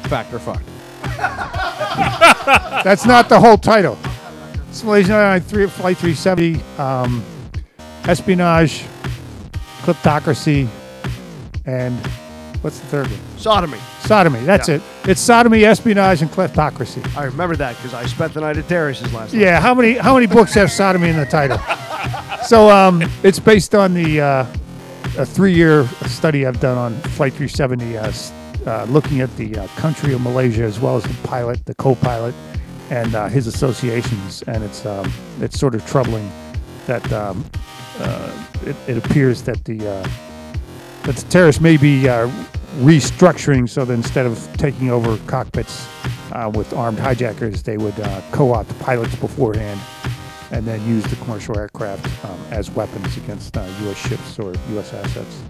Fact 0.05 0.33
or 0.33 0.39
fucked? 0.39 0.65
That's 2.85 3.05
not 3.05 3.29
the 3.29 3.39
whole 3.39 3.59
title. 3.59 3.99
It's 4.69 4.83
Malaysian 4.83 5.13
Airline 5.13 5.41
3, 5.43 5.67
Flight 5.67 5.99
370. 5.99 6.63
Um, 6.79 7.23
espionage, 8.05 8.85
kleptocracy, 9.83 10.67
and 11.67 11.95
what's 12.63 12.81
the 12.81 12.87
third 12.87 13.07
one? 13.07 13.39
Sodomy. 13.39 13.79
Sodomy. 14.03 14.41
That's 14.41 14.69
Yeah. 14.69 14.77
it. 14.77 14.83
It's 15.05 15.21
sodomy, 15.21 15.65
espionage, 15.65 16.23
and 16.23 16.31
kleptocracy. 16.31 17.03
I 17.17 17.25
remember 17.25 17.57
that 17.57 17.77
because 17.77 17.95
I 17.95 18.07
spent 18.07 18.33
the 18.35 18.41
night 18.41 18.57
at 18.57 18.69
Darius's 18.69 19.13
last 19.13 19.33
night. 19.35 19.43
Yeah, 19.43 19.61
how 19.61 19.75
many 19.75 19.95
how 19.99 20.15
many 20.15 20.27
books 20.27 20.55
have 20.55 20.71
sodomy 20.71 21.09
in 21.09 21.17
the 21.17 21.27
title? 21.27 21.59
So 22.45 22.71
um, 22.71 23.03
it's 23.23 23.39
based 23.41 23.75
on 23.75 23.93
the 23.95 24.21
uh, 24.21 24.47
a 25.19 25.27
three-year 25.27 25.87
study 26.07 26.47
I've 26.47 26.61
done 26.61 26.79
on 26.79 26.95
Flight 27.17 27.33
370, 27.35 27.99
uh, 27.99 28.07
s- 28.07 28.33
uh, 28.67 28.85
looking 28.89 29.21
at 29.21 29.35
the 29.37 29.57
uh, 29.59 29.67
country 29.77 30.15
of 30.15 30.21
Malaysia 30.21 30.63
as 30.63 30.79
well 30.79 30.97
as 30.97 31.03
the 31.03 31.15
pilot, 31.29 31.65
the 31.67 31.75
co-pilot, 31.75 32.35
and 32.91 33.15
uh, 33.15 33.27
his 33.29 33.47
associations. 33.49 34.43
And 34.47 34.63
it's 34.63 34.87
um, 34.87 35.13
it's 35.41 35.59
sort 35.59 35.75
of 35.75 35.85
troubling 35.87 36.31
that 36.87 37.13
um, 37.13 37.45
uh, 37.99 38.31
it, 38.65 38.77
it 38.87 38.97
appears 39.05 39.43
that 39.43 39.65
the 39.65 39.81
uh, 39.87 40.09
that 41.03 41.17
the 41.17 41.27
terrorists 41.31 41.61
may 41.61 41.77
be 41.77 42.09
uh, 42.09 42.31
restructuring 42.79 43.69
so 43.69 43.85
that 43.85 43.95
instead 43.95 44.27
of 44.27 44.49
taking 44.57 44.91
over 44.91 45.17
cockpits 45.27 45.89
uh, 46.33 46.51
with 46.55 46.73
armed 46.73 46.99
hijackers, 46.99 47.63
they 47.63 47.77
would 47.77 47.99
uh, 47.99 48.23
co-opt 48.33 48.79
pilots 48.81 49.15
beforehand 49.17 49.81
and 50.51 50.67
then 50.67 50.85
use 50.87 51.05
the 51.05 51.17
commercial 51.17 51.59
aircraft 51.59 52.25
um, 52.25 52.39
as 52.51 52.71
weapons 52.71 53.17
against 53.17 53.57
uh, 53.57 53.67
U.S. 53.83 53.97
ships 53.97 54.39
or 54.39 54.55
U.S. 54.71 54.95
assets. 54.95 55.43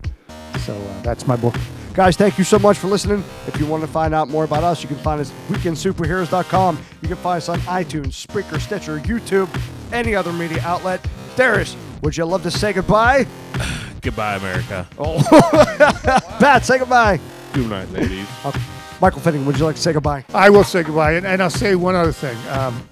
So 0.65 0.75
uh, 0.75 1.03
that's 1.03 1.27
my 1.27 1.37
book. 1.37 1.55
Guys, 1.95 2.17
thank 2.17 2.39
you 2.39 2.45
so 2.45 2.59
much 2.59 2.79
for 2.79 2.87
listening. 2.87 3.25
If 3.47 3.59
you 3.59 3.67
want 3.67 3.83
to 3.83 3.89
find 3.89 4.15
out 4.15 4.29
more 4.29 4.45
about 4.45 4.65
us, 4.65 4.83
you 4.83 4.89
can 4.89 4.99
find 4.99 5.21
us 5.21 5.31
at 5.31 5.37
weekendsuperheroes.com. 5.49 6.79
You 7.03 7.09
can 7.09 7.17
find 7.17 7.39
us 7.39 7.49
on 7.49 7.59
iTunes, 7.61 8.27
Spreaker, 8.27 8.61
Stitcher, 8.61 9.01
YouTube, 9.01 9.49
any 9.93 10.15
other 10.15 10.33
media 10.33 10.61
outlet. 10.63 11.05
Darius, 11.37 11.77
would 12.03 12.17
you 12.17 12.25
love 12.25 12.43
to 12.45 12.51
say 12.51 12.73
goodbye? 12.73 13.27
Goodbye, 14.01 14.37
America. 14.37 14.87
Oh, 14.97 15.19
Pat, 16.39 16.65
say 16.65 16.79
goodbye. 16.79 17.19
Good 17.53 17.69
night, 17.69 17.91
ladies. 17.91 18.29
Uh, 18.45 18.53
Michael 19.01 19.21
Finnegan, 19.21 19.45
would 19.45 19.59
you 19.59 19.65
like 19.65 19.75
to 19.75 19.83
say 19.83 19.93
goodbye? 19.93 20.25
I 20.33 20.51
will 20.51 20.63
say 20.63 20.85
goodbye, 20.85 21.15
and, 21.15 21.27
and 21.27 21.43
I'll 21.43 21.51
say 21.51 21.75
one 21.75 21.97
other 21.97 22.13
thing. 22.13 22.37
Um, 22.49 22.89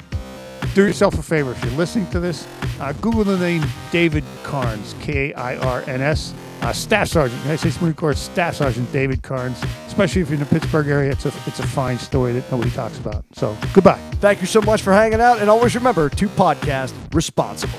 do 0.75 0.85
yourself 0.85 1.17
a 1.17 1.23
favor 1.23 1.53
if 1.53 1.65
you're 1.65 1.73
listening 1.75 2.11
to 2.11 2.19
this. 2.21 2.47
Uh, 2.81 2.93
Google 2.95 3.23
the 3.25 3.39
name 3.39 3.65
David 3.93 4.25
Karnes, 4.43 5.01
K 5.01 5.33
I 5.35 5.57
R 5.57 5.83
N 5.87 6.01
S, 6.03 6.35
uh, 6.63 6.73
Staff 6.73 7.09
Sergeant, 7.09 7.41
United 7.43 7.59
States 7.59 7.81
Marine 7.81 7.95
Corps 7.95 8.15
Staff 8.15 8.57
Sergeant 8.57 8.91
David 8.93 9.23
Karnes. 9.23 9.63
Especially 9.87 10.21
if 10.23 10.29
you're 10.29 10.35
in 10.35 10.41
the 10.41 10.47
Pittsburgh 10.51 10.89
area, 10.89 11.13
it's 11.13 11.25
a 11.25 11.33
it's 11.47 11.61
a 11.61 11.67
fine 11.67 11.99
story 11.99 12.33
that 12.33 12.51
nobody 12.51 12.71
talks 12.73 12.99
about. 12.99 13.25
So 13.33 13.57
goodbye. 13.73 14.01
Thank 14.21 14.41
you 14.41 14.47
so 14.47 14.61
much 14.61 14.83
for 14.83 14.93
hanging 14.93 15.21
out, 15.21 15.39
and 15.39 15.49
always 15.49 15.75
remember 15.77 16.09
to 16.11 16.29
podcast 16.29 16.93
responsible. 17.15 17.79